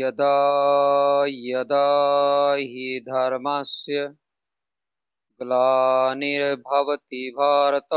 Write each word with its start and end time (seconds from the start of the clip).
यदा 0.00 1.24
यदा 1.28 2.56
हि 2.58 3.00
धर्मस्य 3.04 4.14
ग्लानिर्भवति 5.42 7.34
भारत 7.38 7.88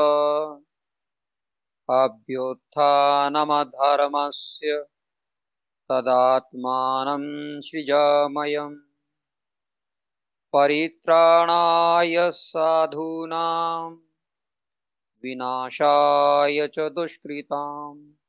अभ्युत्थानमधर्मस्य 1.89 4.85
तदात्मानं 5.89 7.61
सृजामयम्। 7.61 8.75
परित्राणाय 10.53 12.31
साधूनां 12.31 13.97
विनाशाय 15.23 16.67
च 16.67 16.79
दुष्कृताम् 16.79 18.22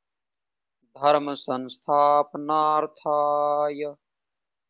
धर्म 0.95 1.33
संस्थापनार्थाय 1.33 3.95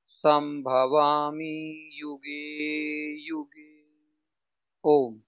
संभवामि 0.10 1.90
युगे 1.94 3.27
युगे। 3.27 3.86
ओम। 4.84 5.22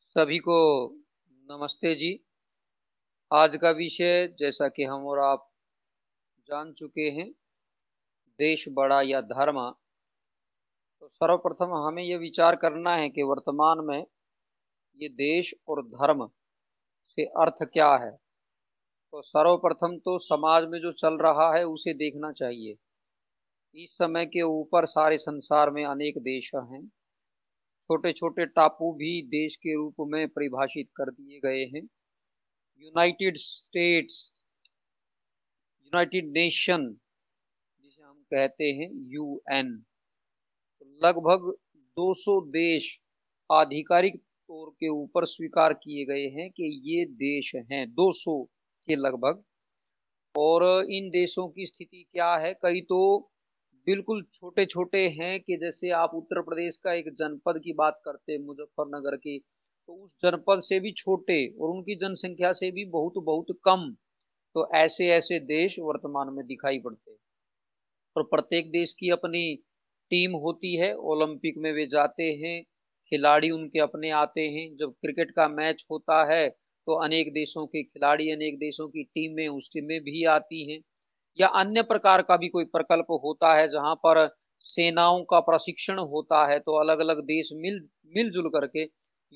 सभी 0.00 0.38
को 0.38 0.94
नमस्ते 1.30 1.94
जी। 1.94 2.24
आज 3.32 3.56
का 3.56 3.70
विषय, 3.70 4.36
जैसा 4.38 4.68
कि 4.68 4.84
हम 4.84 5.06
और 5.06 5.18
आप 5.18 5.50
जान 6.40 6.72
चुके 6.72 7.00
हैं, 7.00 7.34
देश, 8.38 8.68
बड़ा 8.68 9.02
या 9.02 9.20
धर्म। 9.20 9.74
तो 11.00 11.08
सर्वप्रथम 11.08 11.74
हमें 11.74 12.02
यह 12.02 12.18
विचार 12.18 12.56
करना 12.56 12.96
है 12.96 13.10
कि 13.10 13.22
वर्तमान 13.22 13.80
में 13.80 14.06
ये 15.02 15.08
देश 15.08 15.54
और 15.68 15.86
धर्म 15.86 16.30
से 17.08 17.24
अर्थ 17.24 17.62
क्या 17.62 17.96
है? 17.96 18.23
तो 19.14 19.20
सर्वप्रथम 19.22 19.96
तो 19.96 20.16
समाज 20.18 20.64
में 20.68 20.78
जो 20.80 20.90
चल 20.92 21.16
रहा 21.18 21.56
है 21.56 21.64
उसे 21.64 21.92
देखना 21.94 22.30
चाहिए। 22.32 22.74
इस 23.74 23.90
समय 23.90 24.24
के 24.26 24.42
ऊपर 24.42 24.84
सारे 24.84 25.18
संसार 25.18 25.70
में 25.70 25.84
अनेक 25.84 26.18
देश 26.18 26.50
हैं। 26.54 26.80
छोटे 27.90 28.12
छोटे 28.12 28.46
टापू 28.46 28.92
भी 28.92 29.10
देश 29.22 29.56
के 29.56 29.74
रूप 29.74 29.94
में 30.00 30.26
परिभाषित 30.28 30.88
कर 30.96 31.10
दिए 31.10 31.38
गए 31.40 31.62
हैं। 31.64 31.82
यूनाइटेड 32.82 33.36
स्टेट्स 33.36 34.16
यूनाइटेड 35.84 36.32
नेशन 36.32 36.88
जिसे 37.80 38.02
हम 38.02 38.16
कहते 38.30 38.64
हैं 38.64 38.88
यूएन 39.12 39.70
तो 40.80 40.86
लगभग 41.06 41.52
200 41.96 42.40
देश 42.48 42.98
आधिकारिक 43.50 44.16
तौर 44.16 44.70
के 44.70 44.88
ऊपर 44.88 45.24
स्वीकार 45.24 45.72
किए 45.72 46.04
गए 46.04 46.26
हैं 46.30 46.50
कि 46.50 46.72
ये 46.84 47.04
देश 47.06 47.54
हैं। 47.72 47.86
200 47.94 48.48
के 48.88 48.96
लगभग। 48.96 49.42
और 50.34 50.64
इन 50.90 51.08
देशों 51.10 51.48
की 51.48 51.66
स्थिति 51.66 52.04
क्या 52.12 52.34
है? 52.36 52.52
कई 52.62 52.80
तो 52.80 53.00
बिल्कुल 53.86 54.22
छोटे 54.34 54.64
छोटे 54.66 54.98
हैं 55.20 55.40
कि 55.40 55.56
जैसे 55.56 55.90
आप 55.94 56.10
उत्तर 56.14 56.40
प्रदेश 56.42 56.76
का 56.78 56.92
एक 56.94 57.12
जनपद 57.14 57.60
की 57.64 57.72
बात 57.74 58.00
करते 58.04 58.32
हैं, 58.32 58.40
मुजफ्फरनगर 58.40 59.16
की 59.16 59.38
तो 59.88 59.94
उस 59.94 60.14
जनपद 60.22 60.60
से 60.62 60.80
भी 60.80 60.92
छोटे 60.92 61.36
और 61.50 61.70
उनकी 61.70 61.94
जनसंख्या 61.96 62.52
से 62.52 62.70
भी 62.70 62.84
बहुत 62.90 63.14
बहुत 63.24 63.58
कम 63.64 63.90
तो 64.56 64.68
ऐसे 64.76 65.08
ऐसे 65.10 65.38
देश 65.40 65.76
वर्तमान 65.80 66.32
में 66.34 66.46
दिखाई 66.46 66.78
पड़ते 66.78 67.16
और 68.16 68.22
प्रत्येक 68.24 68.70
देश 68.72 68.92
की 68.92 69.10
अपनी 69.10 69.54
टीम 70.10 70.32
होती 70.36 70.74
है, 70.76 70.94
ओलंपिक 70.94 71.54
में 71.58 71.72
वे 71.72 71.86
जाते 71.86 72.24
हैं, 72.34 72.62
खिलाड़ी 73.12 73.50
उनके 73.50 73.80
अपने 73.80 74.10
आते 74.12 74.40
हैं, 74.48 74.68
जब 74.76 74.92
क्रिकेट 74.92 75.30
का 75.30 75.48
मैच 75.48 75.86
होता 75.90 76.24
है 76.32 76.48
तो 76.86 76.94
अनेक 77.04 77.32
देशों 77.32 77.66
के 77.66 77.82
खिलाड़ी, 77.82 78.30
अनेक 78.32 78.58
देशों 78.58 78.88
की 78.88 79.02
टीमें 79.04 79.48
उस 79.48 79.68
टीमें 79.72 80.00
भी 80.02 80.24
आती 80.30 80.70
हैं। 80.70 80.80
या 81.38 81.48
अन्य 81.60 81.82
प्रकार 81.84 82.22
का 82.22 82.36
भी 82.38 82.48
कोई 82.48 82.64
प्रकल्प 82.66 83.06
होता 83.24 83.54
है 83.54 83.68
जहाँ 83.68 83.94
पर 84.04 84.28
सेनाओं 84.62 85.22
का 85.26 85.40
प्रशिक्षण 85.42 85.98
होता 86.00 86.46
है 86.48 86.58
तो 86.60 86.78
अलग 86.80 86.98
अलग 87.00 87.20
देश 87.24 87.50
मिल, 87.54 87.80
मिलजुल 88.14 88.48
करके 88.50 88.82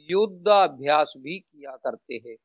युद्धाभ्यास 0.08 1.14
भी 1.19 1.38
किया 1.38 1.76
करते 1.78 2.14
हैं। 2.16 2.37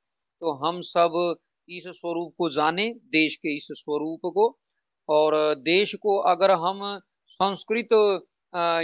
तो 0.42 0.52
हम 0.58 0.80
सब 0.84 1.36
इस 1.69 1.84
स्वरूप 1.90 2.34
को 2.38 2.50
जाने, 2.52 2.90
देश 2.90 3.36
के 3.38 3.56
इस 3.56 3.68
स्वरूप 3.74 4.22
को, 4.28 4.47
और 5.09 5.36
देश 5.58 5.94
को 5.97 6.18
अगर 6.28 6.52
हम 6.59 6.81
संस्कृत 7.30 7.90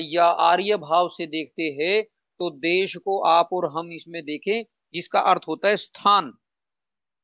या 0.03 0.25
आर्य 0.43 0.77
भाव 0.79 1.07
से 1.09 1.25
देखते 1.27 1.63
हैं 1.79 2.03
तो 2.39 2.49
देश 2.59 2.95
को 2.97 3.19
आप 3.27 3.49
और 3.53 3.65
हम 3.71 3.91
इसमें 3.93 4.21
देखें 4.23 4.63
जिसका 4.93 5.19
अर्थ 5.21 5.41
होता 5.47 5.67
है 5.67 5.75
स्थान। 5.75 6.31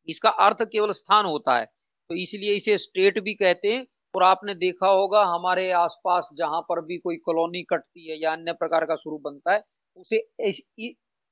इसका 0.07 0.29
अर्थ 0.45 0.61
केवल 0.63 0.91
स्थान 0.91 1.25
होता 1.25 1.57
है। 1.57 1.65
तो 2.09 2.15
इसलिए 2.15 2.55
इसे 2.55 2.77
स्टेट 2.77 3.19
भी 3.19 3.33
कहते 3.33 3.67
हैं। 3.67 3.85
और 4.13 4.23
आपने 4.23 4.53
देखा 4.55 4.87
होगा, 4.87 5.23
हमारे 5.25 5.71
आसपास 5.73 6.29
जहाँ 6.37 6.61
पर 6.61 6.81
भी 6.81 6.97
कोई 6.97 7.15
कॉलोनी 7.17 7.63
कटती 7.63 8.09
है 8.09 8.21
या 8.21 8.31
अन्य 8.31 8.53
प्रकार 8.53 8.85
का 8.85 8.95
स्वरूप 8.95 9.21
बनता 9.21 9.53
है, 9.53 9.63
उसे 9.97 10.17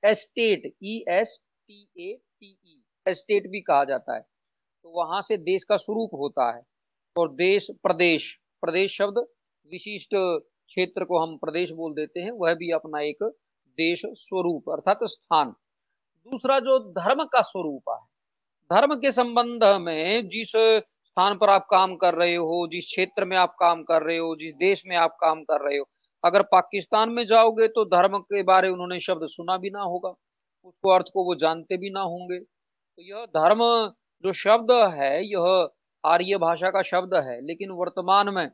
estate 0.03 0.71
E 0.83 1.03
S 1.09 1.39
T 1.69 1.81
A 1.99 2.13
T 2.41 2.47
E 2.65 2.81
estate 3.05 3.47
भी 3.47 3.61
कहा 3.61 3.83
जाता 3.83 4.15
है। 4.15 4.21
तो 4.21 4.89
वहाँ 4.91 5.21
से 5.21 5.37
देश 5.39 5.63
का 5.63 5.77
स्वरूप 5.77 6.09
होता 6.13 6.51
है। 6.55 6.61
और 7.15 7.33
देश, 7.33 7.67
प्रदेश 7.83 8.33
प्रदेश 8.63 8.97
शब्द 8.97 9.17
विशिष्ट 9.71 10.09
क्षेत्र 10.13 11.03
को 11.03 11.19
हम 11.19 11.37
प्रदेश 11.37 11.71
बोल 11.71 11.93
देते 11.93 12.19
हैं, 12.19 12.31
वह 12.31 12.53
भी 12.53 12.71
अपना 12.71 13.01
एक 13.01 13.23
देश 13.77 14.01
स्वरूप 14.05 14.69
अर्थात 14.69 14.99
स्थान। 15.03 15.53
दूसरा 16.27 16.59
जो 16.61 16.77
धर्म 16.91 17.23
का 17.25 17.41
स्वरूप 17.43 17.89
है, 17.89 17.97
धर्म 18.71 18.95
के 18.97 19.11
संबंध 19.13 19.63
में 19.81 20.27
जिस 20.29 20.51
स्थान 21.05 21.35
पर 21.37 21.49
आप 21.49 21.65
काम 21.71 21.95
कर 21.97 22.13
रहे 22.15 22.35
हो, 22.35 22.67
जिस 22.69 22.85
क्षेत्र 22.85 23.25
में 23.25 23.37
आप 23.37 23.55
काम 23.59 23.83
कर 23.83 24.03
रहे 24.03 24.17
हो, 24.17 24.35
जिस 24.37 24.53
देश 24.57 24.83
में 24.87 24.95
आप 24.97 25.17
काम 25.21 25.43
कर 25.43 25.61
रहे 25.61 25.77
हो, 25.77 25.85
अगर 26.23 26.41
पाकिस्तान 26.51 27.09
में 27.11 27.25
जाओगे 27.27 27.67
तो 27.69 27.85
धर्म 27.87 28.17
के 28.19 28.43
बारे 28.45 28.69
उन्होंने 28.69 28.99
शब्द 29.01 29.27
सुना 29.29 29.57
भी 29.57 29.69
ना 29.71 29.81
होगा, 29.83 30.13
उसको 30.65 30.91
अर्थ 30.91 31.05
को 31.13 31.25
वो 31.25 31.35
जानते 31.37 31.77
भी 31.77 31.89
ना 31.91 32.01
होंगे। 32.03 32.39
तो 32.39 33.03
यह 33.03 33.25
धर्म 33.37 33.59
जो 34.23 34.31
शब्द 34.33 34.71
है, 34.93 35.13
यह 35.25 35.69
आर्य 36.03 36.37
भाषा 36.39 36.69
का 36.71 36.81
शब्द 36.83 37.15
है, 37.17 37.39
लेकिन 37.43 37.71
वर्तमान 37.73 38.29
में 38.35 38.47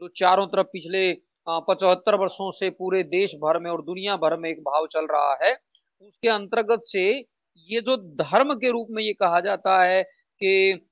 जो 0.00 0.08
चारों 0.16 0.46
तरफ़ 0.48 0.66
पिछले 0.72 1.12
पचहत्तर 1.46 2.14
वर्षों 2.16 2.50
से 2.52 2.70
पूरे 2.72 3.02
देश 3.06 3.34
भर 3.38 3.58
में 3.60 3.70
और 3.70 3.82
दुनिया 3.84 4.16
भर 4.18 4.36
में 4.38 4.48
एक 4.50 4.60
भाव 4.62 4.86
चल 4.88 5.06
रहा 5.08 5.34
है 5.42 5.52
उसके 6.06 6.28
अंतर्गत 6.28 6.80
से 6.84 7.18
ये 7.70 7.80
जो 7.80 7.96
धर्म 7.96 8.54
के 8.54 8.70
रूप 8.70 8.86
में 8.90 9.02
ये 9.02 9.12
कहा 9.12 9.40
जाता 9.40 9.82
है 9.82 10.02
कि 10.40 10.86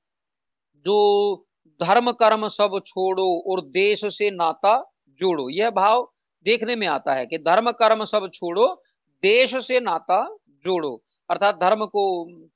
जो 0.85 1.37
धर्म 1.83 2.13
कर्म 2.13 2.49
सब 2.49 2.81
छोड़ो 2.87 3.43
और 3.47 3.61
देश 3.61 4.05
से 4.07 4.31
नाता 4.31 4.91
जोड़ो 5.09 5.49
यह 5.51 5.71
भाव 5.71 6.09
देखने 6.45 6.77
में 6.77 6.87
आता 6.87 7.15
है 7.15 7.27
कि 7.27 7.39
धर्म 7.39 7.71
कर्म 7.71 8.05
सब 8.05 8.31
छोड़ो 8.35 8.83
देश 9.23 9.57
से 9.57 9.81
नाता 9.81 10.37
जोड़ो। 10.49 11.03
अर्थात 11.31 11.55
धर्म 11.55 11.87
को 11.87 12.05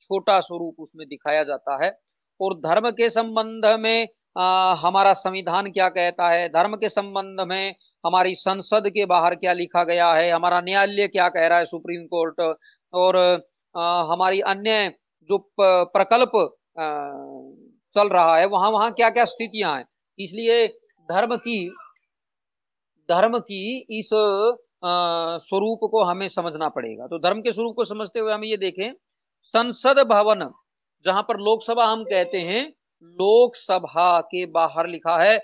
छोटा 0.00 0.40
स्वरूप 0.40 0.76
उसमें 0.78 1.08
दिखाया 1.08 1.44
जाता 1.44 1.84
है 1.84 1.98
और 2.40 2.54
धर्म 2.54 2.90
के 2.90 3.08
संबंध 3.08 3.66
में 3.80 4.08
आ, 4.38 4.74
हमारा 4.74 5.12
संविधान 5.12 5.70
क्या 5.70 5.88
कहता 5.88 6.28
है? 6.28 6.48
धर्म 6.48 6.76
के 6.76 6.88
संबंध 6.88 7.40
में 7.40 7.74
हमारी 8.06 8.34
संसद 8.36 8.88
के 8.90 9.04
बाहर 9.06 9.34
क्या 9.36 9.52
लिखा 9.54 9.84
गया 9.84 10.12
है? 10.12 10.30
हमारा 10.30 10.60
न्यायालय 10.60 11.08
क्या 11.08 11.28
कह 11.28 11.46
रहा 11.46 11.58
है 11.58 11.64
सुप्रीम 11.66 12.06
कोर्ट? 12.06 12.40
और 12.94 13.16
आ, 13.74 14.02
हमारी 14.12 14.40
अन्य 14.42 14.92
जो 15.30 15.38
प्रकल्प 15.58 16.32
चल 17.96 18.08
रहा 18.08 18.36
है 18.36 18.46
वहाँ 18.48 18.70
वहाँ 18.70 18.90
क्या 18.92 19.08
क्या 19.10 19.24
स्थितियाँ 19.26 19.76
हैं? 19.76 19.84
इसलिए 20.18 20.66
धर्म 21.08 21.36
की 21.38 21.58
धर्म 23.08 23.38
की 23.40 23.60
इस 23.98 24.10
स्वरूप 25.42 25.80
को 25.90 26.02
हमें 26.04 26.26
समझना 26.28 26.68
पड़ेगा। 26.68 27.06
तो 27.06 27.18
धर्म 27.18 27.40
के 27.42 27.52
स्वरूप 27.52 27.76
को 27.76 27.84
समझते 27.84 28.20
हुए 28.20 28.32
हम 28.32 28.44
ये 28.44 28.56
देखें। 28.56 28.92
संसद 29.54 29.98
भवन 30.08 30.48
जहाँ 31.04 31.22
पर 31.22 31.38
लोकसभा 31.40 31.84
हम 31.84 32.02
कहते 32.04 32.38
हैं 32.40 32.62
लोकसभा 33.18 34.20
के 34.22 34.44
बाहर 34.52 34.86
लिखा 34.88 35.16
है 35.18 35.36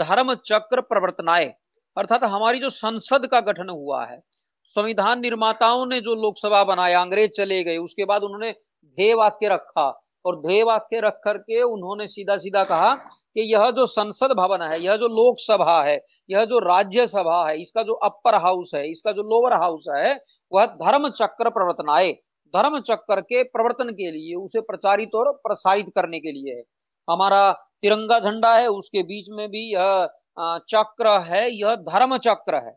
धर्म 0.00 0.34
चक्र 0.46 0.80
प्रवर्तनाए 0.82 1.52
अर्थात 1.96 2.24
हमारी 2.24 2.58
जो 2.58 2.68
संसद 2.68 3.26
का 3.26 3.40
गठन 3.40 3.68
हुआ 3.68 4.04
है, 4.06 4.20
संविधान 4.64 5.20
निर्माताओं 5.20 5.86
ने 5.86 6.00
जो 6.00 6.14
लोकसभा 6.14 6.62
बनाया, 6.64 7.00
अंग्रेज़ 7.00 7.30
चले 7.30 7.62
गए, 7.64 7.76
उसके 7.76 8.04
बाद 8.04 8.22
उन्होंने 8.22 8.50
ध्येय 8.52 9.14
वाक्य 9.14 9.48
रखा 9.48 9.88
और 10.24 10.36
ध्येय 10.40 10.62
वाक्य 10.62 11.00
रख 11.00 11.20
करके 11.24 11.62
उन्होंने 11.62 12.06
सीधा 12.06 12.36
सीधा 12.36 12.64
कहा 12.64 12.92
कि 13.34 13.40
यह 13.54 13.70
जो 13.70 13.86
संसद 13.86 14.32
भवन 14.36 14.62
है, 14.62 14.82
यह 14.84 14.96
जो 14.96 15.08
लोकसभा 15.08 15.82
है, 15.82 15.98
यह 16.30 16.44
जो 16.44 16.58
राज्यसभा 16.58 17.48
है, 17.48 17.60
इसका 17.60 17.82
जो 17.82 17.94
अपर 18.04 18.34
हाउस 18.34 18.70
है, 18.74 18.90
इसका 18.90 19.12
जो 19.12 19.22
लोअर 19.22 19.60
हाउस 19.60 19.84
है, 19.96 20.14
वह 20.52 20.66
धर्म 20.66 21.08
चक्र 21.10 21.50
प्रवर्तनाए 21.50 22.12
धर्म 22.54 22.78
चक्र 22.80 23.20
के 23.20 23.42
प्रवर्तन 23.42 23.90
के 23.90 24.10
लिए, 24.10 24.34
उसे 24.34 24.60
प्रचारित 24.60 25.14
और 25.14 25.32
प्रसारित 25.32 25.86
करने 25.94 26.20
के 26.20 26.32
लिए 26.32 26.54
है। 26.54 26.62
हमारा 27.08 27.52
तिरंगा 27.82 28.18
झंडा 28.20 28.54
है, 28.56 28.66
उसके 28.68 29.02
बीच 29.02 29.26
में 29.30 29.48
भी 29.48 29.62
यह 29.74 30.08
चक्र 30.36 31.18
है, 31.22 31.48
यह 31.50 31.74
धर्म 31.84 32.16
चक्र 32.18 32.54
है। 32.56 32.72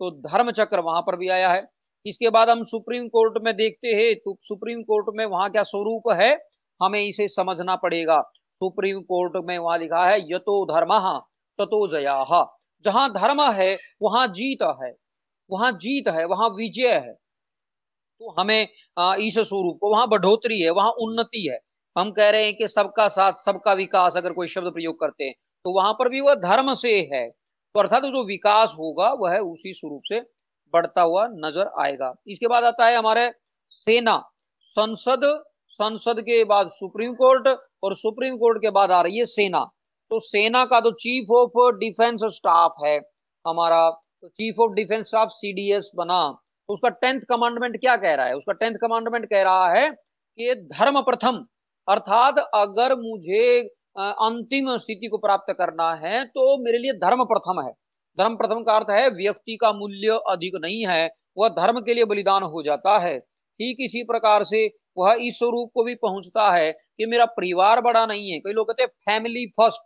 तो 0.00 0.10
धर्म 0.22 0.50
चक्र 0.52 0.80
वहाँ 0.82 1.02
पर 1.02 1.16
भी 1.16 1.28
आया 1.30 1.52
है। 1.52 1.62
इसके 2.06 2.30
बाद 2.30 2.48
हम 2.50 2.62
सुप्रीम 2.64 3.06
कोर्ट 3.08 3.34
में 3.44 3.54
देखते 3.56 3.88
हैं 3.90 4.14
तो 4.16 4.36
सुप्रीम 4.42 4.82
कोर्ट 4.84 5.06
में 5.14 5.24
वहाँ 5.26 5.50
क्या 5.50 5.62
स्वरूप 5.64 6.10
है, 6.12 6.32
हमें 6.80 7.00
इसे 7.00 7.28
समझना 7.30 7.76
पड़ेगा। 7.78 8.20
सुप्रीम 8.60 9.00
कोर्ट 9.02 9.32
में 9.44 9.56
वहाँ 9.58 9.78
लिखा 9.78 10.04
है, 10.06 10.18
यतो 10.26 10.64
धर्म, 10.66 10.98
ततो 11.58 11.86
जया। 11.90 12.44
जहाँ 12.84 13.08
धर्म 13.12 13.40
है, 13.52 13.76
वहाँ 14.02 14.26
जीत 14.30 14.62
है। 14.82 14.92
वहाँ 15.50 15.70
जीत 15.74 16.08
है, 16.08 16.24
वहाँ 16.26 16.48
विजय 16.50 16.88
है। 16.90 17.12
तो 18.20 18.34
हमें 18.38 18.62
इस 19.18 19.38
स्वरूप 19.38 19.78
को, 19.80 19.90
वहाँ 19.90 20.08
बढ़ोतरी 20.08 20.60
है, 20.60 20.70
वहाँ 20.70 20.90
उन्नति 21.00 21.46
है। 21.48 21.58
हम 21.96 22.10
कह 22.12 22.30
रहे 22.30 22.44
हैं 22.44 22.54
कि 22.56 22.68
सबका 22.68 23.06
साथ, 23.10 23.32
सबका 23.40 23.72
विकास, 23.74 24.16
अगर 24.16 24.32
कोई 24.32 24.46
शब्द 24.48 24.72
प्रयोग 24.72 24.98
करते 25.00 25.24
हैं 25.24 25.34
तो 25.64 25.72
वहाँ 25.72 25.92
पर 25.92 26.08
भी 26.08 26.20
वह 26.20 26.34
धर्म 26.40 26.72
से 26.74 26.92
है। 27.12 27.28
तो 27.28 27.80
अर्थात 27.80 28.02
जो 28.04 28.24
विकास 28.26 28.74
होगा, 28.78 29.08
वह 29.12 29.38
उसी 29.38 29.72
स्वरूप 29.72 30.02
से 30.04 30.20
बढ़ता 30.74 31.02
हुआ 31.02 31.26
नज़र 31.36 31.70
आएगा। 31.80 32.12
इसके 32.28 32.46
बाद 32.46 32.64
आता 32.64 32.86
है 32.86 32.96
हमारे 32.96 33.30
सेना। 33.70 34.16
संसद 34.62 35.20
संसद 35.70 36.20
के 36.20 36.44
बाद 36.44 36.68
सुप्रीम 36.70 37.14
कोर्ट 37.14 37.46
और 37.82 37.94
सुप्रीम 37.94 38.36
कोर्ट 38.36 38.58
के 38.58 38.70
बाद 38.70 38.90
आ 38.90 39.00
रही 39.02 39.18
है 39.18 39.24
सेना। 39.24 39.64
तो 40.10 40.18
सेना 40.20 40.64
का 40.64 40.80
तो 40.80 40.90
चीफ 40.96 41.30
ऑफ़ 41.30 41.76
डिफेंस 41.76 42.20
स्टाफ 42.34 42.74
है 42.84 42.96
हमारा। 43.44 43.88
तो 43.90 44.28
chief 44.28 44.60
of 44.60 44.72
defence 44.72 45.06
staff 45.06 45.28
CDS 45.30 45.90
बना। 45.96 46.22
तो 46.68 46.74
उसका 46.74 46.88
टेंथ 46.90 47.20
कमांडमेंट 47.28 47.80
क्या 47.80 47.96
कह 47.96 48.14
रहा 48.14 48.26
है? 48.26 48.36
उसका 48.36 48.52
टेंथ 48.52 48.76
कमांडमेंट 48.80 49.26
कह 49.26 49.42
रहा 49.42 49.68
है 49.72 49.88
कि 49.90 50.54
धर्म 50.72 51.00
प्रथम। 51.02 51.44
अर्थात 51.88 52.38
अगर 52.54 52.94
मुझे 52.98 53.62
अंतिम 53.96 54.76
स्थिति 54.78 55.08
को 55.08 55.18
प्राप्त 55.18 55.52
करना 55.58 55.92
है 55.96 56.24
तो 56.26 56.56
मेरे 56.64 56.78
लिए 56.78 56.92
धर्म 56.94 57.24
प्रथम 57.24 57.60
है। 57.60 57.72
धर्म 58.18 58.36
प्रथम 58.36 58.62
का 58.62 58.76
अर्थ 58.76 58.90
है, 58.90 59.08
व्यक्ति 59.10 59.56
का 59.56 59.72
मूल्य 59.72 60.18
अधिक 60.28 60.54
नहीं 60.62 60.86
है, 60.86 61.10
वह 61.36 61.48
धर्म 61.50 61.80
के 61.80 61.94
लिए 61.94 62.04
बलिदान 62.06 62.42
हो 62.44 62.62
जाता 62.62 62.98
है। 62.98 63.18
ठीक 63.18 63.76
इसी 63.80 64.02
प्रकार 64.04 64.44
से 64.44 64.66
वह 64.98 65.16
इस 65.20 65.38
स्वरूप 65.38 65.70
को 65.74 65.84
भी 65.84 65.94
पहुँचता 65.96 66.50
है 66.52 66.70
कि 66.72 67.06
मेरा 67.06 67.24
परिवार 67.32 67.80
बड़ा 67.80 68.04
नहीं 68.06 68.30
है। 68.30 68.38
कई 68.38 68.52
लोग 68.52 68.68
कहते 68.68 68.82
हैं 68.82 68.90
फैमिली 69.06 69.46
फ़र्स्ट 69.50 69.80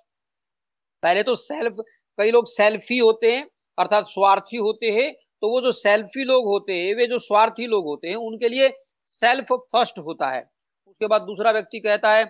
पहले 1.02 1.22
तो 1.22 1.34
सेल्फ 1.36 1.76
कई 2.18 2.30
लोग 2.30 2.46
सेल्फी 2.48 2.98
होते 2.98 3.32
हैं, 3.32 3.46
अर्थात 3.78 4.06
स्वार्थी 4.08 4.56
होते 4.58 4.90
हैं 4.92 5.12
तो 5.42 5.50
वो 5.50 5.60
जो 5.60 5.70
सेल्फी 5.72 6.24
लोग 6.24 6.46
होते 6.46 6.72
हैं, 6.74 6.94
वे 6.94 7.06
जो 7.06 7.18
स्वार्थी 7.20 7.66
लोग 7.66 7.84
होते 7.86 8.08
हैं, 8.08 8.16
उनके 8.16 8.48
लिए 8.48 8.68
सेल्फ 9.04 9.52
फ़र्स्ट 9.52 9.98
होता 10.00 10.30
है। 10.30 10.42
उसके 10.88 11.06
बाद 11.06 11.22
दूसरा 11.22 11.50
व्यक्ति 11.52 11.80
कहता 11.80 12.12
है 12.12 12.24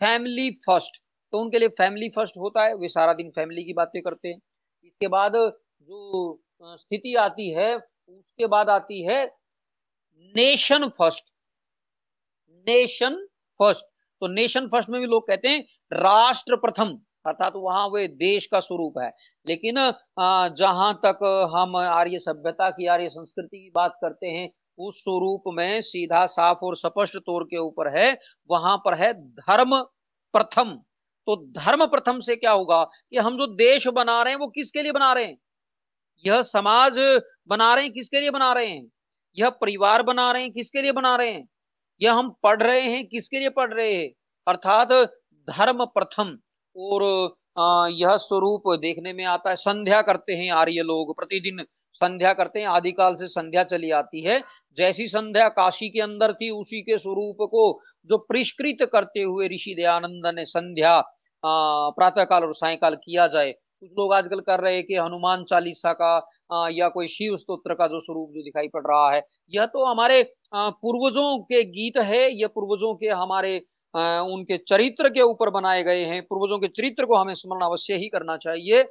फैमिली 0.00 0.50
फ़र्स्ट 0.66 1.02
तो 1.34 1.38
उनके 1.40 1.58
लिए 1.58 1.68
फैमिली 1.70 2.08
फ़र्स्ट 2.08 2.36
होता 2.38 2.64
है, 2.64 2.74
वे 2.74 2.88
सारा 2.88 3.12
दिन 3.14 3.30
फैमिली 3.30 3.62
की 3.64 3.72
बातें 3.74 4.00
करते 4.02 4.28
हैं। 4.28 4.38
इसके 4.84 5.08
बाद 5.08 5.32
जो 5.32 6.40
स्थिति 6.62 7.14
आती 7.14 7.48
है, 7.50 7.74
उसके 7.76 8.46
बाद 8.46 8.68
आती 8.70 9.02
है 9.04 9.24
नेशन 10.34 10.88
फ़र्स्ट 10.88 11.24
नेशन 12.66 13.16
फ़र्स्ट 13.60 13.84
तो 14.22 14.26
नेशन 14.28 14.68
फ़र्स्ट 14.68 14.90
में 14.90 15.00
भी 15.00 15.06
लोग 15.06 15.26
कहते 15.28 15.48
हैं 15.48 15.64
राष्ट्र 15.92 16.56
प्रथम, 16.56 16.94
अर्थात 17.26 17.52
वहाँ 17.56 17.86
वे 17.88 18.06
देश 18.22 18.46
का 18.46 18.60
स्वरूप 18.60 18.98
है। 18.98 19.10
लेकिन 19.46 19.76
जहाँ 20.56 20.94
तक 21.04 21.26
हम 21.54 21.76
आर्य 21.76 22.18
सभ्यता 22.20 22.70
की, 22.70 22.86
आर्य 22.88 23.08
संस्कृति 23.10 23.58
की 23.58 23.70
बात 23.74 23.98
करते 24.00 24.26
हैं, 24.28 24.48
उस 24.78 25.02
स्वरूप 25.02 25.52
में 25.54 25.80
सीधा 25.82 26.24
साफ़ 26.28 26.64
और 26.64 26.76
स्पष्ट 26.76 27.18
तौर 27.18 27.44
के 27.44 27.58
ऊपर 27.58 27.96
है, 27.98 28.18
वहाँ 28.50 28.76
पर 28.84 28.98
है 28.98 29.12
धर्म 29.14 29.80
प्रथम। 30.34 30.78
तो 31.26 31.36
धर्म 31.58 31.86
प्रथम 31.86 32.18
से 32.18 32.36
क्या 32.36 32.52
होगा 32.52 32.82
कि 32.84 33.18
हम 33.18 33.36
जो 33.38 33.46
देश 33.46 33.86
बना 33.88 34.22
रहे 34.22 34.32
हैं, 34.32 34.40
वो 34.40 34.48
किसके 34.48 34.82
लिए 34.82 34.92
बना 34.92 35.12
रहे 35.12 35.24
हैं? 35.24 35.36
यह 36.24 36.40
समाज 36.42 36.98
बना 37.48 37.74
रहे 37.74 37.84
हैं, 37.84 37.92
किसके 37.92 38.20
लिए 38.20 38.30
बना 38.30 38.52
रहे 38.52 38.66
हैं? 38.66 38.86
यह 39.36 39.50
परिवार 39.50 40.02
बना 40.02 40.30
रहे 40.32 40.42
हैं, 40.42 40.52
किसके 40.52 40.82
लिए 40.82 40.92
बना 40.92 41.14
रहे 41.16 41.30
हैं? 41.32 41.48
यह 42.00 42.14
हम 42.14 42.30
पढ़ 42.42 42.62
रहे 42.62 42.80
हैं, 42.80 43.06
किसके 43.06 43.38
लिए 43.38 43.48
पढ़ 43.50 43.72
रहे 43.74 43.94
हैं? 43.94 44.10
अर्थात 44.46 44.88
धर्म 45.50 45.84
प्रथम। 45.86 46.36
और 46.76 47.02
यह 47.92 48.16
स्वरूप 48.16 48.62
देखने 48.80 49.12
में 49.12 49.24
आता 49.24 49.50
है, 49.50 49.56
संध्या 49.56 50.00
करते 50.02 50.32
हैं 50.32 50.50
आर्य 50.52 50.82
लोग, 50.82 51.14
प्रतिदिन 51.16 51.64
संध्या 51.94 52.32
करते 52.32 52.60
हैं, 52.60 52.66
आदिकाल 52.66 53.14
से 53.14 53.26
संध्या 53.28 53.64
चली 53.64 53.90
आती 53.92 54.22
है। 54.22 54.42
जैसी 54.76 55.06
संध्या 55.06 55.48
काशी 55.50 55.88
के 55.88 56.00
अंदर 56.00 56.32
थी 56.34 56.50
उसी 56.52 56.80
के 56.82 56.98
स्वरूप 56.98 57.36
को 57.50 57.64
जो 58.10 58.18
परिष्कृत 58.28 58.88
करते 58.92 59.22
हुए 59.22 59.48
ऋषि 59.48 59.74
दयानंद 59.76 60.26
ने 60.36 60.44
संध्या 60.46 61.00
प्रातः 61.42 62.24
काल 62.24 62.44
और 62.44 62.54
सायकाल 62.54 62.94
किया 62.96 63.26
जाए। 63.26 63.50
कुछ 63.52 63.90
लोग 63.98 64.12
आजकल 64.14 64.40
कर 64.40 64.60
रहे 64.60 64.74
हैं 64.74 64.84
कि 64.84 64.94
हनुमान 64.96 65.44
चालीसा 65.44 65.92
का 65.92 66.14
आ, 66.52 66.68
या 66.70 66.88
कोई 66.88 67.06
शिव 67.08 67.36
स्तोत्र 67.36 67.74
का 67.74 67.86
जो 67.86 67.98
स्वरूप 68.00 68.30
जो 68.34 68.42
दिखाई 68.42 68.68
पड़ 68.68 68.82
रहा 68.86 69.10
है 69.12 69.22
यह 69.52 69.66
तो 69.66 69.84
हमारे 69.84 70.22
पूर्वजों 70.54 71.38
के 71.44 71.62
गीत 71.70 71.96
है 72.04 72.20
यह 72.32 72.48
पूर्वजों 72.54 72.94
के 72.94 73.08
हमारे 73.08 73.56
आ, 73.94 74.20
उनके 74.22 74.56
चरित्र 74.68 75.08
के 75.08 75.22
ऊपर 75.22 75.50
बनाए 75.50 75.82
गए 75.84 76.04
हैं 76.04 76.20
पूर्वजों 76.22 76.58
के 76.58 76.68
चरित्र 76.70 77.04
को 77.06 77.16
हमें 77.16 77.34
स्मरण 77.34 77.62
अवश्य 77.62 77.96
ही 77.96 78.08
करना 78.08 78.36
चाहिए 78.38 78.82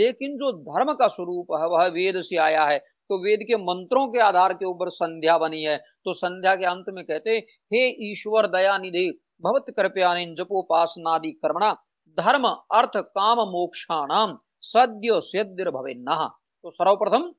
लेकिन 0.00 0.36
जो 0.36 0.52
धर्म 0.62 0.92
का 0.94 1.08
स्वरूप 1.08 1.52
है 1.52 1.66
वह 1.68 1.86
वेद 1.94 2.20
से 2.22 2.36
आया 2.38 2.64
है। 2.64 2.78
तो 3.12 3.18
वेद 3.18 3.40
के 3.42 3.56
मंत्रों 3.56 4.06
के 4.08 4.18
आधार 4.18 4.52
के 4.54 4.64
ऊपर 4.64 4.88
संध्या 4.90 5.36
बनी 5.38 5.62
है। 5.62 5.76
तो 6.04 6.12
संध्या 6.12 6.54
के 6.56 6.64
अंत 6.64 6.84
में 6.88 7.04
कहते 7.04 7.30
हे 7.72 7.80
ईश्वर 8.10 8.46
दया 8.46 8.76
निधि 8.78 9.08
भवत 9.42 9.66
कृपयान 9.76 10.34
जपोपासनादि 10.34 11.30
कर्मणा, 11.32 11.72
धर्म, 12.18 12.46
अर्थ, 12.48 12.96
काम 12.96 13.38
मोक्षाणाम 13.50 14.38
सद्य 14.62 15.20
सिद्धिर 15.20 15.70
भवे 15.70 15.94
नहा 15.94 16.26
तो 16.64 16.70
सर्वप्रथम 16.70 17.30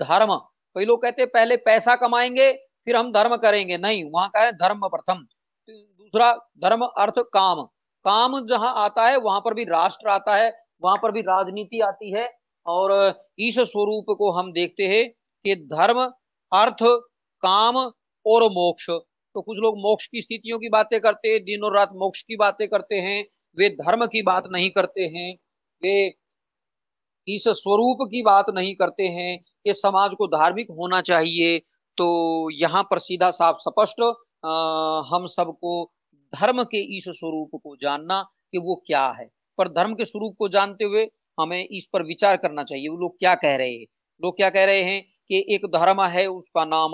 धर्म। 0.00 0.34
कई 0.76 0.84
लोग 0.84 1.02
कहते 1.02 1.26
पहले 1.26 1.56
पैसा 1.56 1.96
कमाएँगे, 1.96 2.52
फिर 2.86 2.96
हम 2.96 3.12
धर्म 3.12 3.36
करेंगे। 3.36 3.78
नहीं, 3.78 4.04
वहाँ 4.04 4.28
का 4.28 4.50
धर्म 4.52 4.88
प्रथम। 4.88 5.26
दूसरा, 5.68 6.32
धर्म, 6.58 6.84
अर्थ, 6.84 7.18
काम। 7.34 7.62
काम 8.04 8.40
जहाँ 8.46 8.74
आता 8.76 9.06
है, 9.06 9.16
वहाँ 9.16 9.40
पर 9.40 9.54
भी 9.54 9.64
राष्ट्र 9.64 10.08
आता 10.08 10.36
है, 10.36 10.52
वहाँ 10.82 10.96
पर 11.02 11.12
भी 11.12 11.20
राजनीति 11.22 11.80
आती 11.80 12.12
है 12.12 12.28
और 12.66 12.92
इस 13.38 13.58
स्वरूप 13.60 14.14
को 14.18 14.30
हम 14.32 14.52
देखते 14.52 14.86
हैं 14.88 15.08
कि 15.44 15.54
धर्म, 15.66 16.00
अर्थ, 16.52 16.82
काम 17.42 17.76
और 18.26 18.44
मोक्ष। 18.52 18.90
तो 18.90 19.40
कुछ 19.42 19.58
लोग 19.58 19.78
मोक्ष 19.78 20.06
की 20.06 20.22
स्थितियों 20.22 20.58
की 20.58 20.68
बातें 20.68 21.00
करते 21.00 21.28
हैं, 21.28 21.40
दिन 21.44 21.64
और 21.64 21.76
रात 21.76 21.90
मोक्ष 21.94 22.22
की 22.22 22.36
बातें 22.36 22.66
करते 22.68 22.96
हैं, 22.96 23.24
वे 23.56 23.68
धर्म 23.70 24.06
की 24.06 24.22
बात 24.22 24.44
नहीं 24.52 24.70
करते 24.70 25.02
हैं, 25.06 25.34
वे 25.82 26.06
इस 27.26 27.44
स्वरूप 27.50 27.98
की 28.10 28.22
बात 28.22 28.46
नहीं 28.54 28.74
करते 28.74 29.02
हैं 29.08 29.38
कि 29.64 29.74
समाज 29.74 30.14
को 30.18 30.26
धार्मिक 30.28 30.70
होना 30.70 31.00
चाहिए। 31.00 31.58
तो 31.98 32.06
यहाँ 32.52 32.82
पर 32.82 32.98
सीधा 32.98 33.30
साफ़ 33.30 33.56
स्पष्ट 33.60 34.00
हम 35.08 35.26
सबको 35.26 35.72
धर्म 36.32 36.62
के 36.64 36.78
इस 36.96 37.04
स्वरूप 37.10 37.60
को 37.62 37.76
जानना 37.76 38.22
कि 38.52 38.58
वो 38.58 38.74
क्या 38.86 39.06
है। 39.20 39.28
पर 39.58 39.68
धर्म 39.70 39.94
के 39.94 40.04
स्वरूप 40.04 40.34
को 40.38 40.48
जानते 40.48 40.84
हुए 40.84 41.04
हमें 41.38 41.66
इस 41.66 41.88
पर 41.92 42.02
विचार 42.02 42.36
करना 42.36 42.62
चाहिए। 42.62 42.88
वो 42.88 42.96
लोग 42.96 43.18
क्या 43.18 43.34
कह 43.34 43.56
रहे 43.56 43.70
हैं? 43.70 43.86
लोग 44.20 44.36
क्या 44.36 44.50
कह 44.50 44.64
रहे 44.64 44.82
हैं 44.82 45.00
कि 45.28 45.44
एक 45.54 45.66
धर्म 45.68 46.02
है, 46.08 46.26
उसका 46.28 46.64
नाम 46.64 46.92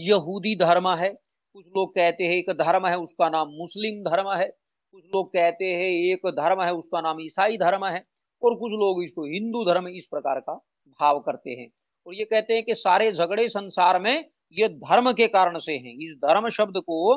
यहूदी 0.00 0.54
धर्म 0.56 0.88
है। 0.90 1.08
कुछ 1.08 1.64
लोग 1.66 1.94
कहते 1.94 2.24
हैं 2.24 2.34
एक 2.34 2.50
धर्म 2.58 2.86
है, 2.86 2.96
उसका 2.98 3.28
नाम 3.28 3.48
मुस्लिम 3.50 4.02
धर्म 4.04 4.32
है। 4.32 4.46
कुछ 4.94 5.02
लोग 5.14 5.28
कहते 5.28 5.64
हैं 5.64 5.90
एक 6.12 6.26
धर्म 6.36 6.62
है, 6.62 6.72
उसका 6.74 7.00
नाम 7.00 7.20
ईसाई 7.20 7.56
धर्म 7.58 7.84
है। 7.86 8.04
और 8.42 8.54
कुछ 8.54 8.72
लोग 8.72 9.02
इसको 9.04 9.24
हिंदू 9.24 9.64
धर्म 9.64 9.88
इस 9.88 10.06
प्रकार 10.06 10.40
का 10.40 10.54
भाव 11.00 11.18
करते 11.20 11.50
हैं। 11.50 11.68
और 12.06 12.14
ये 12.14 12.24
कहते 12.24 12.54
हैं 12.54 12.62
कि 12.62 12.74
सारे 12.74 13.10
झगड़े 13.12 13.48
संसार 13.48 14.00
में 14.00 14.24
ये 14.56 14.68
धर्म 14.68 15.12
के 15.12 15.26
कारण 15.28 15.58
से 15.58 15.72
हैं। 15.74 15.94
इस 15.98 16.14
धर्म 16.18 16.48
शब्द 16.48 16.80
को 16.80 17.16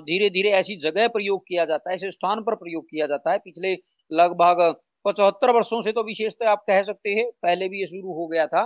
धीरे 0.00 0.28
धीरे 0.30 0.50
ऐसी 0.50 0.76
जगह 0.76 1.08
प्रयोग 1.08 1.42
किया 1.48 1.64
जाता 1.64 1.90
है, 1.90 1.94
ऐसे 1.94 2.10
स्थान 2.10 2.42
पर 2.42 2.54
प्रयोग 2.54 2.84
किया 2.84 3.06
जाता 3.06 3.32
है। 3.32 3.38
पिछले 3.38 3.76
लगभग 4.10 4.74
पचहत्तर 5.04 5.50
वर्षों 5.50 5.80
से 5.80 5.92
तो 5.92 6.02
विशेषतः 6.02 6.50
आप 6.50 6.64
कह 6.66 6.82
सकते 6.82 7.10
हैं 7.10 7.30
पहले 7.42 7.68
भी 7.68 7.80
ये 7.80 7.86
शुरू 7.86 8.12
हो 8.12 8.26
गया 8.26 8.46
था। 8.46 8.64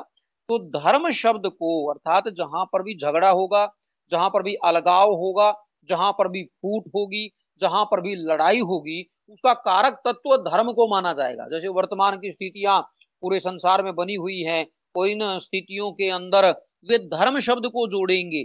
तो 0.48 0.58
धर्म 0.70 1.08
शब्द 1.12 1.46
को 1.48 1.70
अर्थात 1.90 2.28
जहाँ 2.34 2.64
पर 2.64 2.82
भी 2.82 2.96
झगड़ा 2.96 3.30
होगा 3.30 3.66
जहाँ 4.10 4.28
पर 4.30 4.42
भी 4.42 4.54
अलगाव 4.64 5.12
होगा 5.14 5.52
जहाँ 5.88 6.12
पर 6.12 6.28
भी 6.28 6.42
फूट 6.44 6.84
होगी 6.94 7.30
जहाँ 7.60 7.84
पर 7.84 8.00
भी 8.00 8.14
लड़ाई 8.16 8.60
होगी 8.62 9.04
उसका 9.30 9.52
कारक 9.54 10.00
तत्व 10.06 10.36
धर्म 10.42 10.72
को 10.72 10.86
माना 10.88 11.12
जाएगा। 11.12 11.46
जैसे 11.48 11.68
वर्तमान 11.70 12.16
की 12.18 12.30
स्थितियाँ 12.32 12.80
पूरे 13.22 13.38
संसार 13.40 13.82
में 13.82 13.94
बनी 13.94 14.14
हुई 14.16 14.40
हैं 14.42 14.66
इन 14.94 15.20
स्थितियों 15.38 15.90
के 15.92 16.08
अंदर 16.10 16.48
वे 16.88 16.98
धर्म 16.98 17.38
शब्द 17.40 17.66
को 17.66 17.86
जोड़ेंगे। 17.88 18.44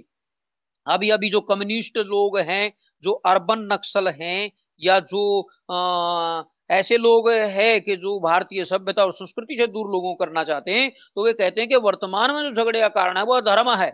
अभी 0.88 1.10
अभी 1.10 1.30
जो 1.30 1.40
कम्युनिस्ट 1.42 1.98
लोग 1.98 2.38
हैं 2.40 2.74
जो 3.04 3.12
अर्बन 3.26 3.68
नक्सल 3.72 4.08
हैं 4.12 4.52
या 4.82 5.00
जो 5.02 5.24
आ, 5.72 6.44
ऐसे 6.70 6.98
लोग 6.98 7.30
है 7.30 7.80
कि 7.80 7.96
जो 7.98 8.20
भारतीय 8.22 8.64
सभ्यता 8.66 9.04
और 9.04 9.12
संस्कृति 9.14 9.56
से 9.56 9.68
दूर 9.68 9.88
लोगों 9.92 10.14
करना 10.16 10.44
चाहते 10.44 10.72
हैं 10.72 10.90
तो 10.92 11.26
वे 11.26 11.34
कहते 11.34 11.62
हैं 11.62 11.70
कि 11.70 11.76
वर्तमान 11.84 12.34
में 12.36 12.42
जो 12.44 12.52
झगड़े 12.54 12.80
का 12.82 12.88
कारण 12.92 13.18
है 13.18 13.24
वह 13.26 13.42
धर्म 13.44 13.70
है। 13.74 13.92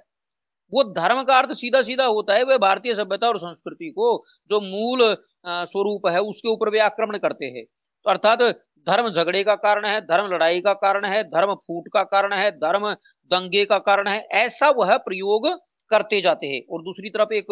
वो 0.74 0.84
धर्म 0.94 1.22
का 1.24 1.38
अर्थ 1.38 1.52
सीधा 1.56 1.82
सीधा 1.82 2.06
होता 2.08 2.34
है 2.34 2.44
वह 2.46 2.58
भारतीय 2.60 2.94
सभ्यता 2.96 3.28
और 3.28 3.38
संस्कृति 3.40 3.90
को 3.92 4.24
जो 4.50 4.60
मूल 4.62 5.16
स्वरूप 5.46 6.08
है, 6.08 6.20
उसके 6.22 6.50
ऊपर 6.50 6.70
वे 6.70 6.80
आक्रमण 6.82 7.18
करते 7.20 7.46
हैं। 7.48 7.64
तो 7.66 8.10
अर्थात 8.10 8.42
धर्म 8.88 9.10
झगड़े 9.12 9.44
का 9.44 9.56
कारण 9.58 9.86
है, 9.86 10.00
धर्म 10.02 10.28
लड़ाई 10.34 10.62
का 10.62 10.74
कारण 10.76 11.06
है, 11.06 11.24
धर्म 11.26 11.54
फूट 11.56 11.88
का 11.94 12.04
कारण 12.06 12.34
है, 12.34 12.52
धर्म 12.54 12.90
दंगे 13.32 13.66
का 13.66 13.78
कारण 13.80 14.08
है, 14.08 14.20
ऐसा 14.36 14.70
वह 14.78 14.96
प्रयोग 15.00 15.48
करते 15.92 16.22
जाते 16.22 16.48
हैं। 16.48 16.62
और 16.72 16.82
दूसरी 16.84 17.10
तरफ़ 17.10 17.34
एक 17.34 17.52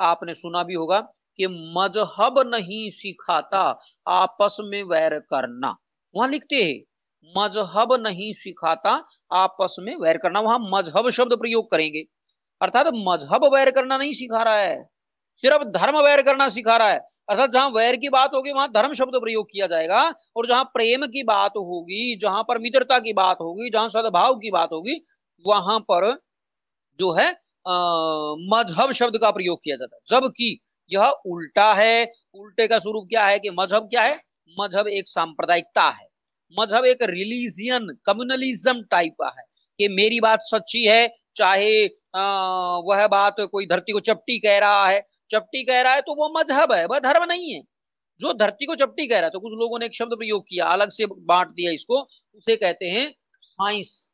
आपने 0.00 0.34
सुना 0.34 0.62
भी 0.64 0.74
होगा 0.74 0.98
कि 1.38 1.46
मज़हब 1.76 2.38
नहीं 2.46 2.88
सिखाता, 2.92 3.60
आपस 4.06 4.56
में 4.62 4.82
वैर 4.84 5.18
करना। 5.30 5.74
वहाँ 6.14 6.28
लिखते 6.28 6.56
हैं, 6.58 6.80
मज़हब 7.32 7.92
नहीं 8.00 8.32
सिखाता, 8.34 8.90
आपस 9.34 9.76
में 9.80 9.94
वैर 9.96 10.16
करना। 10.18 10.40
वहाँ 10.42 10.58
मज़हब 10.72 11.10
शब्द 11.12 11.32
प्रयोग 11.38 11.70
करेंगे। 11.70 12.04
अर्थात 12.60 12.86
मज़हब 12.96 13.44
वैर 13.54 13.70
करना 13.72 13.96
नहीं 13.98 14.12
सिखा 14.14 14.42
रहा 14.44 14.56
है, 14.56 14.82
सिर्फ़ 15.42 15.64
धर्म 15.70 15.98
वैर 16.00 16.22
करना 16.22 16.48
सिखा 16.50 16.76
रहा 16.76 16.90
है। 16.90 17.00
अर्थात 17.28 17.50
जहाँ 17.50 17.68
वैर 17.70 17.96
की 17.98 18.08
बात 18.10 18.34
होगी, 18.34 18.52
वहाँ 18.52 18.68
धर्म 18.70 18.92
शब्द 18.94 19.16
प्रयोग 19.20 19.46
किया 19.48 19.66
जाएगा, 19.68 20.02
और 20.36 20.46
जहाँ 20.46 20.64
प्रेम 20.74 21.06
की 21.08 21.22
बात 21.24 21.56
होगी, 21.58 22.16
जहाँ 22.18 22.42
पर 22.44 22.58
मित्रता 22.60 22.98
की 23.00 23.12
बात 23.14 23.38
होगी, 23.40 23.70
जहाँ 23.70 23.88
सद्भाव 23.90 24.34
की 24.38 24.50
बात 24.52 24.68
होगी, 24.72 25.00
वहाँ 25.44 25.78
पर 25.90 26.06
जो 26.98 27.12
है 27.14 27.30
मज़हब 28.50 28.92
शब्द 28.92 29.18
का 29.18 29.30
प्रयोग 29.32 29.58
किया 29.64 29.76
जाता 29.76 29.96
है। 29.96 30.00
जबकि 30.10 30.58
यह 30.90 31.06
उल्टा 31.26 31.72
है। 31.74 32.04
उल्टे 32.34 32.66
का 32.68 32.78
स्वरूप 32.78 33.06
क्या 33.08 33.26
है 33.26 33.38
कि 33.38 33.50
मज़हब 33.52 33.88
क्या 33.90 34.02
है? 34.02 34.20
मज़हब 34.56 34.88
एक 34.88 35.08
सांप्रदायिकता 35.08 35.88
है। 35.90 36.06
मज़हब 36.54 36.84
एक 36.86 37.02
रिलीजियन 37.04 37.88
कम्युनलिज्म 38.06 38.82
टाइप 38.90 39.14
का 39.22 39.28
है 39.30 39.44
कि 39.78 39.88
मेरी 39.90 40.20
बात 40.20 40.40
सच्ची 40.44 40.84
है 40.86 41.08
चाहे 41.36 41.86
आ, 42.16 42.20
वह 42.80 43.06
बात 43.08 43.36
कोई 43.52 43.66
धरती 43.66 43.92
को 43.92 44.00
चपटी 44.02 44.38
कह 44.40 44.58
रहा 44.58 44.86
है। 44.88 45.00
चपटी 45.30 45.62
कह 45.64 45.80
रहा 45.82 45.94
है 45.94 46.00
तो 46.02 46.14
वो 46.16 46.28
मज़हब 46.38 46.72
है 46.72 46.84
वह 46.86 46.98
धर्म 47.00 47.24
नहीं 47.24 47.52
है। 47.54 47.62
जो 48.20 48.32
धरती 48.34 48.66
को 48.66 48.74
चपटी 48.76 49.06
कह 49.06 49.16
रहा 49.16 49.24
है 49.26 49.30
तो 49.30 49.40
कुछ 49.40 49.52
लोगों 49.60 49.78
ने 49.78 49.86
एक 49.86 49.94
शब्द 49.94 50.14
प्रयोग 50.18 50.44
किया 50.48 50.66
अलग 50.68 50.90
से 50.92 51.06
बांट 51.06 51.48
दिया 51.50 51.72
इसको 51.72 52.00
उसे 52.36 52.56
कहते 52.56 52.86
हैं 52.88 53.10
साइंस। 53.42 54.12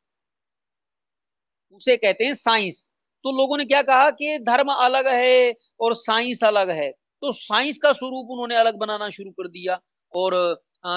उसे 1.73 1.95
कहते 1.97 2.25
हैं 2.25 2.33
साइंस। 2.35 2.91
तो 3.25 3.31
लोगों 3.31 3.57
ने 3.57 3.63
क्या 3.65 3.81
कहा 3.81 4.09
कि 4.11 4.37
धर्म 4.39 4.67
अलग 4.73 5.07
है 5.07 5.53
और 5.79 5.93
साइंस 5.95 6.43
अलग 6.43 6.69
है। 6.69 6.89
तो 6.91 7.31
साइंस 7.31 7.77
का 7.83 7.91
स्वरूप 7.91 8.27
उन्होंने 8.31 8.55
अलग 8.55 8.75
बनाना 8.77 9.09
शुरू 9.09 9.31
कर 9.31 9.47
दिया 9.49 9.77
और 10.13 10.33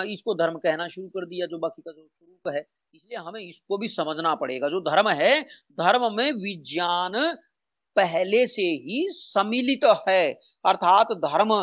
इसको 0.09 0.35
धर्म 0.35 0.57
कहना 0.59 0.89
शुरू 0.89 1.07
कर 1.09 1.27
दिया 1.27 1.47
जो 1.47 1.59
बाकी 1.59 1.83
का 1.83 1.93
जो 1.93 2.07
स्वरूप 2.09 2.55
है। 2.55 2.61
इसलिए 2.95 3.19
हमें 3.19 3.41
इसको 3.41 3.79
भी 3.79 3.89
समझना 3.89 4.35
पड़ेगा। 4.35 4.69
जो 4.69 4.81
धर्म 4.81 5.09
है 5.21 5.41
धर्म 5.81 6.05
में 6.17 6.31
विज्ञान 6.35 7.13
पहले 7.97 8.47
से 8.47 8.63
ही 8.85 9.07
सम्मिलित 9.13 9.81
तो 9.85 9.93
है। 10.09 10.33
अर्थात 10.65 11.13
धर्म 11.25 11.55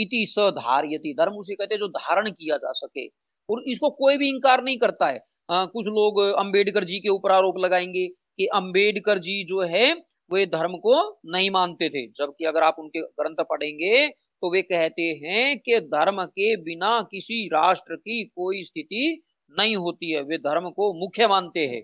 इति 0.00 0.24
सधार्यति 0.28 1.14
धर्म 1.20 1.38
उसे 1.38 1.54
कहते 1.54 1.74
हैं 1.74 1.80
जो 1.80 1.88
धारण 1.88 2.30
किया 2.30 2.56
जा 2.56 2.72
सके। 2.74 3.06
और 3.48 3.62
इसको 3.68 3.90
कोई 3.94 4.16
भी 4.16 4.28
इंकार 4.28 4.62
नहीं 4.64 4.78
करता 4.78 5.08
है। 5.08 5.18
आ, 5.50 5.64
कुछ 5.66 5.86
लोग 5.88 6.20
अंबेडकर 6.38 6.84
जी 6.84 6.98
के 7.00 7.08
ऊपर 7.08 7.32
आरोप 7.32 7.58
लगाएँगे 7.58 8.06
कि 8.38 8.46
अंबेडकर 8.54 9.18
जी 9.18 9.42
जो 9.44 9.60
है, 9.64 9.92
वे 10.30 10.44
धर्म 10.46 10.76
को 10.78 10.94
नहीं 11.26 11.50
मानते 11.50 11.88
थे। 11.88 12.06
जबकि 12.08 12.44
अगर 12.44 12.62
आप 12.62 12.76
उनके 12.78 13.00
ग्रंथ 13.00 13.44
पढ़ेंगे 13.50 14.06
तो 14.42 14.50
वे 14.52 14.60
कहते 14.62 15.02
हैं 15.22 15.58
कि 15.58 15.78
धर्म 15.82 16.24
के 16.24 16.54
बिना 16.56 17.00
किसी 17.10 17.46
राष्ट्र 17.48 17.96
की 17.96 18.24
कोई 18.26 18.62
स्थिति 18.62 19.22
नहीं 19.52 19.76
होती 19.76 20.10
है। 20.10 20.22
वे 20.22 20.38
धर्म 20.38 20.68
को 20.70 20.92
मुख्य 20.94 21.26
मानते 21.28 21.60
हैं। 21.66 21.80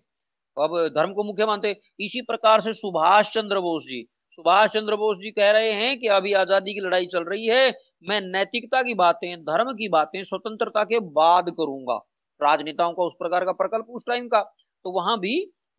अब 0.56 0.76
धर्म 0.97 1.12
को 1.12 1.25
मुख्य 1.25 1.47
मानते 1.47 1.76
इसी 2.00 2.21
प्रकार 2.23 2.61
से 2.61 2.73
सुभाष 2.73 3.30
चंद्र 3.30 3.61
बोस 3.61 3.82
जी। 3.82 4.02
सुभाष 4.30 4.71
चंद्र 4.71 4.97
बोस 4.97 5.16
जी 5.16 5.30
कह 5.30 5.50
रहे 5.50 5.73
हैं 5.73 5.99
कि 5.99 6.06
अभी 6.09 6.32
आज़ादी 6.32 6.75
की 6.75 6.80
लड़ाई 6.80 7.06
चल 7.06 7.25
रही 7.25 7.47
है, 7.47 7.73
मैं 8.04 8.21
नैतिकता 8.23 8.82
की 8.82 8.94
बातें, 8.94 9.42
धर्म 9.42 9.73
की 9.73 9.88
बातें 9.88 10.23
स्वतंत्रता 10.23 10.85
के 10.85 11.00
बाद 11.12 11.50
करूँगा। 11.50 11.97
राजनेताओं 12.40 12.92
का 12.92 13.04
उस 13.04 13.12
प्रकार 13.18 13.44
का 13.44 13.52
प्रकल्प, 13.54 13.87
उस 13.88 14.04
टाइम 14.06 14.28
का। 14.28 14.42
तो 14.85 14.92
वहाँ 14.92 15.18
भी 15.18 15.35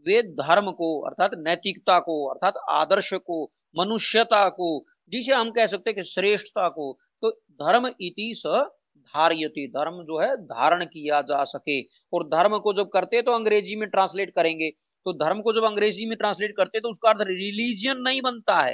वे 0.06 0.22
धर्म 0.24 0.72
को, 0.72 1.00
अर्थात 1.02 1.32
नैतिकता 1.38 2.00
को, 2.00 2.26
अर्थात 2.28 2.64
आदर्श 2.72 3.14
को, 3.16 3.44
मनुष्यता 3.76 4.48
को, 4.50 4.86
जिसे 5.12 5.34
हम 5.34 5.52
कह 5.52 5.66
सकते 5.66 5.90
हैं 5.90 5.96
कि 5.96 6.04
श्रेष्ठता 6.04 6.68
को 6.70 6.98
तो 7.24 7.30
धर्म 7.32 7.88
इति 7.88 8.32
स 8.36 8.66
धार्यति। 9.14 9.66
धर्म 9.68 10.02
जो 10.04 10.20
है, 10.20 10.36
धारण 10.38 10.84
किया 10.86 11.22
जा 11.22 11.44
सके। 11.44 11.80
और 12.14 12.24
धर्म 12.28 12.58
को 12.58 12.74
जब 12.74 12.90
करते 12.90 13.22
तो 13.22 13.32
अंग्रेज़ी 13.32 13.76
में 13.76 13.88
ट्रांसलेट 13.90 14.30
करेंगे। 14.30 14.70
तो 15.06 15.14
धर्म 15.14 15.42
को 15.42 15.54
जब 15.54 15.64
अंग्रेज़ी 15.64 16.06
में 16.06 16.18
ट्रांसलेट 16.18 16.54
करते 16.58 16.80
तो 16.80 16.90
उसका 16.90 17.10
अर्थ 17.10 17.22
रिलीजियन 17.22 17.98
नहीं 17.98 18.22
बनता 18.22 18.60
है। 18.62 18.74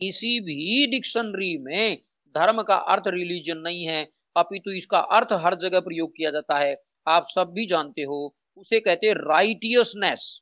किसी 0.00 0.38
भी 0.40 0.86
डिक्शनरी 0.86 1.56
में 1.58 1.96
धर्म 2.34 2.62
का 2.62 2.76
अर्थ 2.88 3.08
रिलीजन 3.08 3.58
नहीं 3.58 3.84
है। 3.84 4.02
अपितु 4.36 4.70
इसका 4.70 4.98
अर्थ 5.12 5.32
हर 5.44 5.54
जगह 5.54 5.80
प्रयोग 5.80 6.10
किया 6.10 6.30
जाता 6.30 6.58
है। 6.58 6.76
आप 7.06 7.26
सब 7.28 7.52
भी 7.54 7.66
जानते 7.66 8.02
हो, 8.02 8.34
उसे 8.56 8.80
कहते 8.80 9.06
हैं 9.06 9.14
राइटियसनेस 9.16 10.40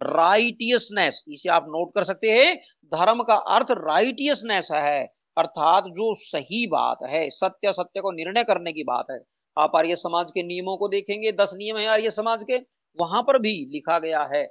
राइटियसनेस, 0.00 1.22
इसे 1.28 1.48
आप 1.48 1.66
नोट 1.68 1.94
कर 1.94 2.04
सकते 2.04 2.30
हैं, 2.30 2.56
धर्म 2.92 3.22
का 3.22 3.34
अर्थ 3.34 3.70
राइटियसनेस 3.70 4.68
है, 4.72 5.02
अर्थात 5.36 5.84
जो 5.88 6.12
सही 6.16 6.66
बात 6.66 6.98
है, 7.02 7.28
सत्य 7.30 7.72
सत्य 7.72 8.00
को 8.00 8.10
निर्णय 8.12 8.44
करने 8.44 8.72
की 8.72 8.84
बात 8.84 9.06
है। 9.10 9.18
आप 9.56 9.76
आर्य 9.76 9.96
समाज 9.96 10.30
के 10.30 10.42
नियमों 10.42 10.76
को 10.76 10.88
देखेंगे, 10.88 11.32
दस 11.32 11.54
नियम 11.56 11.78
है 11.78 11.86
आर्य 11.86 12.10
समाज 12.10 12.42
के, 12.42 12.58
वहाँ 12.98 13.22
पर 13.22 13.38
भी 13.38 13.54
लिखा 13.72 13.98
गया 13.98 14.22
है 14.34 14.44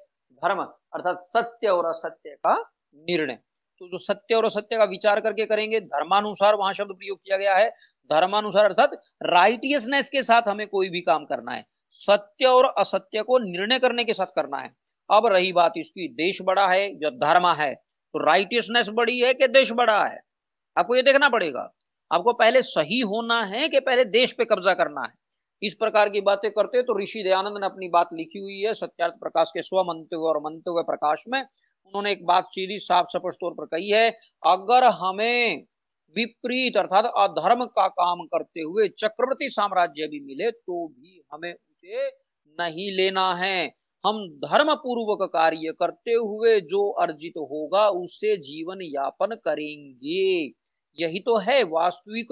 धर्म, 0.44 0.62
अर्थात 0.94 1.24
सत्य 1.27 1.68
और 1.68 1.86
असत्य 1.86 2.36
का 2.38 2.56
निर्णय। 2.96 3.39
तो 3.82 3.88
जो 3.88 3.98
सत्य 3.98 4.36
और 4.36 4.46
असत्य 4.46 4.77
का 4.77 4.84
विचार 4.84 5.20
करके 5.20 5.46
करेंगे, 5.46 5.79
धर्मानुसार 5.79 6.56
वहाँ 6.56 6.74
शब्द 6.74 6.91
प्रयोग 6.91 7.18
किया 7.18 7.38
गया 7.38 7.56
है, 7.56 7.70
धर्मानुसार 8.10 8.65
अर्थात 8.65 8.91
राइटियसनेस 9.24 10.10
के 10.10 10.22
साथ 10.22 10.48
हमें 10.48 10.68
कोई 10.68 10.89
भी 10.89 11.01
काम 11.01 11.25
करना 11.25 11.51
है, 11.51 11.65
सत्य 11.89 12.46
और 12.46 12.74
असत्य 12.77 13.22
को 13.22 13.38
निर्णय 13.39 13.79
करने 13.79 14.03
के 14.03 14.13
साथ 14.13 14.36
करना 14.36 14.58
है। 14.58 14.74
अब 15.09 15.25
रही 15.27 15.51
बात 15.53 15.73
इसकी, 15.77 16.07
देश 16.09 16.41
बड़ा 16.43 16.67
है 16.67 16.87
या 16.95 17.09
धर्म 17.19 17.47
है 17.53 17.73
तो 17.73 18.25
राइटियसनेस 18.25 18.89
बड़ी 18.93 19.19
है 19.19 19.33
कि 19.33 19.47
देश 19.49 19.71
बड़ा 19.73 20.03
है? 20.05 20.19
आपको 20.75 20.95
ये 20.95 21.01
देखना 21.03 21.29
पड़ेगा। 21.29 21.69
आपको 22.11 22.33
पहले 22.35 22.61
सही 22.63 22.99
होना 23.01 23.41
है 23.45 23.67
कि 23.69 23.79
पहले 23.81 24.05
देश 24.07 24.31
पे 24.33 24.45
कब्जा 24.45 24.73
करना 24.75 25.01
है? 25.01 25.13
इस 25.61 25.73
प्रकार 25.75 26.09
की 26.09 26.21
बातें 26.21 26.49
करते 26.51 26.81
तो 26.83 26.99
ऋषि 27.01 27.23
दयानंद 27.23 27.57
ने 27.57 27.65
अपनी 27.65 27.89
बात 27.89 28.09
लिखी 28.13 28.39
हुई 28.39 28.59
है, 28.59 28.73
सत्यार्थ 28.75 29.13
प्रकाश 29.15 29.51
के 29.53 29.61
स्व 29.61 29.83
मनते 29.83 30.15
हुए 30.15 30.27
और 30.29 30.39
मनते 30.43 30.71
हुए 30.71 30.83
प्रकाश 30.85 31.23
में। 31.29 31.41
उन्होंने 31.41 32.11
एक 32.11 32.25
बात 32.25 32.45
सीधी, 32.51 32.77
साफ़ 32.79 33.07
स्पष्ट 33.09 33.39
तौर 33.41 33.53
पर 33.53 33.65
कही 33.67 33.89
है, 33.91 34.09
अगर 34.43 34.83
हमें 34.95 35.63
विपरीत 36.15 36.77
अर्थात 36.77 37.05
अधर्म 37.19 37.65
का 37.67 37.87
काम 37.89 38.23
करते 38.27 38.61
हुए 38.61 38.87
चक्रवर्ती 38.99 39.49
साम्राज्य 39.51 40.07
भी 40.07 40.19
मिले 40.21 40.51
तो 40.51 40.87
भी 40.89 41.21
हमें 41.33 41.53
उसे 41.53 42.07
नहीं 42.59 42.91
लेना 42.93 43.33
है। 43.35 43.69
हम 44.06 44.27
धर्म 44.27 44.74
पूर्वक 44.75 45.29
कार्य 45.34 45.74
करते 45.79 46.12
हुए 46.12 46.60
जो 46.62 46.91
अर्जित 46.91 47.34
होगा 47.38 47.89
उससे 47.89 48.38
जीवन 48.38 48.79
यापन 48.82 49.36
करेंगे। 49.36 50.51
यही 50.98 51.20
तो 51.20 51.38
है 51.38 51.63
वास्तविक 51.63 52.32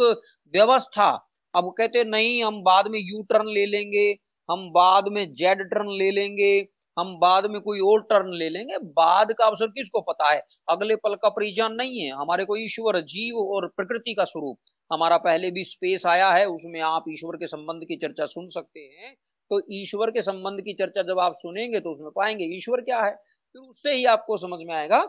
व्यवस्था। 0.54 1.10
अब 1.56 1.74
कहते 1.78 2.04
नहीं, 2.04 2.44
हम 2.44 2.64
बाद 2.64 2.88
में 2.88 3.00
यू 3.00 3.24
टर्न 3.24 3.48
ले 3.48 3.66
लेंगे, 3.66 4.18
हम 4.52 4.70
बाद 4.72 5.08
में 5.08 5.34
जेड 5.34 5.62
टर्न 5.62 5.90
ले 5.90 6.12
लेंगे, 6.12 6.68
हम 7.00 7.20
बाद 7.20 7.46
में 7.46 7.62
कोई 7.62 7.80
और 7.80 8.02
टर्न 8.02 8.34
ले 8.34 8.50
लेंगे। 8.50 8.78
बाद 8.78 9.28
का 9.32 9.46
अवसर 9.46 9.68
किसको 9.68 10.02
पता 10.02 10.32
है? 10.32 10.42
अगले 10.70 10.96
पल 10.96 11.16
का 11.16 11.30
परिजान 11.30 11.74
नहीं 11.74 12.00
है। 12.00 12.12
हमारे 12.12 12.46
को 12.46 12.58
ईश्वर, 12.58 13.02
जीव 13.02 13.38
और 13.38 13.68
प्रकृति 13.68 14.14
का 14.14 14.24
स्वरूप। 14.24 14.58
हमारा 14.94 15.18
पहले 15.18 15.52
भी 15.52 15.64
स्पेस 15.64 16.06
आया 16.06 16.32
है, 16.32 16.46
उसमें 16.46 16.82
आप 16.82 17.04
ईश्वर 17.10 17.36
के 17.36 17.48
संबंध 17.48 17.84
की 17.84 17.98
चर्चा 17.98 18.26
सुन 18.26 18.48
सकते 18.48 18.80
हैं। 18.80 19.16
तो 19.51 19.62
ईश्वर 19.74 20.12
के 20.12 20.22
संबंध 20.22 20.62
की 20.62 20.74
चर्चा 20.74 21.01
जब 21.04 21.20
आप 21.20 21.34
सुनेंगे 21.38 21.80
तो 21.80 21.92
उसमें 21.92 22.10
पाएँगे 22.16 22.46
ईश्वर 22.58 22.82
क्या 22.82 23.01
है? 23.01 23.12
फिर 23.12 23.62
उससे 23.62 23.94
ही 23.94 24.06
आपको 24.06 24.38
समझ 24.38 24.60
में 24.62 24.75
आएगा, 24.75 25.04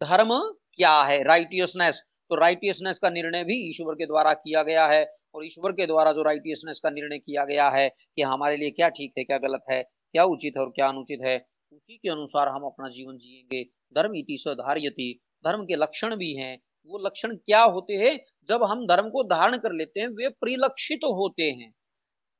धर्म 0.00 0.38
क्या 0.74 0.92
है? 1.02 1.22
राइटियसनेस 1.24 2.02
तो 2.30 2.36
राइटियसनेस 2.36 2.98
का 2.98 3.10
निर्णय 3.10 3.44
भी 3.44 3.56
ईश्वर 3.68 3.94
के 3.94 4.06
द्वारा 4.06 4.32
किया 4.34 4.62
गया 4.62 4.86
है 4.86 5.04
और 5.34 5.44
ईश्वर 5.46 5.72
के 5.72 5.86
द्वारा 5.86 6.12
जो 6.12 6.22
राइटियसनेस 6.22 6.80
का 6.82 6.90
निर्णय 6.90 7.18
किया 7.18 7.44
गया 7.44 7.68
है 7.70 7.88
कि 7.88 8.22
हमारे 8.22 8.56
लिए 8.56 8.70
क्या 8.70 8.88
ठीक 8.88 9.12
है, 9.18 9.24
क्या 9.24 9.38
गलत 9.38 9.64
है, 9.70 9.82
क्या 9.82 10.24
उचित 10.24 10.54
है 10.56 10.62
और 10.62 10.70
क्या 10.70 10.88
अनुचित 10.88 11.20
है, 11.22 11.36
उसी 11.72 11.96
के 11.96 12.08
अनुसार 12.08 12.48
हम 12.48 12.64
अपना 12.64 12.88
जीवन 12.88 13.16
जिएँगे। 13.18 13.62
धर्म 13.96 14.14
इति 14.16 14.36
सधार्यति। 14.38 15.12
धर्म 15.44 15.64
के 15.64 15.76
लक्षण 15.76 16.16
भी 16.16 16.32
हैं। 16.34 16.56
वो 16.90 16.98
लक्षण 16.98 17.34
क्या 17.36 17.62
होते 17.62 17.94
हैं? 17.94 18.18
जब 18.48 18.62
हम 18.62 18.86
धर्म 18.86 19.08
को 19.10 19.22
धारण 19.24 19.56
कर 19.56 19.72
लेते 19.72 20.00
हैं, 20.00 20.08
वे 20.08 20.28
परिलक्षित 20.42 20.98
तो 21.02 21.12
होते 21.14 21.42
हैं। 21.42 21.72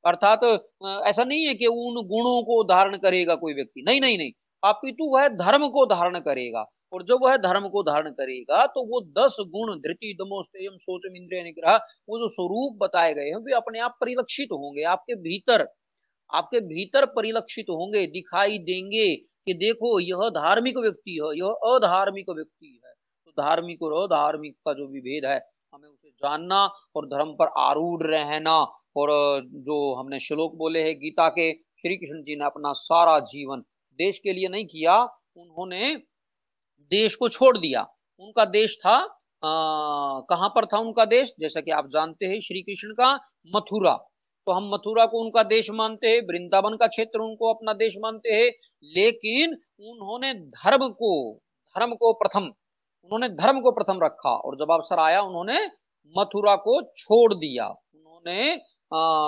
अर्थात 0.05 0.45
ऐसा 1.07 1.25
नहीं 1.25 1.47
है 1.47 1.55
कि 1.55 1.67
उन 1.67 2.03
गुणों 2.09 2.43
को 2.45 2.63
धारण 2.65 2.97
करेगा 2.99 3.35
कोई 3.37 3.55
व्यक्ति। 3.55 3.85
नहीं 3.87 4.01
नहीं 4.01 4.19
नहीं। 4.19 4.33
अपितु 4.63 5.05
वह 5.13 5.29
धर्म 5.31 5.69
को 5.71 5.85
धारण 5.87 6.19
करेगा 6.21 6.65
और 6.93 7.03
जब 7.03 7.19
वह 7.23 7.37
धर्म 7.39 7.69
को 7.69 7.83
धारण 7.83 8.11
करेगा 8.13 8.65
तो 8.67 8.85
वो 8.87 9.01
दस 9.19 9.37
गुण 9.49 9.75
धृति 9.81 10.15
दमोस्तम 10.21 10.77
सोच 10.79 11.03
इंद्रिय 11.09 11.43
निग्रह, 11.43 11.77
वो 12.09 12.19
जो 12.19 12.29
स्वरूप 12.29 12.79
बताए 12.83 13.15
गए 13.15 13.25
हैं, 13.25 13.37
वे 13.39 13.53
अपने 13.55 13.81
आप 13.81 13.97
परिलक्षित 14.01 14.49
होंगे। 14.53 14.83
आपके 14.89 15.15
भीतर 15.23 15.67
आपके 16.31 16.61
भीतर 16.63 17.05
परिलक्षित 17.09 17.67
होंगे, 17.71 18.07
दिखाई 18.09 18.59
देंगे 18.61 19.07
कि 19.17 19.55
देखो, 19.57 19.99
यह 20.01 20.29
धार्मिक 20.33 20.79
व्यक्ति 20.79 21.11
है, 21.15 21.37
यह 21.39 21.75
अधार्मिक 21.75 22.31
व्यक्ति 22.31 22.81
है। 22.85 22.93
तो 23.27 23.31
धार्मिक 23.33 23.83
और 23.83 23.93
अधार्मिक 24.03 24.55
का 24.67 24.73
जो 24.73 24.87
विभेद 24.89 25.27
है 25.27 25.39
हमें 25.73 25.89
उसे 25.89 26.11
जानना 26.11 26.65
और 26.97 27.07
धर्म 27.07 27.33
पर 27.35 27.47
आरूढ़ 27.59 28.03
रहना। 28.05 28.57
और 28.97 29.11
जो 29.61 29.95
हमने 29.95 30.21
श्लोक 30.21 30.55
बोले 30.57 30.83
हैं 30.83 30.95
गीता 30.99 31.29
के 31.29 31.53
श्री 31.53 31.97
कृष्ण 31.97 32.23
जी 32.23 32.37
ने 32.37 32.45
अपना 32.45 32.73
सारा 32.75 33.19
जीवन 33.27 33.61
देश 33.99 34.19
के 34.19 34.33
लिए 34.33 34.49
नहीं 34.49 34.67
किया, 34.67 35.03
उन्होंने 35.37 35.95
देश 36.93 37.15
को 37.15 37.29
छोड़ 37.29 37.57
दिया। 37.59 37.87
उनका 38.21 38.45
देश 38.47 38.77
था 38.81 38.99
कहाँ 39.43 40.49
पर 40.49 40.67
था 40.67 40.79
उनका 40.79 41.05
देश? 41.07 41.33
जैसा 41.41 41.61
कि 41.61 41.71
आप 41.71 41.89
जानते 41.89 42.27
हैं 42.27 42.41
श्री 42.41 42.63
कृष्ण 42.63 42.93
का, 42.93 43.15
मथुरा। 43.47 43.97
तो 44.47 44.53
हम 44.53 44.69
मथुरा 44.73 45.05
को 45.07 45.21
उनका 45.21 45.43
देश 45.45 45.71
मानते 45.71 46.09
हैं, 46.09 46.21
वृंदावन 46.23 46.77
का 46.77 46.87
क्षेत्र 46.87 47.21
उनको 47.21 47.53
अपना 47.53 47.73
देश 47.75 47.95
मानते 47.99 48.33
हैं, 48.33 48.51
लेकिन 48.95 49.57
उन्होंने 49.83 50.33
धर्म 50.35 50.89
को 50.91 51.13
धर्म 51.77 51.95
को 51.95 52.13
प्रथम 52.15 52.53
उन्होंने 53.07 53.29
धर्म 53.37 53.61
को 53.61 53.71
प्रथम 53.73 53.99
रखा 54.03 54.31
और 54.31 54.57
जब 54.57 54.71
अवसर 54.73 54.99
आया, 55.01 55.21
उन्होंने 55.23 55.59
मथुरा 56.15 56.55
को 56.59 56.81
छोड़ 56.97 57.35
दिया। 57.35 57.67
उन्होंने 57.67 58.55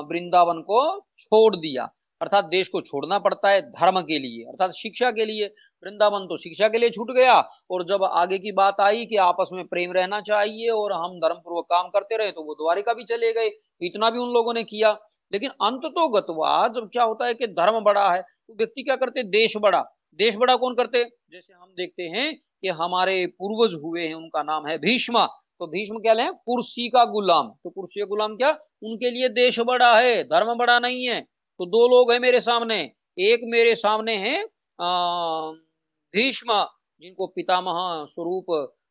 वृंदावन 0.08 0.60
को 0.62 0.80
छोड़ 1.18 1.54
दिया। 1.56 1.84
अर्थात 2.20 2.44
देश 2.46 2.68
को 2.68 2.80
छोड़ना 2.80 3.18
पड़ता 3.18 3.50
है 3.50 3.60
धर्म 3.62 4.00
के 4.02 4.18
लिए, 4.18 4.44
अर्थात 4.44 4.70
शिक्षा 4.72 5.10
के 5.10 5.24
लिए। 5.24 5.46
वृंदावन 5.82 6.26
तो 6.26 6.36
शिक्षा 6.36 6.68
के 6.68 6.78
लिए 6.78 6.90
छूट 6.90 7.10
गया 7.16 7.34
और 7.70 7.84
जब 7.84 8.04
आगे 8.04 8.38
की 8.38 8.52
बात 8.52 8.80
आई 8.80 9.04
कि 9.06 9.16
आपस 9.22 9.48
में 9.52 9.64
प्रेम 9.66 9.92
रहना 9.92 10.20
चाहिए 10.22 10.68
और 10.70 10.92
हम 10.94 11.18
धर्म 11.18 11.36
पूर्वक 11.36 11.66
काम 11.70 11.88
करते 11.88 12.16
रहे 12.16 12.30
तो 12.30 12.42
वो 12.42 12.54
द्वारिका 12.54 12.94
भी 12.94 13.04
चले 13.04 13.32
गए। 13.32 13.50
इतना 13.80 14.10
भी 14.10 14.18
उन 14.18 14.30
लोगों 14.30 14.54
ने 14.54 14.64
किया। 14.64 14.92
लेकिन 15.32 15.50
अंत 15.62 15.80
तो 15.86 16.08
गतवा, 16.10 16.68
जब 16.68 16.88
क्या 16.92 17.04
होता 17.04 17.26
है 17.26 17.34
कि 17.34 17.46
धर्म 17.54 17.80
बड़ा 17.82 18.10
है 18.12 18.20
तो 18.22 18.54
व्यक्ति 18.54 18.82
क्या 18.82 18.96
करते? 18.96 19.22
देश 19.30 19.56
बड़ा। 19.58 19.82
देश 20.18 20.36
बड़ा 20.36 20.56
कौन 20.56 20.74
करते? 20.74 21.04
जैसे 21.04 21.52
हम 21.52 21.72
देखते 21.76 22.02
हैं 22.08 22.28
कि 22.62 22.68
हमारे 22.70 23.24
पूर्वज 23.28 23.74
हुए 23.74 24.06
हैं, 24.06 24.14
उनका 24.14 24.42
नाम 24.42 24.66
है 24.66 24.76
भीष्मा। 24.78 25.24
तो 25.60 25.66
भीष्म 25.66 25.98
क्या 25.98 26.12
लें 26.12 26.32
कुर्सी 26.34 26.88
का 26.88 27.04
गुलाम। 27.04 27.48
तो 27.64 27.70
कुर्सी 27.70 28.00
का 28.00 28.06
गुलाम 28.06 28.36
क्या? 28.36 28.50
उनके 28.82 29.10
लिए 29.10 29.28
देश 29.30 29.58
बड़ा 29.60 29.94
है, 29.98 30.22
धर्म 30.24 30.54
बड़ा 30.58 30.78
नहीं 30.78 31.08
है। 31.08 31.20
तो 31.20 31.66
दो 31.66 31.86
लोग 31.88 32.12
हैं 32.12 32.18
मेरे 32.20 32.40
सामने। 32.40 32.80
एक 33.16 33.40
मेरे 33.44 33.74
सामने 33.74 34.16
है 34.18 34.42
भीष्म, 36.14 36.64
जिनको 37.02 37.26
पितामह 37.26 38.04
स्वरूप 38.04 38.46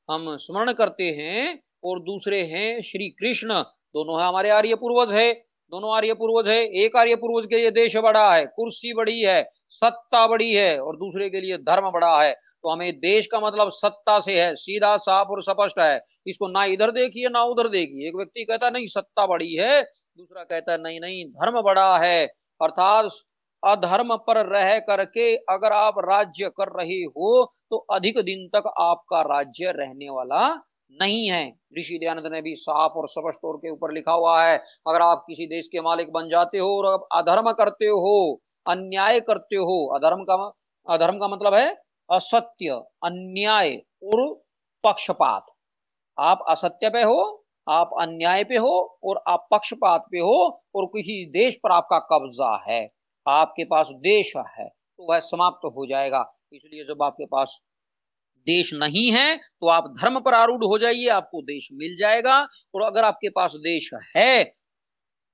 हम 0.10 0.36
स्मरण 0.38 0.72
करते 0.74 1.04
हैं, 1.12 1.60
और 1.84 2.00
दूसरे 2.02 2.42
हैं 2.46 2.82
श्री 2.82 3.10
कृष्ण। 3.12 3.62
दोनों 3.96 4.20
है 4.22 4.28
हमारे 4.28 4.50
आर्य 4.50 4.76
पूर्वज 4.76 5.14
है। 5.14 5.32
दोनों 5.72 5.96
आर्य 5.96 6.14
पूर्वज 6.14 6.48
है। 6.50 6.58
एक 6.84 6.96
आर्य 6.96 7.16
पूर्वज 7.16 7.46
के 7.46 7.58
लिए 7.58 7.72
देश 7.72 7.96
बड़ा 7.98 8.34
है, 8.36 8.46
कुर्सी 8.48 8.94
बड़ी 8.94 9.20
है, 9.22 9.44
सत्ता 9.70 10.26
बड़ी 10.28 10.54
है 10.54 10.80
और 10.82 10.96
दूसरे 10.98 11.30
के 11.30 11.42
लिए 11.42 11.58
धर्म 11.60 11.90
बड़ा 11.92 12.22
है। 12.24 12.32
तो 12.34 12.70
हमें 12.70 12.92
देश 13.00 13.28
का 13.28 13.40
मतलब 13.40 13.70
सत्ता 13.72 14.20
से 14.20 14.40
है, 14.42 14.56
सीधा, 14.56 14.96
साफ़ 14.98 15.28
और 15.28 15.42
स्पष्ट 15.44 15.80
है। 15.80 16.00
इसको 16.28 16.48
ना 16.48 16.64
इधर 16.66 16.92
देखिए, 16.92 17.30
ना 17.30 17.44
उधर 17.44 17.68
देखिए। 17.70 18.08
एक 18.08 18.16
व्यक्ति 18.16 18.44
कहता 18.44 18.70
नहीं, 18.70 18.86
सत्ता 18.88 19.26
बड़ी 19.28 19.54
है। 19.54 19.82
दूसरा 19.84 20.44
कहता 20.44 20.72
है, 20.72 20.82
नहीं 20.82 21.00
नहीं, 21.00 21.26
धर्म 21.26 21.62
बड़ा 21.62 21.98
है। 21.98 22.26
अर्थात 22.62 23.10
अधर्म 23.64 24.16
पर 24.18 24.46
रह 24.48 24.78
करके 24.80 25.36
अगर 25.50 25.74
आप 25.74 25.96
राज्य 26.00 26.50
कर 26.58 26.68
रहे 26.80 27.02
हो 27.08 27.46
तो 27.72 27.78
अधिक 27.92 28.18
दिन 28.18 28.48
तक 28.56 28.72
आपका 28.80 29.22
राज्य 29.24 29.72
रहने 29.72 30.10
वाला 30.10 30.48
नहीं 30.96 31.30
है। 31.30 31.44
ऋषि 31.78 31.98
दयानंद 31.98 32.28
ने 32.32 32.42
भी 32.42 32.54
साफ़ 32.58 32.94
और 32.94 33.08
स्पष्ट 33.10 33.40
तौर 33.40 33.58
के 33.58 33.70
ऊपर 33.70 33.92
लिखा 33.94 34.12
हुआ 34.14 34.42
है, 34.44 34.58
अगर 34.88 35.02
आप 35.02 35.24
किसी 35.28 35.46
देश 35.48 35.68
के 35.68 35.82
मालिक 35.82 36.12
बन 36.14 36.30
जाते 36.30 36.58
हो 36.58 36.70
और 36.78 37.08
अधर्म 37.14 37.52
करते 37.54 37.86
हो, 37.88 38.42
अन्याय 38.66 39.20
करते 39.22 39.56
हो, 39.58 39.86
अधर्म 39.96 40.24
का 40.24 40.36
अधर्म 40.88 41.18
का 41.18 41.28
मतलब 41.28 41.54
है 41.54 41.68
असत्य, 42.10 42.82
अन्याय 43.04 43.76
और 44.06 44.24
पक्षपात। 44.84 45.46
आप 46.18 46.46
असत्य 46.50 46.90
पे 46.90 47.02
हो, 47.04 47.44
आप 47.68 47.90
अन्याय 48.02 48.44
पे 48.44 48.58
हो 48.58 49.00
और 49.04 49.22
आप 49.28 49.48
पक्षपात 49.52 50.06
पे 50.12 50.20
हो 50.20 50.38
और 50.76 50.86
किसी 50.88 51.26
देश 51.32 51.60
पर 51.64 51.72
आपका 51.72 52.00
कब्जा 52.12 52.56
है, 52.68 52.82
आपके 53.26 53.64
पास 53.66 53.90
देश 54.02 54.34
है 54.38 54.68
तो 54.68 55.12
वह 55.12 55.20
समाप्त 55.22 55.66
हो 55.68 55.86
जाएगा। 55.86 56.26
इसलिए 56.54 56.84
जब 56.86 57.04
आपके 57.04 57.26
पास 57.26 57.60
देश 58.48 58.74
नहीं 58.76 59.10
है 59.12 59.36
तो 59.36 59.68
आप 59.70 59.94
धर्म 59.94 60.20
पर 60.20 60.34
आरूढ़ 60.36 60.64
हो 60.64 60.78
जाइए, 60.80 61.08
आपको 61.10 61.42
देश 61.44 61.68
मिल 61.74 61.96
जाएगा। 61.96 62.40
और 62.76 62.82
अगर 62.84 63.04
आपके 63.04 63.30
पास 63.32 63.56
देश 63.62 63.90
है 64.16 64.54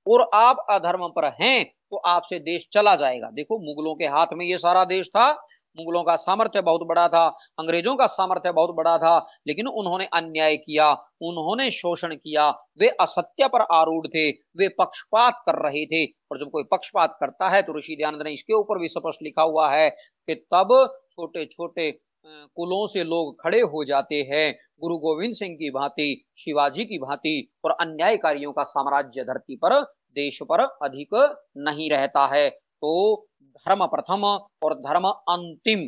और 0.05 0.29
आप 0.36 0.65
अधर्म 0.72 1.08
पर 1.10 1.25
हैं 1.41 1.63
तो 1.65 1.98
आपसे 2.08 2.39
देश 2.41 2.67
चला 2.74 2.96
जाएगा। 2.96 3.29
देखो, 3.32 3.60
मुगलों 3.65 3.95
के 3.95 4.06
हाथ 4.08 4.34
में 4.34 4.45
ये 4.45 4.58
सारा 4.60 4.84
देश 4.86 5.10
था। 5.10 5.32
मुगलों 5.78 6.02
का 6.04 6.15
सामर्थ्य 6.15 6.62
बहुत 6.62 6.82
बड़ा 6.88 7.08
था, 7.08 7.26
अंग्रेज़ों 7.60 7.95
का 7.95 8.06
सामर्थ्य 8.08 8.52
बहुत 8.52 8.76
बड़ा 8.76 8.97
था, 8.97 9.17
लेकिन 9.47 9.67
उन्होंने 9.69 10.06
अन्याय 10.13 10.58
किया, 10.58 10.91
उन्होंने 11.21 11.69
शोषण 11.71 12.13
किया, 12.15 12.49
वे 12.80 12.88
असत्य 13.02 13.47
पर 13.47 13.62
आरूढ़ 13.73 14.08
थे, 14.08 14.30
वे 14.30 14.67
पक्षपात 14.78 15.41
कर 15.45 15.62
रहे 15.63 15.86
थे। 15.86 16.06
और 16.06 16.39
जब 16.39 16.49
कोई 16.52 16.63
पक्षपात 16.71 17.17
करता 17.19 17.49
है 17.49 17.62
तो 17.62 17.78
ऋषि 17.78 17.95
दयानंद 17.95 18.21
ने 18.23 18.34
इसके 18.34 18.54
ऊपर 18.54 18.80
भी 18.80 18.88
स्पष्ट 18.89 19.23
लिखा 19.23 19.41
हुआ 19.43 19.69
है 19.71 19.89
कि 19.89 20.36
तब 20.54 20.76
छोटे 21.12 21.45
छोटे 21.47 21.89
कुलों 22.25 22.86
से 22.88 23.03
लोग 23.03 23.41
खड़े 23.43 23.59
हो 23.62 23.83
जाते 23.86 24.21
हैं। 24.31 24.53
गुरु 24.81 24.97
गोविंद 24.97 25.33
सिंह 25.36 25.55
की 25.55 25.69
भांति, 25.69 26.23
शिवाजी 26.38 26.86
की 26.86 26.97
भांति 26.97 27.49
और 27.65 27.71
अन्यायकारियों 27.71 28.51
का 28.51 28.63
साम्राज्य 28.63 29.23
धरती 29.23 29.55
पर, 29.55 29.81
देश 30.15 30.39
पर 30.43 30.62
अधिक 30.83 31.15
नहीं 31.57 31.89
रहता 31.89 32.25
है। 32.27 32.49
तो 32.49 33.25
धर्म 33.41 33.86
प्रथम 33.88 34.23
और 34.25 34.73
धर्म 34.75 35.07
अंतिम। 35.07 35.88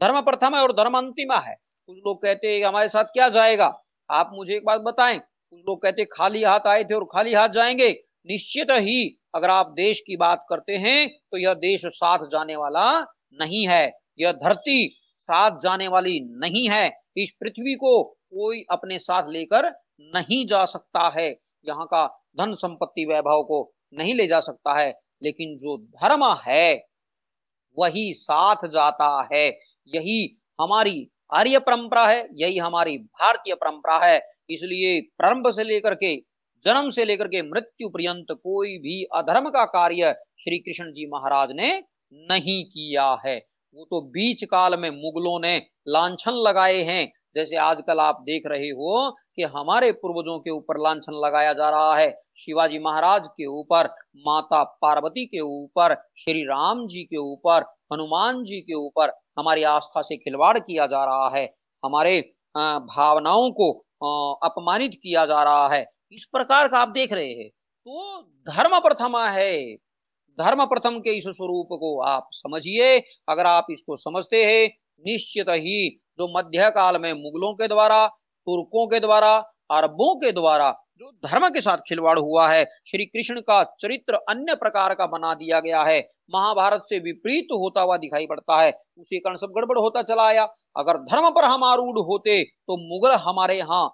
धर्म 0.00 0.20
प्रथम 0.20 0.56
है 0.56 0.62
और 0.62 0.72
धर्म 0.72 0.98
अंतिम 0.98 1.32
है। 1.32 1.54
कुछ 1.88 1.96
लोग 1.96 2.22
कहते 2.22 2.48
हैं, 2.48 2.64
हमारे 2.64 2.88
साथ 2.88 3.04
क्या 3.04 3.28
जाएगा? 3.28 3.72
आप 4.10 4.30
मुझे 4.34 4.56
एक 4.56 4.64
बात 4.64 4.80
बताएँ? 4.80 5.18
कुछ 5.18 5.60
लोग 5.68 5.82
कहते 5.82 6.04
खाली 6.04 6.42
हाथ 6.44 6.66
आए 6.66 6.84
थे 6.84 6.94
और 6.94 7.04
खाली 7.04 7.34
हाथ 7.34 7.48
जाएँगे। 7.48 7.90
निश्चित 8.26 8.66
ही 8.70 9.18
अगर 9.34 9.50
आप 9.50 9.70
देश 9.70 10.00
की 10.06 10.16
बात 10.16 10.44
करते 10.48 10.76
हैं 10.76 11.08
तो 11.32 11.38
यह 11.38 11.54
देश 11.54 11.82
साथ 11.86 12.26
जाने 12.28 12.56
वाला 12.56 13.00
नहीं 13.40 13.66
है। 13.68 13.92
यह 14.18 14.32
धरती 14.32 14.97
साथ 15.28 15.58
जाने 15.62 15.88
वाली 15.88 16.18
नहीं 16.38 16.68
है, 16.68 16.86
इस 17.16 17.30
पृथ्वी 17.40 17.74
को 17.74 18.02
कोई 18.04 18.64
अपने 18.70 18.98
साथ 18.98 19.28
लेकर 19.28 19.70
नहीं 20.14 20.44
जा 20.46 20.64
सकता 20.64 21.08
है। 21.16 21.28
यहाँ 21.66 21.86
का 21.86 22.06
धन 22.38 22.54
संपत्ति 22.54 23.04
वैभव 23.04 23.42
को 23.42 23.60
नहीं 23.94 24.14
ले 24.14 24.26
जा 24.26 24.40
सकता 24.40 24.78
है, 24.78 24.90
लेकिन 25.22 25.56
जो 25.56 25.76
धर्म 25.76 26.24
है, 26.42 26.74
वही 27.78 28.12
साथ 28.14 28.66
जाता 28.68 29.28
है। 29.32 29.46
यही 29.92 30.36
हमारी 30.58 31.08
आर्य 31.32 31.58
परंपरा 31.58 32.06
है, 32.08 32.28
यही 32.34 32.58
हमारी 32.58 32.96
भारतीय 32.98 33.54
परंपरा 33.54 33.98
है। 34.04 34.20
इसलिए 34.50 35.00
प्रारंभ 35.18 35.50
से 35.50 35.64
लेकर 35.64 35.94
के 35.94 36.16
जन्म 36.64 36.88
से 36.90 37.04
लेकर 37.04 37.28
के 37.28 37.42
मृत्यु 37.42 37.88
पर्यंत 37.88 38.26
कोई 38.32 38.76
भी 38.78 39.02
अधर्म 39.14 39.48
का 39.48 39.64
कार्य 39.64 40.14
श्री 40.38 40.58
कृष्ण 40.58 40.92
जी 40.92 41.06
महाराज 41.06 41.52
ने 41.52 41.72
नहीं 42.12 42.64
किया 42.64 43.06
है। 43.26 43.38
वो 43.78 43.84
तो 43.84 44.00
बीच 44.10 44.42
काल 44.44 44.76
में 44.76 44.88
मुगलों 44.90 45.38
ने 45.40 45.56
लांछन 45.88 46.32
लगाए 46.36 46.78
हैं। 46.82 47.12
जैसे 47.36 47.56
आजकल 47.56 48.00
आप 48.00 48.18
देख 48.20 48.42
रहे 48.46 48.68
हो 48.68 49.10
कि 49.36 49.42
हमारे 49.46 49.90
पूर्वजों 49.92 50.38
के 50.38 50.50
ऊपर 50.50 50.78
लांछन 50.78 51.12
लगाया 51.24 51.52
जा 51.52 51.68
रहा 51.70 51.96
है। 51.96 52.10
शिवाजी 52.38 52.78
महाराज 52.78 53.28
के 53.28 53.46
ऊपर, 53.46 53.88
माता 54.26 54.62
पार्वती 54.82 55.26
के 55.26 55.40
ऊपर, 55.40 55.94
श्री 56.16 56.42
राम 56.42 56.86
जी 56.86 57.02
के 57.04 57.16
ऊपर, 57.16 57.64
हनुमान 57.92 58.42
जी 58.44 58.60
के 58.60 58.74
ऊपर 58.74 59.12
हमारी 59.38 59.62
आस्था 59.62 60.02
से 60.02 60.16
खिलवाड़ 60.16 60.58
किया 60.58 60.86
जा 60.86 61.04
रहा 61.04 61.30
है। 61.34 61.46
हमारे 61.84 62.20
भावनाओं 62.56 63.50
को 63.50 63.70
अपमानित 64.44 64.94
किया 64.94 65.26
जा 65.26 65.42
रहा 65.42 65.68
है। 65.68 65.84
इस 66.12 66.24
प्रकार 66.32 66.68
का 66.68 66.78
आप 66.78 66.88
देख 66.88 67.12
रहे 67.12 67.32
हैं। 67.32 67.48
तो 67.48 68.22
धर्म 68.48 68.78
प्रथमा 68.80 69.28
है। 69.28 69.87
धर्म 70.38 70.64
प्रथम 70.66 70.98
के 70.98 71.10
इस 71.10 71.24
स्वरूप 71.26 71.68
को 71.72 71.98
आप 72.02 72.28
समझिए। 72.32 72.98
अगर 73.28 73.46
आप 73.46 73.66
इसको 73.70 73.96
समझते 73.96 74.44
हैं, 74.44 74.66
निश्चित 75.04 75.48
ही 75.50 75.88
जो 76.18 76.28
मध्य 76.36 76.70
काल 76.70 76.98
में 76.98 77.12
मुगलों 77.14 77.52
के 77.54 77.68
द्वारा, 77.68 78.06
तुर्कों 78.06 78.86
के 78.86 79.00
द्वारा, 79.00 79.36
अरबों 79.70 80.14
के 80.16 80.30
द्वारा 80.32 80.70
जो 81.00 81.10
धर्म 81.24 81.48
के 81.48 81.60
साथ 81.60 81.78
खिलवाड़ 81.88 82.18
हुआ 82.18 82.48
है, 82.48 82.64
श्री 82.86 83.04
कृष्ण 83.06 83.40
का 83.40 83.62
चरित्र 83.80 84.14
अन्य 84.28 84.54
प्रकार 84.54 84.94
का 84.94 85.06
बना 85.06 85.34
दिया 85.34 85.60
गया 85.60 85.82
है। 85.82 85.98
महाभारत 86.30 86.84
से 86.88 86.98
विपरीत 86.98 87.48
होता 87.52 87.80
हुआ 87.80 87.96
दिखाई 87.96 88.26
पड़ता 88.26 88.60
है। 88.60 88.72
उसी 88.98 89.18
कारण 89.18 89.36
सब 89.36 89.52
गड़बड़ 89.56 89.78
होता 89.78 90.02
चला 90.04 90.26
आया। 90.26 90.44
अगर 90.76 90.96
धर्म 91.04 91.28
पर 91.30 91.44
हम 91.44 91.64
आरूढ़ 91.64 91.98
होते 92.00 92.42
तो 92.42 92.76
मुगल 92.78 93.14
हमारे 93.18 93.58
यहाँ 93.58 93.84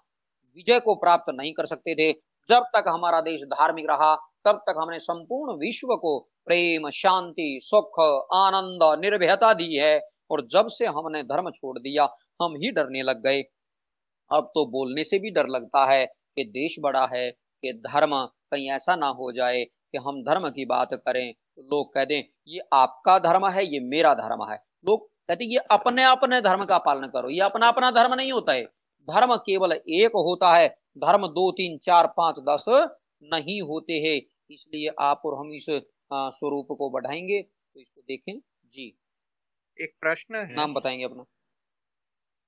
विजय 0.57 0.81
को 0.81 0.95
प्राप्त 0.95 1.33
नहीं 1.33 1.53
कर 1.53 1.67
सकते 1.67 1.95
थे। 1.95 2.13
जब 2.49 2.65
तक 2.75 2.85
हमारा 2.89 3.21
देश 3.23 3.43
धार्मिक 3.51 3.87
रहा 3.91 4.15
तब 4.45 4.63
तक 4.69 4.75
हमने 4.79 4.99
संपूर्ण 4.99 5.57
विश्व 5.59 5.95
को 5.97 6.19
प्रेम, 6.47 6.89
शांति, 6.91 7.59
सुख, 7.63 8.01
आनंद, 8.35 8.83
निर्भयता 9.01 9.53
दी 9.55 9.75
है 9.75 10.01
और 10.31 10.47
जब 10.47 10.67
से 10.69 10.87
हमने 10.87 11.23
धर्म 11.23 11.51
छोड़ 11.51 11.79
दिया, 11.79 12.05
हम 12.43 12.57
ही 12.57 12.71
डरने 12.71 13.03
लग 13.03 13.23
गए। 13.23 13.43
अब 14.31 14.51
तो 14.55 14.67
बोलने 14.67 15.05
से 15.05 15.19
भी 15.19 15.31
डर 15.31 15.49
लगता 15.49 15.85
है 15.85 16.05
कि 16.07 16.45
देश 16.45 16.77
बड़ा 16.81 17.07
है, 17.07 17.31
कि 17.31 17.73
धर्म 17.87 18.15
कहीं 18.51 18.71
ऐसा 18.71 18.97
ना 18.97 19.09
हो 19.09 19.31
जाए 19.33 19.65
कि 19.65 19.99
हम 19.99 20.23
धर्म 20.23 20.49
की 20.51 20.65
बात 20.65 20.95
करें। 20.95 21.33
तो 21.33 21.63
लोग 21.63 21.93
कह 21.95 22.05
दें, 22.05 22.23
ये 22.49 22.61
आपका 22.73 23.19
धर्म 23.19 23.47
है, 23.49 23.67
ये 23.67 23.81
मेरा 23.81 24.15
धर्म 24.15 24.45
है। 24.51 24.57
लोग 24.87 25.07
कहते 25.29 25.45
ये 25.45 25.59
अपने 25.71 26.05
अपने 26.05 26.41
धर्म 26.41 26.65
का 26.65 26.79
पालन 26.79 27.07
करो, 27.07 27.31
ये 27.31 27.41
अपना 27.41 27.69
अपना 27.69 27.91
धर्म 27.91 28.15
नहीं 28.15 28.33
होता 28.33 28.53
है। 28.53 28.65
धर्म 29.09 29.35
केवल 29.37 29.73
एक 29.73 30.17
होता 30.17 30.55
है, 30.55 30.69
धर्म 30.99 31.27
दो, 31.29 31.51
तीन, 31.53 31.79
चार, 31.79 32.07
पाँच, 32.17 32.37
दस 32.41 32.65
नहीं 33.23 33.61
होते 33.63 33.93
हैं। 34.01 34.21
इसलिए 34.51 34.91
आप 35.01 35.23
और 35.27 35.39
हम 35.39 35.53
इस 35.55 35.67
स्वरूप 36.13 36.67
को 36.79 36.91
बढ़ाएँगे 36.91 37.43
तो 37.43 37.81
इसको 37.81 38.01
देखें। 38.03 38.39
जी। 38.67 38.95
एक 39.79 39.95
प्रश्न 40.01 40.47
है। 40.47 40.55
नाम 40.55 40.75
बताएँगे 40.75 41.05
अपना। 41.05 41.25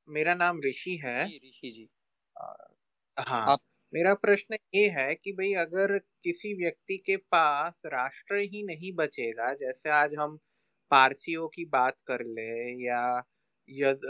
मेरा 0.08 0.34
नाम 0.34 0.60
ऋषि 0.64 0.98
है। 1.04 1.16
ऋषि 1.44 1.70
जी। 1.70 1.88
हाँ। 3.16 3.46
आप... 3.46 3.60
मेरा 3.92 4.12
प्रश्न 4.14 4.56
ये 4.74 4.88
है 4.90 5.14
कि 5.14 5.32
भाई 5.32 5.52
अगर 5.56 5.96
किसी 6.24 6.52
व्यक्ति 6.54 6.96
के 6.98 7.16
पास 7.26 7.80
राष्ट्र 7.86 8.36
ही 8.44 8.62
नहीं 8.66 8.92
बचेगा 8.96 9.52
जैसे 9.54 9.90
आज 9.90 10.14
हम 10.14 10.36
पारसियों 10.90 11.46
की 11.48 11.64
बात 11.66 12.00
कर 12.06 12.24
ले 12.28 12.48
या 12.84 13.00
यज, 13.68 14.00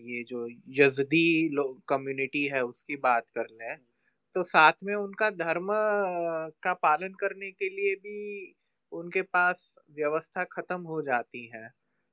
ये 0.00 0.22
जो 0.24 0.46
यजदी 0.78 1.24
कम्युनिटी 1.88 2.44
है 2.46 2.62
उसकी 2.64 2.96
बात 3.00 3.30
कर 3.30 3.46
ले 3.52 3.74
तो 4.36 4.42
साथ 4.42 4.72
में 4.84 4.94
उनका 4.94 5.30
धर्म 5.30 5.68
का 6.62 6.72
पालन 6.74 7.12
करने 7.14 7.50
के 7.50 7.68
लिए 7.68 7.94
भी 7.96 8.54
उनके 8.92 9.22
पास 9.22 9.72
व्यवस्था 9.90 10.44
खत्म 10.44 10.80
हो 10.82 11.00
जाती 11.02 11.46
है। 11.46 11.68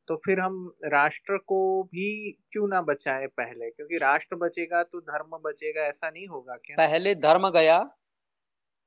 तो 0.08 0.16
फिर 0.26 0.40
हम 0.40 0.56
राष्ट्र 0.86 1.38
को 1.38 1.62
भी 1.84 2.08
क्यों 2.52 2.68
ना 2.68 2.82
बचाए 2.82 3.28
पहले? 3.28 3.70
क्योंकि 3.72 3.98
राष्ट्र 3.98 4.36
बचेगा 4.36 4.84
तो 4.84 5.02
धर्म 5.02 5.38
बचेगा, 5.38 5.82
ऐसा 5.82 6.10
नहीं 6.10 6.28
होगा 6.28 6.56
क्या? 6.56 6.78
पहले 6.78 7.16
धर्म 7.16 7.50
गया 7.50 7.80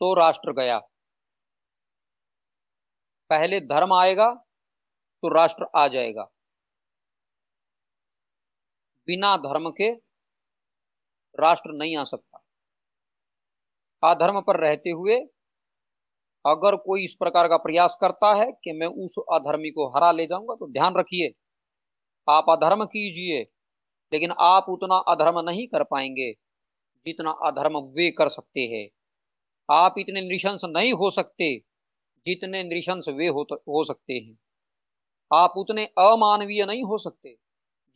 तो 0.01 0.15
राष्ट्र 0.15 0.53
गया। 0.53 0.79
पहले 3.31 3.61
धर्म 3.61 3.93
आएगा 3.93 4.33
तो 5.23 5.35
राष्ट्र 5.35 5.67
आ 5.77 5.87
जाएगा। 5.89 6.31
बिना 9.09 9.37
धर्म 9.37 9.71
के 9.71 9.91
राष्ट्र 11.39 11.71
नहीं 11.73 11.97
आ 11.97 12.05
सकता। 12.05 12.44
अधर्म 14.05 14.41
पर 14.41 14.61
रहते 14.61 14.91
हुए 14.91 15.17
अगर 16.45 16.77
कोई 16.77 17.05
इस 17.05 17.13
प्रकार 17.15 17.49
का 17.49 17.57
प्रयास 17.57 17.97
करता 18.01 18.35
है 18.35 18.51
कि 18.65 18.73
मैं 18.73 18.87
उस 18.87 19.15
अधर्मी 19.33 19.71
को 19.71 19.87
हरा 19.89 20.11
ले 20.13 20.27
जाऊँगा 20.27 20.55
तो 20.55 20.67
ध्यान 20.67 20.95
रखिए 20.97 21.33
आप 22.29 22.51
अधर्म 22.51 22.85
कीजिए 22.85 23.41
लेकिन 24.13 24.31
आप 24.41 24.67
उतना 24.69 24.97
अधर्म 25.09 25.39
नहीं 25.41 25.67
कर 25.67 25.83
पाएँगे 25.83 26.33
जितना 27.07 27.31
अधर्म 27.45 27.79
वे 27.97 28.11
कर 28.11 28.29
सकते 28.29 28.61
हैं। 28.61 28.89
आप 29.69 29.95
इतने 29.99 30.21
नृशंस 30.21 30.63
नहीं 30.65 30.93
हो 30.93 31.11
सकते 31.11 31.49
जितने 32.27 32.63
नृशंस 32.65 33.09
वे 33.09 33.27
हो, 33.29 33.47
हो 33.53 33.85
सकते 33.85 34.15
हैं। 34.15 34.37
आप 35.31 35.55
उतने 35.57 35.85
अमानवीय 35.99 36.65
नहीं 36.67 36.85
हो 36.85 36.99
सकते 36.99 37.37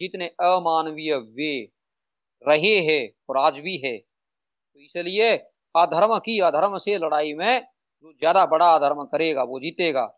जितने 0.00 0.26
अमानवीय 0.28 1.14
वे 1.14 1.52
रहे 2.42 2.74
हैं 2.80 3.08
और 3.28 3.38
आज 3.38 3.58
भी 3.58 3.76
है। 3.76 3.96
तो 3.98 4.80
इसलिए 4.80 5.36
अधर्म 5.78 6.16
की 6.20 6.38
अधर्म 6.42 6.76
से 6.78 6.96
लड़ाई 6.98 7.32
में 7.34 7.60
जो 8.04 8.12
ज़्यादा 8.12 8.44
बड़ा 8.46 8.66
अधर्म 8.70 9.02
करेगा, 9.04 9.42
वो 9.42 9.60
जीतेगा। 9.60 10.08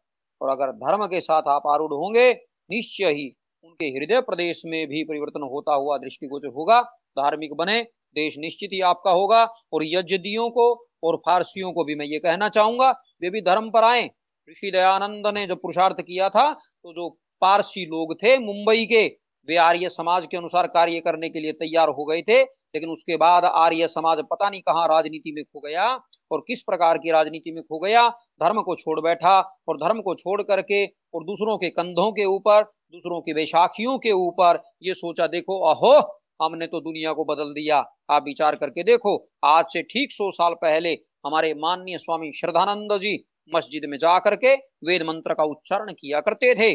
और 0.40 0.49
अगर 0.51 0.73
धर्म 0.79 1.07
के 1.07 1.20
साथ 1.23 1.49
आप 1.49 1.66
आरूढ़ 1.68 1.92
होंगे, 1.94 2.31
निश्चय 2.70 3.12
ही 3.12 3.33
उनके 3.64 3.87
हृदय 3.88 4.20
प्रदेश 4.23 4.62
में 4.66 4.87
भी 4.88 5.03
परिवर्तन 5.05 5.42
होता 5.44 5.75
हुआ 5.75 5.96
दृष्टिगोचर 5.99 6.49
होगा, 6.51 6.81
धार्मिक 7.16 7.55
बने, 7.55 7.81
देश 8.16 8.37
निश्चित 8.38 8.70
ही 8.73 8.81
आपका 8.83 9.11
होगा। 9.12 9.42
और 9.73 9.85
यजदियों 9.87 10.49
को 10.51 10.70
और 11.03 11.16
फारसियों 11.18 11.73
को 11.73 11.85
भी 11.85 11.94
मैं 11.94 12.07
ये 12.07 12.18
कहना 12.20 12.49
चाहूँगा, 12.51 12.90
वे 13.23 13.31
भी 13.31 13.40
धर्म 13.42 13.70
पर 13.70 13.85
आए। 13.85 14.09
ऋषि 14.49 14.70
दयानंद 14.70 15.27
ने 15.29 15.46
जो 15.46 15.57
पुरुषार्थ 15.57 16.01
किया 16.03 16.29
था 16.31 16.53
तो 16.53 16.92
जो 16.92 17.09
पारसी 17.42 17.85
लोग 17.87 18.14
थे 18.14 18.37
मुंबई 18.38 18.85
के, 18.87 19.07
वे 19.49 19.57
आर्य 19.59 19.88
समाज 19.90 20.27
के 20.27 20.37
अनुसार 20.37 20.66
कार्य 20.68 21.01
करने 21.01 21.29
के 21.31 21.40
लिए 21.40 21.53
तैयार 21.55 21.88
हो 21.90 22.05
गए 22.05 22.23
थे। 22.23 22.42
लेकिन 22.74 22.90
उसके 22.90 23.16
बाद 23.16 23.44
आर्य 23.44 23.88
समाज 23.88 24.18
पता 24.30 24.48
नहीं 24.50 24.61
कहाँ 24.61 24.87
राजनीति 24.88 25.33
में 25.33 25.42
खो 25.44 25.61
गया 25.61 25.87
और 26.30 26.40
किस 26.40 26.62
प्रकार 26.62 26.98
की 26.98 27.11
राजनीति 27.11 27.52
में 27.52 27.62
खो 27.62 27.78
गया। 27.78 28.09
धर्म 28.40 28.61
को 28.62 28.74
छोड़ 28.74 29.00
बैठा 29.00 29.38
और 29.68 29.76
धर्म 29.76 30.00
को 30.00 30.14
छोड़ 30.14 30.40
करके 30.42 30.85
और 30.87 31.24
दूसरों 31.24 31.56
के 31.59 31.70
कंधों 31.70 32.11
के 32.12 32.24
ऊपर, 32.26 32.62
दूसरों 32.62 33.20
की 33.20 33.35
बैशाखियों 33.35 33.98
के 33.98 34.12
ऊपर 34.12 34.62
ये 34.83 34.94
सोचा, 34.94 35.26
देखो, 35.26 35.61
अहो, 35.64 35.98
हमने 36.42 36.66
तो 36.66 36.80
दुनिया 36.80 37.12
को 37.12 37.24
बदल 37.24 37.52
दिया। 37.52 37.78
आप 38.11 38.24
विचार 38.24 38.54
करके 38.56 38.83
देखो, 38.83 39.16
आज 39.44 39.64
से 39.68 39.83
ठीक 39.83 40.12
सौ 40.12 40.30
साल 40.30 40.54
पहले 40.54 40.92
हमारे 41.26 41.52
माननीय 41.54 41.98
स्वामी 41.98 42.30
श्रद्धानंद 42.33 42.98
जी 42.98 43.18
मस्जिद 43.52 43.83
में 43.88 43.96
जा 43.98 44.18
करके 44.18 44.54
वेद 44.85 45.02
मंत्र 45.02 45.35
का 45.35 45.44
उच्चारण 45.44 45.92
किया 45.92 46.20
करते 46.20 46.54
थे। 46.54 46.72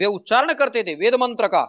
वे 0.00 0.06
उच्चारण 0.06 0.52
करते 0.54 0.82
थे 0.82 0.94
वेद 0.94 1.14
मंत्र 1.14 1.46
का, 1.46 1.62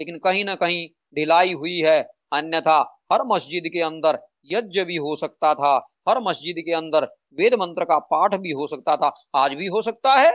लेकिन 0.00 0.18
कहीं 0.18 0.44
ना 0.44 0.54
कहीं 0.54 0.86
ढिलाई 1.16 1.52
हुई 1.52 1.78
है। 1.78 2.00
अन्यथा 2.34 2.78
हर 3.12 3.22
मस्जिद 3.26 3.64
के 3.72 3.80
अंदर 3.82 4.18
यज्ञ 4.50 4.82
भी 4.84 4.96
हो 4.98 5.14
सकता 5.16 5.54
था, 5.54 5.76
हर 6.08 6.20
मस्जिद 6.20 6.56
के 6.58 6.72
अंदर 6.72 7.04
वेद 7.38 7.54
मंत्र 7.54 7.84
का 7.84 7.98
पाठ 8.06 8.34
भी 8.36 8.50
हो 8.52 8.66
सकता 8.66 8.96
था। 8.96 9.12
आज 9.36 9.54
भी 9.54 9.66
हो 9.66 9.82
सकता 9.82 10.14
है। 10.14 10.32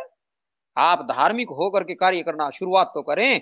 आप 0.78 1.02
धार्मिक 1.08 1.50
होकर 1.52 1.84
के 1.84 1.96
कार्य 1.96 2.22
करना 2.24 2.50
शुरुआत 2.50 2.92
तो 2.96 3.02
करें। 3.04 3.42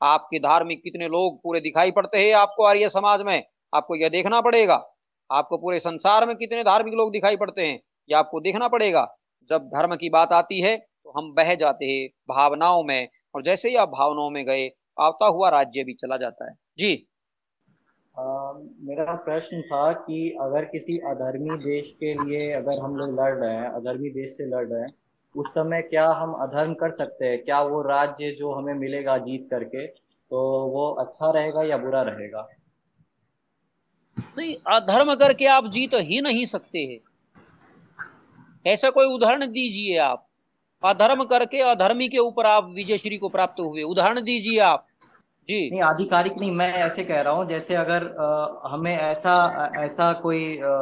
आपके 0.00 0.38
धार्मिक 0.38 0.82
कितने 0.82 1.08
लोग 1.08 1.42
पूरे 1.42 1.60
दिखाई 1.60 1.90
पड़ते 1.90 2.18
हैं 2.18 2.32
आपको 2.34 2.64
आर्य 2.64 2.88
समाज 2.88 3.22
में? 3.22 3.42
आपको 3.72 3.96
यह 3.96 4.08
देखना 4.08 4.40
पड़ेगा। 4.40 4.84
आपको 5.30 5.56
पूरे 5.58 5.80
संसार 5.80 6.26
में 6.26 6.34
कितने 6.36 6.62
धार्मिक 6.64 6.94
लोग 6.94 7.10
दिखाई 7.12 7.36
पड़ते 7.36 7.62
हैं, 7.62 7.80
यह 8.08 8.18
आपको 8.18 8.40
देखना 8.40 8.68
पड़ेगा। 8.68 9.06
जब 9.50 9.66
धर्म 9.68 9.94
की 9.96 10.08
बात 10.10 10.32
आती 10.32 10.60
है 10.60 10.76
तो 10.76 11.12
हम 11.12 11.32
बह 11.34 11.54
जाते 11.54 11.86
हैं 11.86 12.08
भावनाओं 12.28 12.82
में, 12.84 13.08
और 13.34 13.42
जैसे 13.42 13.68
ही 13.68 13.76
आप 13.76 13.88
भावनाओं 13.90 14.30
में 14.30 14.44
गए, 14.46 14.66
आता 14.98 15.26
हुआ 15.26 15.48
राज्य 15.50 15.84
भी 15.84 15.94
चला 15.94 16.16
जाता 16.16 16.50
है। 16.50 16.56
जी। 16.78 17.07
मेरा 18.18 19.14
प्रश्न 19.14 19.60
था 19.62 19.92
कि 19.92 20.36
अगर 20.40 20.64
किसी 20.64 20.98
अधर्मी 20.98 21.56
देश 21.56 21.92
के 21.92 22.12
लिए 22.14 22.50
अगर 22.52 22.78
हम 22.78 22.96
लोग 22.96 23.20
लड़ 23.20 23.34
रहे 23.34 23.54
हैं, 23.54 23.68
अधर्मी 23.68 24.10
देश 24.10 24.30
से 24.30 24.44
लड़ 24.44 24.66
रहे 24.66 24.80
हैं, 24.82 24.94
उस 25.36 25.46
समय 25.46 25.82
क्या 25.82 26.08
हम 26.10 26.32
अधर्म 26.32 26.74
कर 26.74 26.90
सकते 26.90 27.26
हैं? 27.26 27.44
क्या 27.44 27.60
वो 27.62 27.82
राज्य 27.82 28.30
जो 28.38 28.52
हमें 28.52 28.74
मिलेगा 28.74 29.18
जीत 29.18 29.48
करके 29.50 29.86
तो 29.86 30.38
वो 30.66 30.90
अच्छा 30.90 31.30
रहेगा 31.30 31.62
या 31.62 31.76
बुरा 31.76 32.02
रहेगा? 32.02 32.48
नहीं, 34.38 34.54
अधर्म 34.66 35.14
करके 35.14 35.46
आप 35.46 35.66
जीत 35.66 35.90
ही 35.94 36.20
नहीं 36.20 36.44
सकते 36.44 36.78
हैं। 36.78 36.98
ऐसा 38.66 38.90
कोई 38.90 39.06
उदाहरण 39.06 39.46
दीजिए 39.46 39.98
आप। 39.98 40.26
अधर्म 40.82 41.24
करके 41.24 41.60
अधर्मी 41.60 42.08
के 42.08 42.18
ऊपर 42.18 42.46
आप 42.46 42.72
विजय 42.74 42.98
श्री 42.98 43.18
को 43.18 43.28
प्राप्त 43.28 43.60
हुए। 43.60 43.82
उदाहरण 43.82 44.20
दीजिए 44.20 44.58
आप। 44.58 44.86
जी। 45.48 45.58
नहीं 45.70 45.80
आधिकारिक 45.82 46.32
नहीं 46.38 46.50
मैं 46.52 46.72
ऐसे 46.76 47.04
कह 47.04 47.20
रहा 47.20 47.32
हूँ 47.32 47.48
जैसे 47.48 47.74
अगर 47.74 48.04
आ, 48.20 48.70
हमें 48.70 48.96
ऐसा 48.96 49.34
ऐसा 49.84 50.12
कोई 50.22 50.42
आ, 50.58 50.72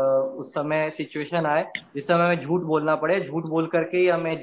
उस 0.41 0.51
समय 0.51 0.91
सिचुएशन 0.91 1.47
आए 1.47 1.63
जिस 1.95 2.07
समय 2.07 2.25
हमें 2.25 2.45
झूठ 2.45 2.63
बोलना 2.63 2.95
पड़े 2.97 3.21
झूठ 3.21 3.45
बोल 3.47 3.67
करके 3.67 3.99
ही 3.99 4.09
हमें 4.09 4.35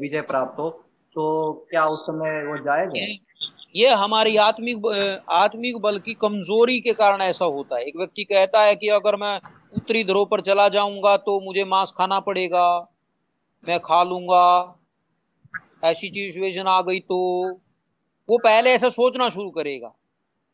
विजय 0.00 0.20
प्राप्त 0.20 0.58
हो 0.58 0.68
तो 1.16 1.52
क्या 1.70 1.84
उस 1.86 2.02
समय 2.02 2.42
वो 2.44 2.56
जाएगा 2.58 3.06
ये 3.76 3.88
हमारी 3.94 4.36
आत्मिक 4.36 4.86
आत्मिक 5.32 5.80
बल 5.82 5.98
की 5.98 6.14
कमज़ोरी 6.14 6.78
के 6.80 6.92
कारण 6.92 7.22
ऐसा 7.22 7.44
होता 7.44 7.76
है। 7.76 7.84
एक 7.84 7.96
व्यक्ति 7.96 8.24
कहता 8.24 8.62
है 8.62 8.74
कि 8.76 8.88
अगर 8.92 9.16
मैं 9.16 9.34
उत्तरी 9.72 10.02
ध्रुव 10.04 10.24
पर 10.30 10.40
चला 10.40 10.68
जाऊँगा 10.68 11.16
तो 11.16 11.38
मुझे 11.40 11.64
मांस 11.64 11.92
खाना 11.98 12.18
पड़ेगा 12.20 12.64
मैं 13.62 13.78
खा 13.80 14.02
लूँगा। 14.02 14.44
ऐसी 15.84 16.08
सिचुएशन 16.08 16.68
आ 16.68 16.80
गई 16.82 17.00
तो 17.00 17.18
वो 18.28 18.38
पहले 18.38 18.70
ऐसा 18.72 18.88
सोचना 18.88 19.28
शुरू 19.28 19.50
करेगा। 19.50 19.92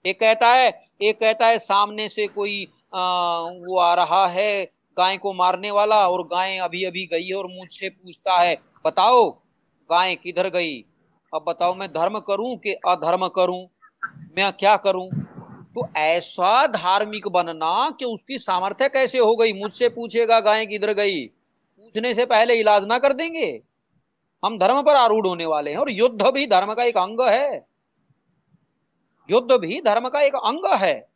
एक 0.05 0.21
कहता 0.21 0.49
है 0.49 0.69
एक 1.03 1.21
कहता 1.21 1.47
है 1.47 1.59
सामने 1.59 2.09
से 2.09 2.27
कोई 2.29 2.65
आ, 2.95 3.01
वो 3.41 3.79
आ 3.79 3.95
रहा 3.95 4.27
है 4.29 4.65
गाय 4.99 5.17
को 5.17 5.33
मारने 5.33 5.71
वाला 5.71 5.97
और 6.09 6.23
गाय 6.27 6.57
अभी 6.59 6.85
अभी 6.85 7.07
गई 7.07 7.27
है 7.27 7.35
और 7.35 7.47
मुझसे 7.47 7.89
पूछता 7.89 8.39
है 8.41 8.55
बताओ 8.87 9.31
गाय 9.91 10.15
किधर 10.17 10.49
गई? 10.49 10.81
अब 11.35 11.45
बताओ 11.49 11.75
मैं 11.75 11.89
धर्म 11.89 12.19
करूँ 12.19 12.57
कि 12.57 12.73
अधर्म 12.89 13.29
करूँ? 13.29 13.67
मैं 14.39 14.53
क्या 14.53 14.77
करूँ? 14.77 15.11
तो 15.75 15.89
ऐसा 15.97 16.67
धार्मिक 16.67 17.29
बनना 17.29 17.91
कि 17.91 18.05
उसकी 18.05 18.39
सामर्थ्य 18.39 18.89
कैसे 18.89 19.19
हो 19.19 19.37
गई? 19.37 19.53
मुझसे 19.53 19.89
पूछेगा 19.89 20.41
गाय 20.41 20.67
किधर 20.67 20.93
गई? 20.93 21.27
पूछने 21.27 22.15
से 22.15 22.25
पहले 22.27 22.55
इलाज 22.55 22.85
ना 22.85 22.99
कर 22.99 23.13
देंगे? 23.13 23.63
हम 24.45 24.59
धर्म 24.59 24.83
पर 24.83 24.95
आरूढ़ 24.97 25.27
होने 25.27 25.47
वाले 25.47 25.71
हैं 25.71 25.79
और 25.79 25.91
युद्ध 25.91 26.27
भी 26.27 26.47
धर्म 26.47 26.75
का 26.75 26.85
एक 26.85 26.99
अंग 26.99 27.21
है। 27.21 27.67
युद्ध 29.31 29.53
भी 29.53 29.81
धर्म 29.81 30.09
का 30.09 30.21
एक 30.21 30.35
अंग 30.35 30.75
है। 30.75 31.09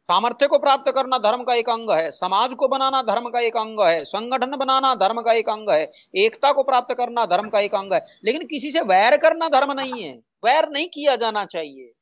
सामर्थ्य 0.00 0.46
को 0.46 0.58
प्राप्त 0.58 0.92
करना 0.92 1.18
धर्म 1.18 1.44
का 1.44 1.54
एक 1.54 1.68
अंग 1.68 1.90
है। 1.90 2.10
समाज 2.10 2.54
को 2.54 2.68
बनाना 2.68 3.02
धर्म 3.02 3.30
का 3.30 3.38
एक 3.38 3.56
अंग 3.56 3.80
है। 3.80 4.04
संगठन 4.04 4.56
बनाना 4.56 4.94
धर्म 4.94 5.22
का 5.22 5.32
एक 5.32 5.48
अंग 5.48 5.70
है। 5.70 5.92
एकता 6.16 6.52
को 6.52 6.62
प्राप्त 6.62 6.94
करना 6.94 7.26
धर्म 7.26 7.50
का 7.50 7.60
एक 7.60 7.74
अंग 7.74 7.92
है। 7.92 8.06
लेकिन 8.24 8.46
किसी 8.46 8.70
से 8.70 8.80
वैर 8.80 9.16
करना 9.16 9.48
धर्म 9.48 9.72
नहीं 9.72 10.02
है। 10.02 10.14
वैर 10.44 10.68
नहीं 10.68 10.88
किया 10.88 11.16
जाना 11.16 11.44
चाहिए। 11.44 11.92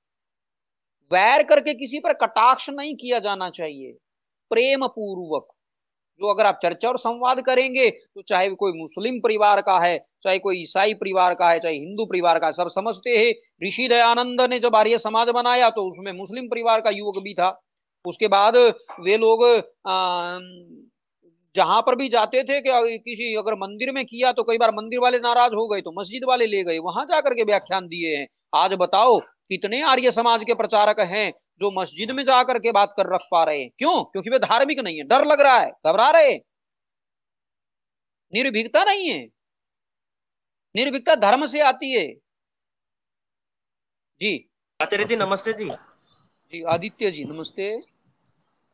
वैर 1.12 1.42
करके 1.42 1.74
किसी 1.74 1.98
पर 1.98 2.12
कटाक्ष 2.12 2.70
नहीं 2.70 2.94
किया 2.94 3.18
जाना 3.18 3.50
चाहिए। 3.50 3.92
प्रेम 4.50 4.86
पूर्वक। 4.86 5.52
जो 6.22 6.30
अगर 6.30 6.46
आप 6.46 6.58
चर्चा 6.62 6.88
और 6.88 6.98
संवाद 6.98 7.40
करेंगे 7.42 7.88
तो 7.90 8.22
चाहे 8.24 8.48
कोई 8.56 8.72
मुस्लिम 8.74 9.18
परिवार 9.20 9.60
का 9.62 9.78
है, 9.80 9.96
चाहे 10.22 10.38
कोई 10.40 10.60
ईसाई 10.60 10.94
परिवार 10.96 11.34
का 11.34 11.50
है, 11.50 11.58
चाहे 11.60 11.74
हिंदू 11.74 12.04
परिवार 12.06 12.38
का 12.38 12.50
सब 12.52 12.68
समझते 12.70 13.10
हैं, 13.10 13.32
ऋषि 13.62 13.88
दयानंद 13.88 14.40
ने 14.50 14.58
जब 14.60 14.76
आर्य 14.76 14.98
समाज 15.00 15.28
बनाया 15.34 15.70
तो 15.72 15.86
उसमें 15.88 16.12
मुस्लिम 16.14 16.46
परिवार 16.48 16.80
का 16.80 16.90
युवक 16.92 17.22
भी 17.24 17.34
था। 17.34 17.50
उसके 18.04 18.28
बाद 18.28 18.56
वे 19.00 19.16
लोग 19.18 19.44
जहाँ 21.54 21.80
पर 21.82 21.96
भी 21.96 22.08
जाते 22.08 22.42
थे 22.44 22.60
कि 22.60 22.98
किसी 23.00 23.34
अगर 23.36 23.54
मंदिर 23.58 23.92
में 23.92 24.04
किया 24.04 24.32
तो 24.32 24.42
कई 24.42 24.58
बार 24.58 24.70
मंदिर 24.72 25.00
वाले 25.00 25.18
नाराज़ 25.20 25.54
हो 25.54 25.66
गए 25.68 25.80
तो 25.80 25.92
मस्जिद 25.92 26.22
वाले 26.28 26.46
ले 26.46 26.62
गए, 26.64 26.78
वहाँ 26.80 27.04
जाकर 27.06 27.34
के 27.34 27.44
व्याख्यान 27.44 27.86
दिए 27.86 28.16
हैं। 28.16 28.26
आज 28.54 28.74
बताओ 28.78 29.18
कितने 29.50 29.80
आर्य 29.82 30.10
समाज 30.12 30.44
के 30.44 30.54
प्रचारक 30.54 31.00
हैं 31.02 31.30
जो 31.60 31.70
मस्जिद 31.80 32.10
में 32.10 32.24
जाकर 32.24 32.58
के 32.58 32.72
बात 32.72 32.94
कर 32.96 33.12
रख 33.14 33.26
पा 33.30 33.42
रहे 33.44 33.60
हैं? 33.60 33.70
क्यों? 33.78 34.02
क्योंकि 34.04 34.30
वे 34.30 34.38
धार्मिक 34.38 34.78
नहीं 34.78 34.96
है। 34.96 35.04
डर 35.04 35.24
लग 35.24 35.40
रहा 35.40 35.58
है। 35.58 35.70
घबरा 35.86 36.10
रहे 36.10 36.32
निर्भीकता 38.32 38.84
नहीं 38.84 39.08
है। 39.08 39.18
निर्भीकता 40.74 41.14
धर्म 41.20 41.46
से 41.46 41.60
आती 41.60 41.90
है। 41.92 42.06
जी। 44.20 44.32
आचार्य 44.80 45.04
जी 45.04 45.16
नमस्ते 45.16 45.52
जी। 45.52 45.68
जी 46.52 46.62
आदित्य 46.64 47.10
जी 47.10 47.24
नमस्ते। 47.24 47.68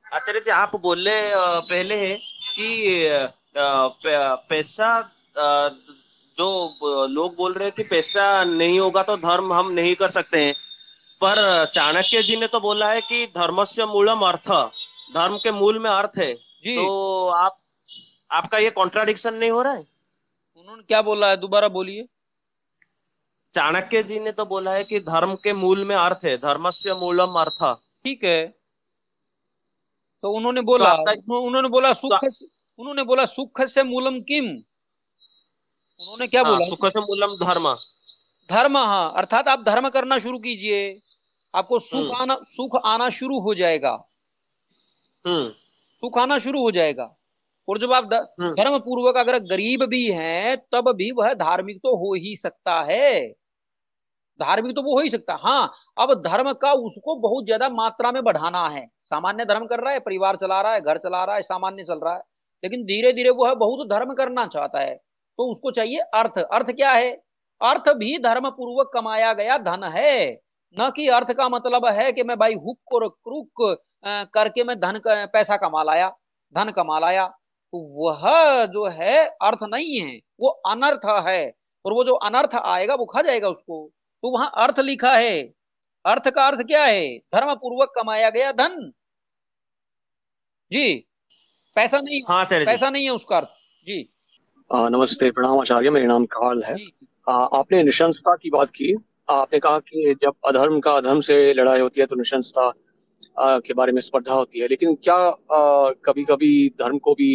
आचार्य 0.07 0.41
जी 0.41 0.51
आप 0.51 0.77
बोले 0.77 1.21
पहले 1.69 2.17
कि 2.17 2.67
पैसा 4.49 4.91
जो 6.39 7.07
लोग 7.07 7.35
बोल 7.37 7.53
रहे 7.53 7.65
हैं 7.65 7.75
कि 7.77 7.83
पैसा 7.83 8.45
नहीं 8.45 8.79
होगा 8.81 9.03
तो 9.03 9.17
धर्म 9.17 9.53
हम 9.53 9.71
नहीं 9.71 9.95
कर 9.95 10.11
सकते 10.11 10.45
हैं। 10.45 10.55
पर 11.21 11.67
चाणक्य 11.67 12.23
जी 12.23 12.37
ने 12.37 12.47
तो 12.47 12.61
बोला 12.61 12.91
है 12.93 13.01
कि 13.01 13.27
धर्म 13.27 13.65
से 13.65 13.85
मूलम 13.85 14.21
अर्थ। 14.23 14.51
धर्म 15.15 15.37
के 15.37 15.53
मूल 15.53 15.79
में 15.79 15.91
अर्थ 15.91 16.19
है। 16.19 16.35
जी। 16.35 16.77
तो 16.77 17.29
आप 17.29 17.57
आपका 18.31 18.59
ये 18.59 18.71
कॉन्ट्राडिक्शन 18.71 19.35
नहीं 19.35 19.51
हो 19.51 19.63
रहा 19.63 19.73
है? 19.73 19.87
उन्होंने 20.57 20.83
क्या 20.83 21.03
बोला 21.03 21.29
है? 21.29 21.37
दोबारा 21.37 21.69
बोलिए। 21.69 22.07
चाणक्य 23.55 24.03
जी 24.03 24.19
ने 24.19 24.33
तो 24.33 24.45
बोला 24.47 24.73
है 24.73 24.85
कि 24.85 25.01
धर्म 25.01 25.35
के 25.35 25.53
मूल 25.53 25.85
में 25.85 25.97
अर्थ 25.97 26.25
है। 26.25 26.37
धर्म 26.37 26.71
से 26.71 26.95
मूलम 26.95 27.39
अर्थ। 27.41 27.63
ठीक 28.05 28.25
है। 28.25 28.47
तो 30.23 30.31
उन्होंने 30.31 30.61
बोला 30.61 30.93
तो 30.95 31.41
उन्होंने 31.41 31.69
बोला 31.69 31.93
सुख 31.93 32.25
तो, 32.25 32.47
उन्होंने 32.79 33.03
बोला 33.03 33.25
सुख 33.25 33.63
से 33.63 33.83
मूलम 33.83 34.21
किम? 34.21 34.47
उन्होंने 36.01 36.27
क्या 36.27 36.43
हाँ, 36.43 36.53
बोला? 36.53 36.65
सुख 36.67 36.87
से 36.87 37.01
मूलम 37.01 37.35
धर्म। 37.37 37.75
धर्म 38.49 38.77
हाँ 38.77 39.13
अर्थात 39.17 39.49
आप 39.49 39.63
धर्म 39.63 39.89
करना 39.89 40.19
शुरू 40.19 40.39
कीजिए। 40.39 40.99
आपको 41.55 41.79
सुख 41.79 42.01
हम्म। 42.01 42.21
आना 42.23 42.35
सुख 42.45 42.77
आना 42.87 43.09
शुरू 43.11 43.41
हो 43.41 43.55
जाएगा। 43.55 43.91
हम्म। 45.25 45.49
सुख 45.49 46.19
आना 46.19 46.39
शुरू 46.39 46.63
हो 46.63 46.71
जाएगा। 46.71 47.15
और 47.69 47.79
जब 47.79 47.93
आप 47.93 48.13
हम्म। 48.13 48.53
धर्म 48.55 48.79
पूर्वक 48.79 49.17
अगर 49.17 49.39
गरीब 49.41 49.85
भी 49.85 50.05
हैं 50.11 50.57
तब 50.73 50.93
भी 50.97 51.11
वह 51.13 51.33
धार्मिक 51.35 51.79
तो 51.79 51.97
हो 51.97 52.15
ही 52.15 52.37
सकता 52.37 52.81
है। 52.83 53.29
धार्मिक 54.41 54.75
तो 54.77 54.83
वो 54.83 54.95
हो 54.95 55.01
ही 55.01 55.09
सकता 55.11 55.35
हाँ 55.43 55.63
अब 56.01 56.13
धर्म 56.23 56.53
का 56.53 56.73
उसको 56.73 57.15
बहुत 57.21 57.45
ज़्यादा 57.45 57.69
मात्रा 57.69 58.13
में 58.13 58.23
बढ़ाना 58.25 58.69
है। 58.69 58.87
सामान्य 59.03 59.45
धर्म 59.45 59.67
कर 59.67 59.81
रहा 59.81 59.93
है 59.93 59.99
परिवार 60.01 60.37
चला 60.37 60.61
रहा 60.63 60.73
है 60.73 60.81
घर 60.81 60.99
चला 60.99 61.25
रहा 61.25 61.37
है 61.37 61.43
सामान्य 61.43 61.85
चल 61.85 62.01
रहा 62.05 62.15
है। 62.15 62.23
लेकिन 62.63 62.85
धीरे 62.85 63.13
धीरे 63.13 63.31
वो 63.31 63.47
है 63.47 63.55
बहुत 63.55 63.87
धर्म 63.89 64.15
करना 64.15 64.47
चाहता 64.47 64.81
है। 64.81 64.95
तो 65.39 65.51
उसको 65.51 65.71
चाहिए 65.73 65.99
अर्थ। 66.15 66.39
अर्थ 66.41 66.71
क्या 66.73 66.93
है? 66.93 67.11
अर्थ 67.61 67.89
भी 67.97 68.17
धर्म 68.21 68.49
पूर्वक 68.53 68.91
कमाया 68.95 69.33
गया 69.35 69.59
धन 69.61 69.85
है। 69.95 70.39
न 70.77 70.91
कि 70.97 71.09
अर्थ 71.11 71.31
का 71.33 71.49
मतलब 71.49 71.87
है 71.91 72.11
कि 72.13 72.23
मैं 72.23 72.37
भाई 72.39 72.55
हुक 72.57 72.93
और 72.95 73.09
क्रुक 73.09 73.63
करके 74.35 74.65
मैं 74.65 74.77
धन 74.81 75.01
पैसा 75.07 75.57
कमा 75.59 75.83
लाया 75.83 76.09
धन 76.55 76.71
कमा 76.73 76.99
लाया। 76.99 77.27
तो 77.73 77.79
वह 77.99 78.65
जो 78.67 78.87
है 78.91 79.19
अर्थ 79.43 79.63
नहीं 79.65 80.01
है 80.01 80.19
वो 80.41 80.49
अनर्थ 80.69 81.07
है। 81.29 81.41
और 81.85 81.93
वो 81.95 82.05
जो 82.05 82.15
अनर्थ 82.27 82.55
आएगा 82.57 82.95
वो 82.95 83.05
खा 83.07 83.23
जाएगा 83.23 83.49
उसको। 83.49 83.87
तो 84.23 84.31
वहाँ 84.31 84.51
अर्थ 84.59 84.81
लिखा 84.81 85.13
है। 85.15 85.41
अर्थ 86.05 86.29
का 86.31 86.47
अर्थ 86.47 86.67
क्या 86.67 86.85
है? 86.85 87.19
धर्म 87.35 87.55
पूर्वक 87.57 87.93
कमाया 87.97 88.31
गया 88.31 88.53
धन। 88.55 88.93
जी। 90.71 90.95
पैसा 91.77 91.99
नहीं 92.01 92.21
हाँ 92.29 92.45
पैसा 92.51 92.91
नहीं 92.91 93.05
है 93.05 93.11
उसका 93.13 93.37
अर्थ। 93.37 93.49
जी। 93.87 94.09
आ, 94.71 94.89
नमस्ते 94.89 95.31
प्रणाम 95.31 95.59
आचार्य 95.59 95.91
मेरा 95.91 96.07
नाम 96.07 96.25
काल 96.27 96.63
है। 96.63 96.75
आ, 97.29 97.33
आपने 97.59 97.83
निशंसता 97.83 98.35
की 98.35 98.51
बात 98.51 98.71
की। 98.71 98.95
आपने 99.31 99.59
कहा 99.59 99.79
कि 99.79 100.15
जब 100.23 100.35
अधर्म 100.47 100.81
का 100.81 100.93
अधर्म 100.93 101.21
से 101.21 101.37
लड़ाई 101.55 101.81
होती 101.81 102.01
है 102.01 102.07
तो 102.07 102.17
निशंसता 102.17 102.73
के 103.41 103.75
बारे 103.75 103.93
में 103.93 104.01
स्पर्धा 104.01 104.35
होती 104.35 104.61
है। 104.61 104.69
लेकिन 104.69 104.95
क्या 104.95 105.15
आ, 105.15 105.91
कभी 106.05 106.25
कभी 106.25 106.69
धर्म 106.81 106.99
को 106.99 107.15
भी 107.15 107.31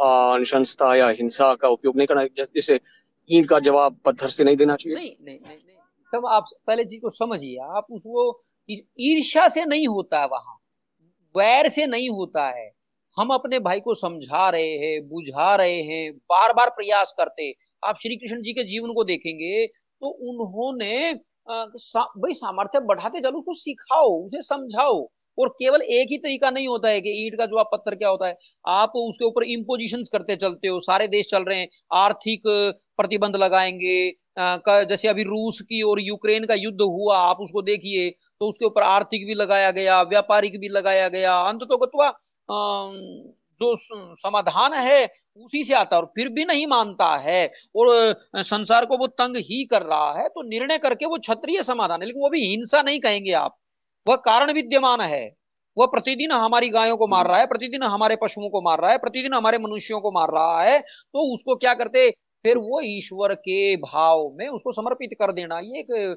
निशंसता 0.00 0.94
या 0.94 1.08
हिंसा 1.08 1.54
का 1.54 1.68
उपयोग 1.68 1.96
नहीं 1.96 2.06
करना 2.06 2.24
जैसे 2.38 2.80
ईंट 3.28 3.48
का 3.48 3.58
जवाब 3.60 3.98
पत्थर 4.04 4.28
से 4.28 4.44
नहीं 4.44 4.56
देना 4.56 4.76
चाहिए? 4.76 4.96
नहीं 4.96 5.10
नहीं 5.24 5.38
नहीं, 5.38 5.56
नहीं। 5.56 5.76
तब 6.12 6.26
आप 6.26 6.44
पहले 6.66 6.84
जी 6.84 6.96
को 6.96 7.10
समझिए। 7.10 7.58
आप 7.76 7.86
उसको 7.90 8.44
ईर्ष्या 9.00 9.48
से 9.48 9.64
नहीं 9.64 9.88
होता 9.88 10.24
वहाँ। 10.24 10.56
वैर 11.34 11.68
से 11.68 11.86
नहीं 11.86 12.10
होता 12.10 12.48
है। 12.48 12.77
हम 13.18 13.28
अपने 13.34 13.58
भाई 13.60 13.80
को 13.80 13.94
समझा 13.96 14.48
रहे 14.50 14.70
हैं, 14.78 15.08
बुझा 15.08 15.54
रहे 15.56 15.80
हैं 15.82 16.12
बार 16.30 16.52
बार 16.52 16.68
प्रयास 16.70 17.14
करते 17.18 17.52
आप 17.82 17.96
श्री 18.02 18.16
कृष्ण 18.16 18.40
जी 18.42 18.52
के 18.52 18.64
जीवन 18.66 18.92
को 18.94 19.04
देखेंगे 19.04 19.66
तो 19.66 20.08
उन्होंने 20.30 21.12
भाई 21.48 22.32
सामर्थ्य 22.34 22.80
बढ़ाते 22.82 23.20
चलो, 23.20 23.38
उसको 23.38 23.52
सिखाओ, 23.54 24.08
उसे 24.24 24.42
समझाओ। 24.42 25.06
और 25.38 25.48
केवल 25.50 25.82
एक 25.82 26.08
ही 26.10 26.16
तरीका 26.18 26.50
नहीं 26.50 26.68
होता 26.68 26.88
है 26.88 27.00
कि 27.00 27.10
ईट 27.26 27.36
का 27.38 27.46
जो 27.46 27.56
आप 27.58 27.68
पत्थर 27.72 27.94
क्या 27.94 28.08
होता 28.08 28.26
है, 28.26 28.36
आप 28.68 28.92
उसके 28.98 29.24
ऊपर 29.24 29.44
इम्पोजिशन 29.46 30.02
करते 30.12 30.36
चलते 30.36 30.68
हो, 30.68 30.78
सारे 30.80 31.06
देश 31.08 31.26
चल 31.30 31.44
रहे 31.44 31.58
हैं, 31.60 31.68
आर्थिक 31.94 32.42
प्रतिबंध 32.98 33.36
लगाएँगे 33.36 34.10
जैसे 34.86 35.08
अभी 35.08 35.22
रूस 35.24 35.60
की 35.62 35.82
और 35.82 36.00
यूक्रेन 36.02 36.44
का 36.46 36.54
युद्ध 36.56 36.80
हुआ, 36.80 37.18
आप 37.18 37.38
उसको 37.40 37.62
देखिए 37.64 38.10
तो 38.10 38.48
उसके 38.48 38.66
ऊपर 38.66 38.82
आर्थिक 38.84 39.26
भी 39.26 39.34
लगाया 39.34 39.70
गया, 39.72 40.00
व्यापारिक 40.04 40.58
भी 40.60 40.68
लगाया 40.70 41.08
गया 41.10 41.34
अंत 41.42 41.60
तो 41.62 41.76
गत्वा 41.78 42.10
जो 42.48 43.74
समाधान 44.16 44.74
है, 44.74 45.04
उसी 45.36 45.62
से 45.64 45.74
आता 45.74 45.96
है 45.96 46.02
और 46.02 46.06
फिर 46.14 46.28
भी 46.28 46.44
नहीं 46.44 46.66
मानता 46.66 47.06
है। 47.18 47.46
और 47.76 47.88
संसार 48.42 48.84
को 48.86 48.96
वो 48.98 49.06
तंग 49.08 49.36
ही 49.42 49.64
कर 49.66 49.82
रहा 49.82 50.12
है 50.20 50.28
तो 50.28 50.42
निर्णय 50.48 50.78
करके 50.78 51.06
वो 51.06 51.18
क्षत्रिय 51.18 51.62
समाधान 51.62 52.02
है। 52.02 52.06
लेकिन 52.06 52.22
वो 52.22 52.28
भी 52.30 52.40
हिंसा 52.46 52.82
नहीं 52.82 53.00
कहेंगे 53.00 53.32
आप। 53.34 53.56
वह 54.06 54.16
कारण 54.18 54.52
विद्यमान 54.52 55.00
है। 55.02 55.24
वह 55.76 55.86
प्रतिदिन 55.86 56.32
हमारी 56.32 56.68
गायों 56.68 56.96
को 56.96 57.06
मार 57.06 57.26
रहा 57.28 57.38
है, 57.38 57.46
प्रतिदिन 57.46 57.82
हमारे 57.84 58.16
पशुओं 58.22 58.48
को 58.50 58.60
मार 58.62 58.80
रहा 58.80 58.90
है, 58.90 58.98
प्रतिदिन 58.98 59.34
हमारे 59.34 59.58
मनुष्यों 59.58 60.00
को 60.00 60.10
मार 60.12 60.30
रहा 60.32 60.62
है 60.62 60.78
तो 60.80 61.34
उसको 61.34 61.56
क्या 61.56 61.74
करते? 61.74 62.10
फिर 62.44 62.58
वो 62.58 62.80
ईश्वर 62.82 63.34
के 63.36 63.76
भाव 63.78 64.28
में 64.34 64.48
उसको 64.48 64.72
समर्पित 64.72 65.10
कर 65.20 65.32
देना। 65.32 65.58
ये 65.60 65.80
एक 65.80 66.16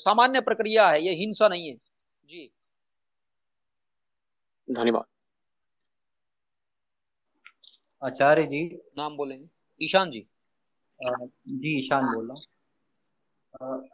सामान्य 0.00 0.40
प्रक्रिया 0.42 0.88
है, 0.88 1.04
ये 1.06 1.12
हिंसा 1.16 1.48
नहीं 1.48 1.68
है। 1.68 1.76
जी। 2.24 2.50
धन्यवाद। 4.68 5.06
आचार्य 8.06 8.42
जी। 8.42 8.64
नाम 8.98 9.16
बोलेंगे। 9.16 9.46
ईशान 9.80 10.10
जी। 10.10 10.20
जी 11.00 11.78
ईशान 11.78 12.00
बोल 12.00 12.26
रहा 12.26 12.34
हूँ। 12.34 12.42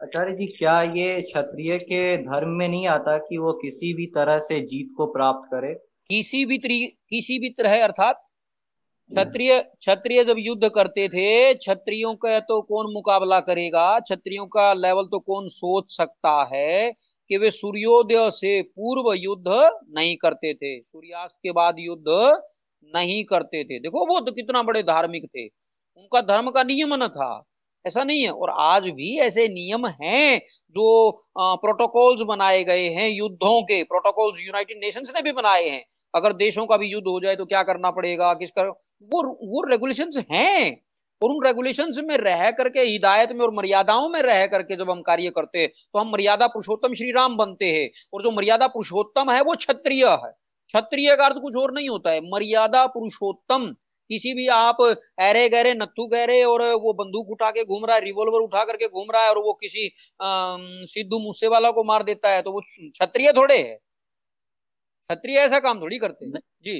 आचार्य 0.03 0.33
जी 0.35 0.45
क्या 0.47 0.73
ये 0.95 1.21
क्षत्रिय 1.21 1.77
के 1.77 2.17
धर्म 2.23 2.49
में 2.49 2.67
नहीं 2.67 2.87
आता 2.87 3.17
कि 3.17 3.37
वो 3.37 3.53
किसी 3.53 3.93
भी 3.93 4.05
तरह 4.05 4.39
से 4.39 4.59
जीत 4.61 4.93
को 4.97 5.05
प्राप्त 5.05 5.47
करे? 5.51 5.73
किसी 6.09 6.45
भी 6.45 6.57
तरी 6.57 6.79
किसी 7.09 7.39
भी 7.39 7.49
तरह 7.49 7.83
अर्थात 7.83 8.21
क्षत्रिय 9.11 9.59
क्षत्रिय 9.59 10.23
जब 10.23 10.35
युद्ध 10.39 10.69
करते 10.69 11.07
थे 11.07 11.53
क्षत्रियों 11.53 12.13
का 12.15 12.39
तो 12.39 12.61
कौन 12.61 12.93
मुकाबला 12.93 13.39
करेगा? 13.39 13.99
क्षत्रियों 13.99 14.45
का 14.47 14.73
लेवल 14.73 15.07
तो 15.07 15.19
कौन 15.19 15.47
सोच 15.47 15.91
सकता 15.91 16.35
है 16.53 16.91
कि 17.29 17.37
वे 17.37 17.49
सूर्योदय 17.51 18.29
से 18.31 18.61
पूर्व 18.61 19.13
युद्ध 19.13 19.47
नहीं 19.97 20.15
करते 20.15 20.53
थे? 20.53 20.79
सूर्यास्त 20.81 21.35
के 21.43 21.51
बाद 21.51 21.75
युद्ध 21.79 22.05
नहीं 22.95 23.23
करते 23.23 23.63
थे। 23.63 23.79
देखो, 23.79 24.05
वो 24.05 24.19
तो 24.19 24.31
कितना 24.31 24.61
बड़े 24.63 24.83
धार्मिक 24.83 25.25
थे। 25.27 25.45
उनका 25.97 26.21
धर्म 26.21 26.49
का 26.51 26.63
नियम 26.63 26.93
न 26.95 27.07
था। 27.07 27.43
ऐसा 27.85 28.03
नहीं 28.03 28.21
है। 28.23 28.31
और 28.31 28.49
आज 28.49 28.83
भी 28.89 29.17
ऐसे 29.19 29.47
नियम 29.47 29.87
हैं 30.01 30.39
जो 30.71 31.11
प्रोटोकॉल्स 31.39 32.21
बनाए 32.21 32.63
गए 32.63 32.87
हैं 32.89 33.09
युद्धों 33.09 33.61
के। 33.63 33.83
प्रोटोकॉल्स 33.83 34.43
यूनाइटेड 34.45 34.77
नेशंस 34.83 35.11
ने 35.15 35.21
भी 35.21 35.31
बनाए 35.31 35.67
हैं। 35.69 35.85
अगर 36.15 36.33
देशों 36.33 36.65
का 36.65 36.77
भी 36.77 36.87
युद्ध 36.87 37.07
हो 37.07 37.19
जाए 37.19 37.35
तो 37.35 37.45
क्या 37.45 37.63
करना 37.63 37.91
पड़ेगा? 37.91 38.33
किस 38.33 38.51
कर, 38.51 38.67
वो 38.67 39.23
वो 39.23 39.63
रेगुलेशंस 39.69 40.17
हैं। 40.31 40.81
और 41.21 41.29
उन 41.29 41.45
रेगुलेशंस 41.45 41.99
में 42.03 42.15
रह 42.17 42.49
करके, 42.51 42.81
हिदायत 42.81 43.31
में 43.31 43.39
और 43.39 43.53
मर्यादाओं 43.53 44.09
में 44.09 44.21
रह 44.21 44.45
करके 44.47 44.75
जब 44.75 44.89
हम 44.91 45.01
कार्य 45.01 45.29
करते 45.29 45.59
हैं 45.59 45.69
तो 45.93 45.99
हम 45.99 46.11
मर्यादा 46.11 46.47
पुरुषोत्तम 46.47 46.93
श्री 46.93 47.11
राम 47.11 47.37
बनते 47.37 47.71
हैं। 47.71 47.89
और 48.13 48.23
जो 48.23 48.31
मर्यादा 48.31 48.67
पुरुषोत्तम 48.67 49.31
है, 49.31 49.41
वो 49.41 49.55
क्षत्रिय 49.55 50.05
है। 50.05 50.42
क्षत्रिय 50.73 51.15
का 51.15 51.25
अर्थ 51.25 51.35
कुछ 51.41 51.55
और 51.57 51.71
नहीं 51.73 51.89
होता 51.89 52.11
है। 52.11 52.21
मर्यादा 52.25 52.85
पुरुषोत्तम। 52.89 53.73
किसी 54.09 54.33
भी 54.33 54.47
आप 54.49 54.81
अरे 54.81 55.47
गहरे 55.49 55.73
नत्थु 55.73 56.05
गहरे 56.07 56.41
और 56.43 56.61
वो 56.77 56.93
बंदूक 56.93 57.29
उठा 57.31 57.49
के 57.51 57.63
घूम 57.65 57.85
रहा 57.85 57.95
है 57.95 58.01
रिवॉल्वर 58.03 58.41
उठा 58.41 58.63
करके 58.65 58.87
घूम 58.87 59.11
रहा 59.11 59.23
है 59.23 59.29
और 59.29 59.37
वो 59.39 59.53
किसी 59.61 59.89
सिद्धू 60.87 61.19
मूसे 61.19 61.47
वाला 61.47 61.71
को 61.71 61.83
मार 61.83 62.03
देता 62.03 62.29
है 62.29 62.41
तो 62.41 62.51
वो 62.51 62.61
क्षत्रिय 62.61 63.31
थोड़े 63.33 63.57
है। 63.57 63.75
क्षत्रिय 65.09 65.37
ऐसा 65.39 65.59
काम 65.59 65.81
थोड़ी 65.81 65.97
करते 65.99 66.25
हैं। 66.25 66.41
जी। 66.63 66.75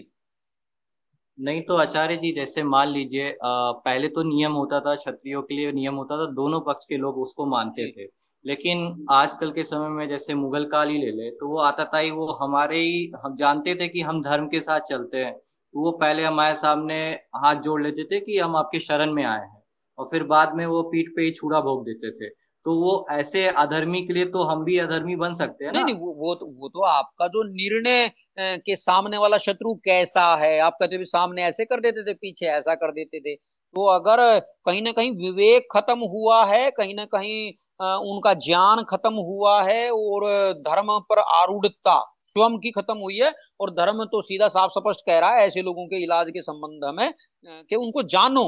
नहीं 1.38 1.62
तो 1.62 1.76
आचार्य 1.78 2.16
जी 2.18 2.32
जैसे 2.32 2.64
मान 2.66 2.90
लीजिए 2.90 3.36
पहले 3.44 4.08
तो 4.10 4.24
नियम 4.26 4.54
होता 4.54 4.80
था 4.80 4.96
क्षत्रियो 4.96 5.42
के 5.42 5.56
लिए 5.56 5.72
नियम 5.72 5.96
होता 5.96 6.18
था 6.18 6.32
दोनों 6.34 6.60
पक्ष 6.64 6.86
के 6.86 6.98
लोग 6.98 7.18
उसको 7.20 7.46
मानते 7.48 7.92
थे। 7.92 8.06
लेकिन 8.46 9.06
आजकल 9.12 9.52
के 9.52 9.64
समय 9.64 9.90
में 9.90 10.08
जैसे 10.10 10.34
मुगल 10.34 10.66
काल 10.66 10.90
ही 10.90 10.98
ले 10.98 11.12
ले 11.14 11.30
तो 11.32 11.48
वो 11.50 11.60
आता 11.62 11.86
था 11.86 12.02
वो 12.14 12.32
हमारे 12.42 12.80
ही 12.80 13.12
हम 13.26 13.36
जानते 13.38 13.76
थे 13.76 13.88
कि 13.88 14.02
हम 14.02 14.22
धर्म 14.24 14.48
के 14.48 14.60
साथ 14.62 14.80
चलते 14.90 15.18
हैं। 15.18 15.34
तो 15.34 15.84
वो 15.84 15.92
पहले 15.92 16.24
हमारे 16.24 16.56
सामने 16.56 17.00
हाथ 17.36 17.62
जोड़ 17.62 17.82
लेते 17.84 18.04
थे 18.06 18.20
कि 18.20 18.38
हम 18.40 18.56
आपके 18.56 18.80
शरण 18.80 19.14
में 19.14 19.24
आए 19.26 19.40
हैं 19.40 19.62
और 19.98 20.10
फिर 20.12 20.24
बाद 20.24 20.56
में 20.56 20.66
वो 20.66 20.82
पीठ 20.84 21.10
पे 21.16 21.22
ही 21.22 21.32
छुरा 21.32 21.62
भोग 21.62 21.84
देते 21.86 22.12
थे। 22.12 22.30
तो 22.66 22.74
वो 22.76 23.06
ऐसे 23.12 23.46
अधर्मी 23.48 24.02
के 24.02 24.14
लिए 24.14 24.26
तो 24.26 24.44
हम 24.44 24.64
भी 24.64 24.78
अधर्मी 24.80 25.16
बन 25.16 25.34
सकते 25.34 25.66
हैं 25.66 25.72
नहीं 25.74 25.84
नहीं 25.84 25.96
वो 25.96 26.14
वो 26.14 26.36
तो, 26.36 26.46
वो 26.48 26.70
तो 26.70 26.84
आपका 26.84 27.28
जो 27.28 27.44
निर्णय 27.44 28.12
के 28.38 28.76
सामने 28.76 29.18
वाला 29.18 29.38
शत्रु 29.38 29.74
कैसा 29.86 30.36
है 30.36 30.58
आप 30.60 30.78
कहते 30.80 30.98
भी 30.98 31.06
सामने 31.06 31.44
ऐसे 31.44 31.66
कर 31.66 31.80
देते 31.80 32.04
थे 32.04 32.14
पीछे 32.14 32.46
ऐसा 32.48 32.76
कर 32.76 32.92
देते 32.92 33.20
थे। 33.20 33.36
तो 33.36 33.86
अगर 33.90 34.40
कहीं 34.66 34.82
ना 34.82 34.92
कहीं 34.92 35.12
विवेक 35.18 35.68
खत्म 35.72 36.00
हुआ 36.10 36.44
है 36.46 36.70
कहीं 36.72 36.96
ना 36.96 37.06
कहीं 37.06 37.52
उनका 37.84 38.34
ज्ञान 38.42 38.84
खत्म 38.84 39.14
हुआ 39.16 39.62
है 39.64 39.90
और 39.92 40.26
धर्म 40.62 40.88
पर 41.10 41.20
आरूढ़ता, 41.20 42.00
स्वयं 42.24 42.58
की 42.60 42.72
खत्म 42.72 42.98
हुई 42.98 43.18
है 43.18 43.34
और 43.60 43.72
धर्म 43.72 44.04
तो 44.06 44.22
सीधा 44.22 44.48
साफ़ 44.50 44.72
स्पष्ट 44.72 45.06
कह 45.06 45.20
रहा 45.20 45.30
है, 45.32 45.46
ऐसे 45.48 45.62
लोगों 45.62 45.86
के 45.88 46.04
इलाज 46.04 46.30
के 46.30 46.42
संबंध 46.42 46.94
में 46.96 47.14
कि 47.46 47.76
उनको 47.76 48.04
जानो 48.10 48.46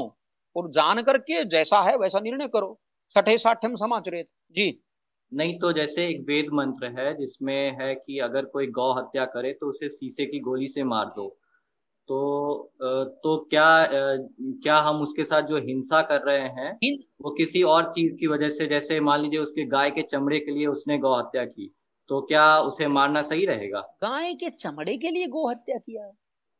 और 0.56 0.70
जान 0.70 1.02
करके 1.02 1.44
जैसा 1.46 1.80
है 1.82 1.96
वैसा 1.96 2.20
निर्णय 2.20 2.48
करो। 2.48 2.78
छठे 3.16 3.36
साठे 3.38 3.68
में 3.68 3.76
समाचरित। 3.76 4.28
जी। 4.52 4.82
नहीं 5.32 5.58
तो 5.58 5.72
जैसे 5.72 6.06
एक 6.08 6.20
वेद 6.28 6.46
मंत्र 6.52 6.86
है 6.98 7.12
जिसमें 7.16 7.76
है 7.80 7.94
कि 7.94 8.18
अगर 8.18 8.44
कोई 8.46 8.66
गौ 8.72 8.92
हत्या 8.92 9.24
करे 9.26 9.52
तो 9.52 9.68
उसे 9.70 9.88
शीशे 9.88 10.26
की 10.26 10.40
गोली 10.40 10.68
से 10.68 10.84
मार 10.84 11.06
दो। 11.06 11.26
तो 12.08 12.72
तो 12.96 13.46
क्या 13.50 13.88
क्या 13.92 14.78
हम 14.78 15.00
उसके 15.02 15.24
साथ 15.24 15.42
जो 15.42 15.56
हिंसा 15.56 16.02
कर 16.02 16.20
रहे 16.20 16.38
हैं 16.38 16.98
वो 17.22 17.30
किसी 17.30 17.62
और 17.62 17.84
चीज़ 17.84 18.16
की 18.16 18.26
वजह 18.26 18.48
से 18.48 18.66
जैसे 18.66 19.00
मान 19.00 19.20
लीजिए 19.20 19.40
उसके 19.40 19.66
गाय 19.66 19.90
के 19.90 20.02
चमड़े 20.02 20.38
के 20.38 20.50
लिए 20.50 20.66
उसने 20.66 20.98
गौ 20.98 21.18
हत्या 21.18 21.44
की 21.44 21.74
तो 22.08 22.20
क्या 22.20 22.58
उसे 22.58 22.86
मारना 22.86 23.22
सही 23.22 23.46
रहेगा? 23.46 23.80
गाय 23.80 24.34
के 24.34 24.50
चमड़े 24.50 24.96
के 24.96 25.08
लिए 25.08 25.26
गौ 25.26 25.50
हत्या 25.50 25.78
किया? 25.78 26.12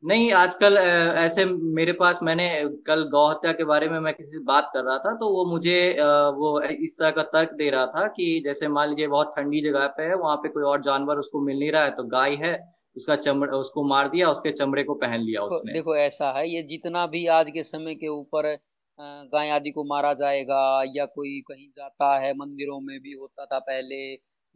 नहीं 0.04 0.32
आजकल 0.32 0.78
ऐसे 0.78 1.44
मेरे 1.44 1.92
पास 1.92 2.18
मैंने 2.22 2.64
कल 2.86 3.04
गौ 3.04 3.30
हत्या 3.30 3.52
के 3.52 3.64
बारे 3.64 3.88
में 3.88 4.00
मैं 4.00 4.14
किसी 4.14 4.30
से 4.30 4.38
बात 4.38 4.70
कर 4.74 4.82
रहा 4.84 4.98
था 4.98 5.14
तो 5.16 5.28
वो 5.28 5.44
मुझे 5.44 5.96
वो 6.36 6.60
इस 6.60 6.98
तरह 6.98 7.10
का 7.10 7.22
तर्क 7.22 7.52
दे 7.52 7.70
रहा 7.70 7.86
था 7.86 8.06
कि 8.06 8.42
जैसे 8.44 8.68
मान 8.68 8.88
लीजिए 8.88 9.06
बहुत 9.06 9.34
ठंडी 9.36 9.60
जगह 9.60 9.86
पे 9.86 10.02
है 10.02 10.14
वहाँ 10.14 10.36
पे 10.36 10.48
कोई 10.48 10.62
और 10.62 10.82
जानवर 10.82 11.16
उसको 11.16 11.40
मिल 11.40 11.58
नहीं 11.58 11.72
रहा 11.72 11.84
है 11.84 11.90
तो 11.90 12.04
गाय 12.04 12.34
है 12.34 12.75
उसका 12.96 13.16
चमड़ा 13.16 13.56
उसको 13.56 13.84
मार 13.84 14.08
दिया 14.08 14.30
उसके 14.30 14.52
चमड़े 14.52 14.82
को 14.84 14.94
पहन 14.96 15.20
लिया 15.20 15.42
उसने। 15.44 15.72
देखो 15.72 15.96
ऐसा 15.96 16.30
है 16.32 16.48
ये 16.50 16.62
जितना 16.62 17.06
भी 17.06 17.26
आज 17.32 17.50
के 17.50 17.62
समय 17.62 17.94
के 17.94 18.08
ऊपर 18.08 18.56
गाय 18.98 19.50
आदि 19.50 19.70
को 19.70 19.84
मारा 19.84 20.12
जाएगा 20.14 20.60
या 20.96 21.04
कोई 21.06 21.40
कहीं 21.48 21.68
जाता 21.68 22.16
है 22.18 22.32
मंदिरों 22.34 22.80
में 22.80 22.98
भी 23.00 23.12
होता 23.12 23.44
था 23.46 23.58
पहले 23.60 24.00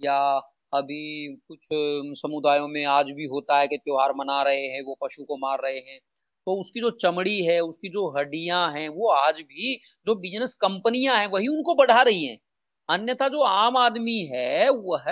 या 0.00 0.18
अभी 0.72 1.02
कुछ 1.48 1.68
समुदायों 2.18 2.68
में 2.68 2.84
आज 2.88 3.06
भी 3.10 3.24
होता 3.26 3.58
है 3.58 3.68
कि 3.68 3.76
त्योहार 3.78 4.12
मना 4.16 4.42
रहे 4.42 4.66
हैं 4.66 4.82
वो 4.82 4.96
पशु 5.02 5.24
को 5.24 5.36
मार 5.36 5.58
रहे 5.62 5.78
हैं 5.80 5.98
तो 6.46 6.54
उसकी 6.60 6.80
जो 6.80 6.90
चमड़ी 7.00 7.38
है 7.44 7.58
उसकी 7.60 7.88
जो 7.88 8.08
हड्डियाँ 8.18 8.60
हैं 8.72 8.88
वो 8.90 9.10
आज 9.12 9.40
भी 9.42 9.74
जो 10.06 10.14
बिज़नेस 10.16 10.54
कंपनियाँ 10.60 11.16
हैं 11.16 11.26
वही 11.26 11.48
उनको 11.48 11.74
बढ़ा 11.74 12.00
रही 12.02 12.24
हैं। 12.26 12.38
अन्यथा 12.90 13.28
जो 13.28 13.42
आम 13.42 13.76
आदमी 13.78 14.18
है 14.26 14.68
वह 14.70 15.04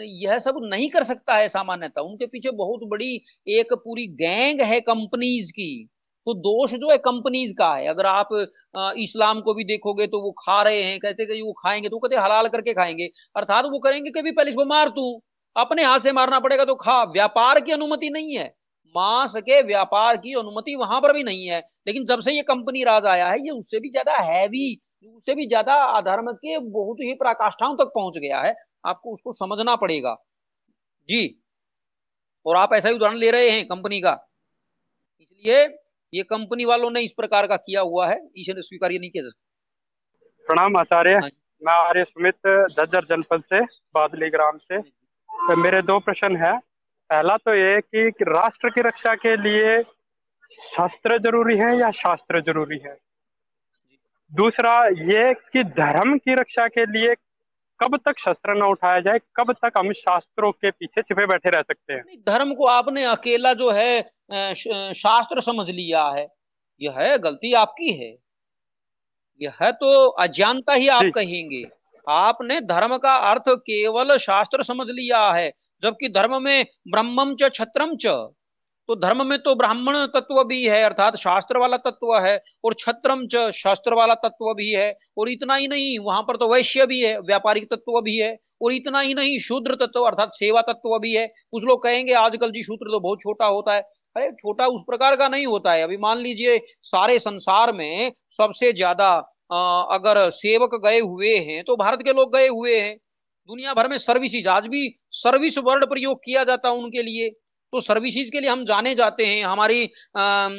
यह 0.00 0.38
सब 0.40 0.58
नहीं 0.64 0.88
कर 0.90 1.02
सकता 1.04 1.34
है 1.36 1.48
सामान्यतः। 1.50 2.00
उनके 2.02 2.26
पीछे 2.26 2.50
बहुत 2.56 2.80
बड़ी 2.90 3.14
एक 3.50 3.72
पूरी 3.74 4.06
गैंग 4.16 4.60
है 4.62 4.80
कंपनीज़ 4.82 5.52
की। 5.52 5.88
तो 6.26 6.34
दोष 6.36 6.74
जो 6.74 6.90
है 6.90 6.96
कंपनीज़ 7.00 7.52
का 7.54 7.74
है। 7.74 7.86
अगर 7.88 8.06
आप 8.06 8.28
इस्लाम 8.98 9.40
को 9.40 9.54
भी 9.54 9.64
देखोगे 9.64 10.06
तो 10.06 10.20
वो 10.22 10.30
खा 10.38 10.60
रहे 10.62 10.82
हैं, 10.82 10.98
कहते 11.00 11.26
कि 11.26 11.40
वो 11.42 11.52
खाएँगे 11.54 11.88
तो 11.88 11.98
कहते 11.98 12.16
हलाल 12.18 12.48
करके 12.48 12.72
खाएँगे। 12.74 13.08
अर्थात 13.36 13.64
वो 13.66 13.78
करेंगे 13.80 14.10
कि 14.12 14.30
पहले 14.30 14.50
इसको 14.50 14.64
मार 14.66 14.88
तू। 14.90 15.20
अपने 15.56 15.84
हाथ 15.84 16.00
से 16.00 16.12
मारना 16.12 16.38
पड़ेगा 16.40 16.64
तो 16.64 16.74
खा। 16.76 17.02
व्यापार 17.12 17.60
की 17.60 17.72
अनुमति 17.72 18.10
नहीं 18.10 18.36
है। 18.36 18.46
मांस 18.94 19.36
के 19.38 19.60
व्यापार 19.64 20.16
की 20.16 20.32
अनुमति 20.34 20.74
वहाँ 20.76 21.00
पर 21.00 21.12
भी 21.12 21.22
नहीं 21.22 21.46
है। 21.46 21.58
लेकिन 21.86 22.04
जब 22.06 22.20
से 22.20 22.32
ये 22.32 22.42
कंपनी 22.44 22.82
राज 22.84 23.06
आया 23.06 23.28
है, 23.28 23.38
ये 23.38 23.50
उससे 23.52 23.80
भी 23.80 23.90
ज़्यादा 23.90 24.16
हैवी 24.22 24.78
उससे 25.04 25.34
भी 25.34 25.46
ज़्यादा 25.46 25.74
अधर्म 25.96 26.32
के 26.34 26.58
बहुत 26.58 27.00
ही 27.00 27.14
प्राकाष्ठाओं 27.14 27.76
तक 27.76 27.90
पहुँच 27.94 28.18
गया 28.18 28.40
है। 28.40 28.54
आपको 28.86 29.12
उसको 29.12 29.32
समझना 29.34 29.74
पड़ेगा। 29.76 30.14
जी। 31.08 31.24
और 32.46 32.56
आप 32.56 32.72
ऐसा 32.74 32.88
ही 32.88 32.94
उदाहरण 32.94 33.16
ले 33.16 33.30
रहे 33.30 33.50
हैं 33.50 33.64
कंपनी 33.66 34.00
का। 34.00 34.12
इसलिए 35.20 35.64
ये 36.12 36.22
कंपनी 36.24 36.64
वालों 36.64 36.90
ने 36.90 37.00
इस 37.00 37.12
प्रकार 37.12 37.46
का 37.46 37.56
किया 37.58 37.80
हुआ 37.82 38.08
है। 38.08 38.20
ईश्वर 38.38 38.60
स्वीकार 38.62 38.90
नहीं 38.90 39.10
किया 39.10 39.22
जा 39.24 39.30
प्रणाम 40.46 40.76
आचार्य। 40.76 41.14
हाँ 41.14 41.30
मैं 41.62 41.72
आर्य 41.74 42.04
सुमित 42.04 42.46
झज्जर 42.70 43.04
जनपद 43.04 43.42
से 43.42 43.60
बादली 43.94 44.28
ग्राम 44.30 44.58
से। 44.58 44.80
तो 44.80 45.56
मेरे 45.56 45.80
दो 45.82 45.98
प्रश्न 46.00 46.36
है। 46.36 46.56
पहला 47.10 47.36
तो 47.36 47.54
ये 47.54 47.80
कि 47.80 48.08
राष्ट्र 48.24 48.70
की 48.70 48.80
रक्षा 48.80 49.14
के 49.16 49.36
लिए 49.36 49.82
शास्त्र 50.66 51.18
ज़रूरी 51.18 51.56
है 51.58 51.76
या 51.78 51.90
शास्त्र 51.92 52.40
ज़रूरी 52.42 52.78
है? 52.78 52.96
दूसरा 54.32 54.74
ये 54.88 55.32
कि 55.52 55.62
धर्म 55.64 56.16
की 56.18 56.34
रक्षा 56.34 56.66
के 56.68 56.84
लिए 56.88 57.14
कब 57.80 57.96
तक 58.06 58.18
शस्त्र 58.18 58.54
न 58.54 58.62
उठाया 58.62 59.00
जाए 59.00 59.18
कब 59.36 59.52
तक 59.54 59.72
हम 59.78 59.92
शास्त्रों 59.92 60.50
के 60.52 60.70
पीछे 60.70 61.02
छिपे 61.02 61.26
बैठे 61.26 61.50
रह 61.50 61.62
सकते 61.62 61.92
हैं। 61.92 62.02
धर्म 62.28 62.54
को 62.54 62.66
आपने 62.66 63.04
अकेला 63.04 63.52
जो 63.54 63.70
है 63.70 64.02
शास्त्र 64.94 65.40
समझ 65.40 65.68
लिया 65.70 66.04
है 66.08 66.26
यह 66.80 66.98
है 66.98 67.18
गलती 67.18 67.52
आपकी 67.54 67.92
है। 67.94 68.14
यह 69.40 69.52
है 69.62 69.70
तो 69.72 70.08
अज्ञानता 70.22 70.74
ही 70.74 70.88
आप 70.90 71.10
कहेंगे। 71.14 71.64
आपने 72.06 72.60
धर्म 72.62 72.96
का 72.98 73.14
अर्थ 73.30 73.48
केवल 73.60 74.16
शास्त्र 74.18 74.62
समझ 74.62 74.86
लिया 74.90 75.20
है 75.32 75.50
जबकि 75.82 76.08
धर्म 76.08 76.42
में 76.42 76.64
ब्रह्मम 76.88 77.34
च 77.34 77.50
छत्रम 77.54 77.96
च। 77.96 78.06
तो 78.88 78.94
धर्म 78.96 79.26
में 79.26 79.38
तो 79.38 79.54
ब्राह्मण 79.54 79.96
तत्व 80.06 80.42
भी 80.44 80.62
है, 80.64 80.82
अर्थात 80.84 81.16
शास्त्र 81.16 81.58
वाला 81.58 81.76
तत्व 81.78 82.14
है, 82.16 82.38
और 82.64 82.74
छत्रम 82.78 83.26
च 83.26 83.50
शास्त्र 83.54 83.94
वाला 83.94 84.14
तत्व 84.16 84.52
भी 84.54 84.70
है, 84.70 84.92
और 85.18 85.28
इतना 85.30 85.54
ही 85.54 85.68
नहीं, 85.68 85.98
वहाँ 86.00 86.22
पर 86.22 86.36
तो 86.36 86.48
वैश्य 86.48 86.86
भी 86.86 87.00
है, 87.00 87.18
व्यापारिक 87.22 87.64
तत्व 87.72 88.00
भी 88.02 88.16
है, 88.18 88.36
और 88.62 88.72
इतना 88.72 89.00
ही 89.00 89.14
नहीं, 89.14 89.38
शूद्र 89.40 89.74
तत्व, 89.76 90.00
अर्थात 90.02 90.30
सेवा 90.34 90.60
तत्व 90.62 90.98
भी 90.98 91.12
है। 91.14 91.26
कुछ 91.26 91.64
लोग 91.64 91.82
कहेंगे, 91.82 92.12
आजकल 92.14 92.50
जी 92.50 92.62
शूद्र 92.62 92.90
तो 92.92 93.00
बहुत 93.00 93.20
छोटा 93.22 93.46
होता 93.46 93.74
है। 93.74 93.80
अरे, 94.16 94.30
छोटा 94.32 94.66
उस 94.66 94.82
प्रकार 94.86 95.16
का 95.16 95.28
नहीं 95.28 95.46
होता 95.46 95.72
है। 95.72 95.82
अभी 95.82 95.96
मान 95.98 96.18
लीजिए, 96.18 96.58
सारे 96.84 97.18
संसार 97.18 97.72
में 97.72 98.12
सबसे 98.32 98.72
ज़्यादा 98.72 99.08
अगर 99.90 100.28
सेवक 100.32 100.74
गए 100.84 100.98
हुए 101.00 101.34
हैं 101.40 101.62
तो 101.64 101.76
भारत 101.76 101.98
के 102.04 102.12
लोग 102.12 102.32
गए 102.36 102.46
हुए 102.48 102.78
हैं। 102.80 102.96
दुनिया 103.48 103.74
भर 103.74 103.88
में 103.88 103.96
सर्विसेज़ 103.98 104.48
आज 104.48 104.66
भी 104.68 104.88
सर्विस 105.14 105.58
वर्ड 105.60 105.84
प्रयोग 105.88 106.18
किया 106.24 106.44
जाता 106.44 106.68
है 106.68 106.74
उनके 106.76 107.02
लिए। 107.02 107.28
तो 107.76 107.80
सर्विसेज़ 107.82 108.30
के 108.30 108.40
लिए 108.40 108.50
हम 108.50 108.64
जाने 108.64 108.94
जाते 108.94 109.24
हैं। 109.26 109.42
हमारी 109.44 109.84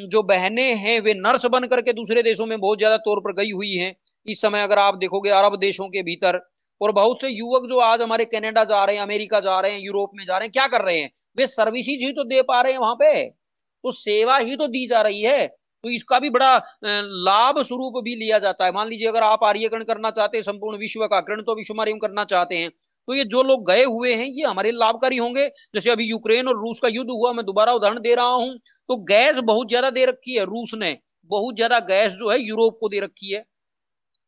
जो 0.08 0.22
बहनें 0.26 0.76
हैं, 0.78 1.00
वे 1.02 1.14
नर्स 1.16 1.46
बन 1.48 1.64
करके 1.68 1.94
दूसरे 1.96 2.24
देशों 2.24 2.46
में 2.46 2.60
बहुत 2.60 2.78
ज़्यादा 2.78 2.98
तौर 3.06 3.20
पर 3.22 3.34
गई 3.36 3.52
हुई 3.52 3.74
हैं। 3.74 3.96
इस 4.28 4.42
समय 4.42 4.64
अगर 4.64 4.80
आप 4.80 4.96
देखोगे 4.98 5.30
अरब 5.32 5.56
देशों 5.60 5.88
के 5.90 6.04
भीतर, 6.04 6.40
और 6.82 6.92
बहुत 6.94 7.22
से 7.22 7.30
युवक 7.30 7.68
जो 7.70 7.80
आज 7.82 8.02
हमारे 8.02 8.26
कनाडा 8.28 8.64
जा 8.66 8.84
रहे 8.84 8.96
हैं, 8.96 9.04
अमेरिका 9.04 9.40
जा 9.42 9.60
रहे 9.60 9.72
हैं, 9.72 9.80
यूरोप 9.82 10.12
में 10.16 10.26
जा 10.26 10.38
रहे 10.38 10.46
हैं, 10.46 10.52
क्या 10.52 10.68
कर 10.68 10.82
रहे 10.82 11.00
हैं? 11.00 11.10
वे 11.38 11.48
सर्विसेज़ 11.48 12.04
ही 12.04 12.12
तो 12.14 12.24
दे 12.26 12.42
पा 12.44 12.62
रहे 12.62 12.72
हैं 12.72 12.80
वहाँ 12.80 12.96
पे। 12.96 13.24
तो 13.84 13.92
सेवा 13.94 14.38
ही 14.40 14.56
तो 14.56 14.68
दी 14.70 14.86
जा 14.88 15.02
रही 15.02 15.22
है। 15.24 15.48
तो 15.84 15.90
इसका 15.92 16.20
भी 16.20 16.30
बड़ा 16.30 16.56
लाभ 16.84 17.62
स्वरूप 17.64 18.02
भी 18.04 18.16
लिया 18.16 18.40
जाता 18.40 18.66
है। 18.66 18.72
मान 18.74 18.88
लीजिए 18.90 19.08
अगर 19.08 19.24
आप 19.24 19.44
आर्यकरण 19.46 19.84
करना 19.86 20.12
चाहते 20.12 20.38
हैं, 20.38 20.44
संपूर्ण 20.44 20.78
विश्व 20.78 21.06
का 21.06 21.20
करण 21.22 21.42
तो 21.44 21.56
विश्व 21.56 21.84
करना 21.98 22.24
चाहते 22.26 22.58
हैं। 22.58 22.70
तो 23.08 23.14
ये 23.14 23.24
जो 23.26 23.42
लोग 23.44 23.66
गए 23.68 23.84
हुए 23.86 24.14
हैं, 24.14 24.26
ये 24.28 24.44
हमारे 24.46 24.72
लाभकारी 24.74 25.18
होंगे। 25.18 25.48
जैसे 25.76 25.92
अभी 25.92 26.06
यूक्रेन 26.06 26.48
और 26.48 26.56
रूस 26.58 26.80
का 26.80 26.88
युद्ध 26.90 27.10
हुआ, 27.12 27.32
मैं 27.34 27.46
दोबारा 27.46 27.74
उदाहरण 27.74 28.00
दे 28.02 28.14
रहा 28.16 28.26
हूँ। 28.28 28.58
तो 28.90 28.96
गैस 29.06 29.38
बहुत 29.46 29.70
ज़्यादा 29.70 29.90
दे 29.92 30.06
रखी 30.06 30.36
है, 30.36 30.46
रूस 30.46 30.72
ने। 30.76 30.98
बहुत 31.30 31.56
ज़्यादा 31.56 31.80
गैस 31.86 32.14
जो 32.14 32.30
है, 32.32 32.40
यूरोप 32.42 32.78
को 32.82 32.90
दे 32.90 33.00
रखी 33.00 33.34
है। 33.34 33.44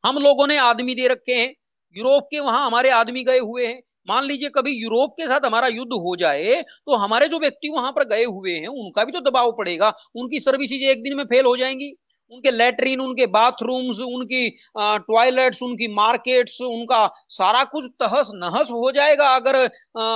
हम 0.03 0.17
लोगों 0.19 0.47
ने 0.47 0.57
आदमी 0.59 0.95
दे 0.95 1.07
रखे 1.07 1.33
हैं। 1.33 1.53
यूरोप 1.95 2.27
के 2.31 2.39
वहाँ 2.41 2.65
हमारे 2.65 2.89
आदमी 2.93 3.23
गए 3.25 3.39
हुए 3.39 3.65
हैं। 3.67 3.81
मान 4.07 4.25
लीजिए 4.25 4.49
कभी 4.49 4.71
यूरोप 4.73 5.11
के 5.13 5.27
साथ 5.27 5.45
हमारा 5.45 5.67
युद्ध 5.69 5.93
हो 5.95 6.15
जाए 6.17 6.61
तो 6.63 6.95
हमारे 6.97 7.27
जो 7.27 7.39
व्यक्ति 7.39 7.69
वहाँ 7.69 7.91
पर 7.93 8.03
गए 8.07 8.23
हुए 8.25 8.51
हैं, 8.53 8.67
उनका 8.67 9.03
भी 9.05 9.11
तो 9.11 9.19
दबाव 9.21 9.51
पड़ेगा। 9.53 9.89
उनकी 10.15 10.39
सर्विसेज़ 10.41 10.83
एक 10.85 11.03
दिन 11.03 11.17
में 11.17 11.23
फेल 11.25 11.45
हो 11.45 11.55
जाएँगी। 11.57 11.93
उनके 12.31 12.51
लेटरिन 12.51 12.99
उनके 13.01 13.25
बाथरूम्स 13.29 13.99
उनकी 14.01 14.49
टॉयलेट्स 14.77 15.61
उनकी 15.63 15.87
मार्केट्स 15.93 16.61
उनका 16.61 17.05
सारा 17.29 17.63
कुछ 17.65 17.85
तहस 17.99 18.31
नहस 18.35 18.71
हो 18.71 18.91
जाएगा 18.91 19.29
अगर 19.35 19.57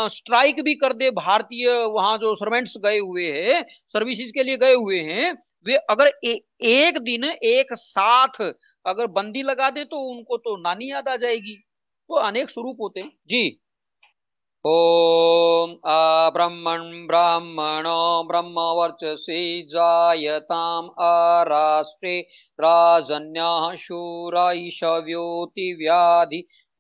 स्ट्राइक 0.10 0.62
भी 0.63 0.76
कर 0.76 0.93
दे 0.93 1.10
भारतीय 1.13 1.70
वहाँ 1.89 2.18
जो 2.18 2.36
सर्वेंट्स 2.36 2.78
गए 2.86 2.97
हुए 2.99 3.32
हैं 3.32 3.64
सर्विसेज़ 3.88 4.32
के 4.34 4.43
लिए 4.43 4.57
गए 4.57 4.74
हुए 4.76 4.99
हैं 5.01 5.34
वे 5.66 5.76
अगर 5.89 6.11
ए, 6.26 6.39
एक 6.61 6.97
दिन 6.99 7.24
एक 7.24 7.74
साथ 7.76 8.41
अगर 8.86 9.07
बंदी 9.09 9.41
लगा 9.43 9.70
दे 9.70 9.84
तो 9.86 9.97
उनको 10.09 10.38
तो 10.38 10.55
नानी 10.57 10.91
याद 10.91 11.07
आ 11.09 11.16
जाएगी। 11.18 11.55
तो 12.09 12.16
अनेक 12.22 12.49
स्वरूप 12.49 12.78
होते 12.82 12.99
हैं। 12.99 13.11
जी। 13.28 13.59
ॐ 14.66 15.72
अब्रह्मन् 15.91 17.07
ब्राह्मणो 17.07 18.03
ब्रह्मवर्चसि 18.28 19.39
जायताम् 19.70 20.88
अराष्ट्रे 21.07 22.14
राजन्यः 22.61 23.66
शूरैषव्योतिव्याधि 23.80 24.80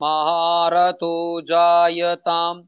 महारथो 0.01 1.17
जायताम् 1.49 2.61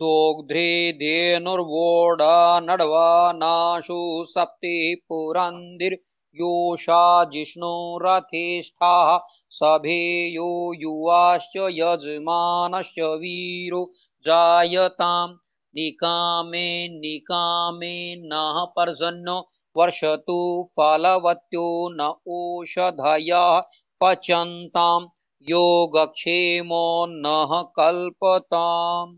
दोग्ध्रे 0.00 0.70
धेनुर्वोढा 1.00 2.38
नड्वा 2.60 3.10
नाशु 3.42 3.98
सप्ति 4.28 4.78
पुरन्दिर् 5.08 5.96
योषा 6.40 7.02
जिष्णुरथेष्ठाः 7.32 9.10
सभेयो 9.58 10.48
युवाश्च 10.80 11.56
यजमानश्च 11.78 12.98
वीरो 13.00 13.82
जायताम्। 14.26 15.32
निकामे 15.74 16.88
निकामे 16.88 18.16
नः 18.16 18.64
पर्जन्यो 18.64 19.50
वर्षतु 19.76 20.68
फलवत्यो 20.76 21.88
न 21.92 22.14
ओषधयः 22.26 23.60
पचन्ताम्। 24.00 25.08
योगक्षेमो 25.50 27.06
नः 27.08 27.62
कल्पताम्। 27.62 29.16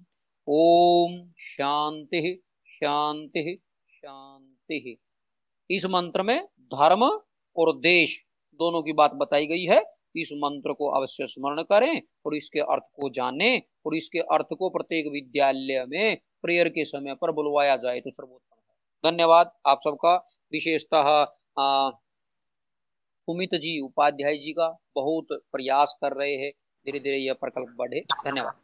ओम 0.48 1.30
शांति 1.38 2.42
शांति 2.66 3.62
शांति 3.88 4.98
इस 5.70 5.86
मंत्र 5.86 6.22
में 6.22 6.44
धर्म 6.61 7.20
और 7.57 7.76
देश 7.76 8.22
दोनों 8.55 8.82
की 8.82 8.92
बात 8.92 9.12
बताई 9.14 9.46
गई 9.46 9.64
है। 9.64 9.84
इस 10.16 10.30
मंत्र 10.34 10.72
को 10.72 10.88
अवश्य 10.90 11.26
स्मरण 11.26 11.62
करें 11.62 12.02
और 12.26 12.36
इसके 12.36 12.60
अर्थ 12.60 12.82
को 12.96 13.10
जाने 13.10 13.56
और 13.86 13.96
इसके 13.96 14.18
अर्थ 14.34 14.54
को 14.58 14.68
प्रत्येक 14.68 15.06
विद्यालय 15.12 15.84
में 15.88 16.16
प्रेयर 16.42 16.68
के 16.68 16.84
समय 16.84 17.14
पर 17.14 17.32
बुलवाया 17.32 17.76
जाए 17.76 18.00
तो 18.00 18.10
सर्वोत्तम 18.10 18.56
है। 18.56 19.10
धन्यवाद 19.10 19.52
आप 19.66 19.80
सबका। 19.84 20.14
विशेषतः 20.52 21.24
सुमित 23.28 23.54
जी 23.54 23.78
उपाध्याय 23.80 24.36
जी 24.36 24.52
का 24.52 24.68
बहुत 24.96 25.26
प्रयास 25.32 25.96
कर 26.00 26.16
रहे 26.16 26.34
हैं। 26.34 26.50
धीरे 26.86 27.00
धीरे 27.00 27.16
यह 27.18 27.34
प्रकल्प 27.34 27.74
बढ़े। 27.78 28.00
धन्यवाद। 28.00 28.63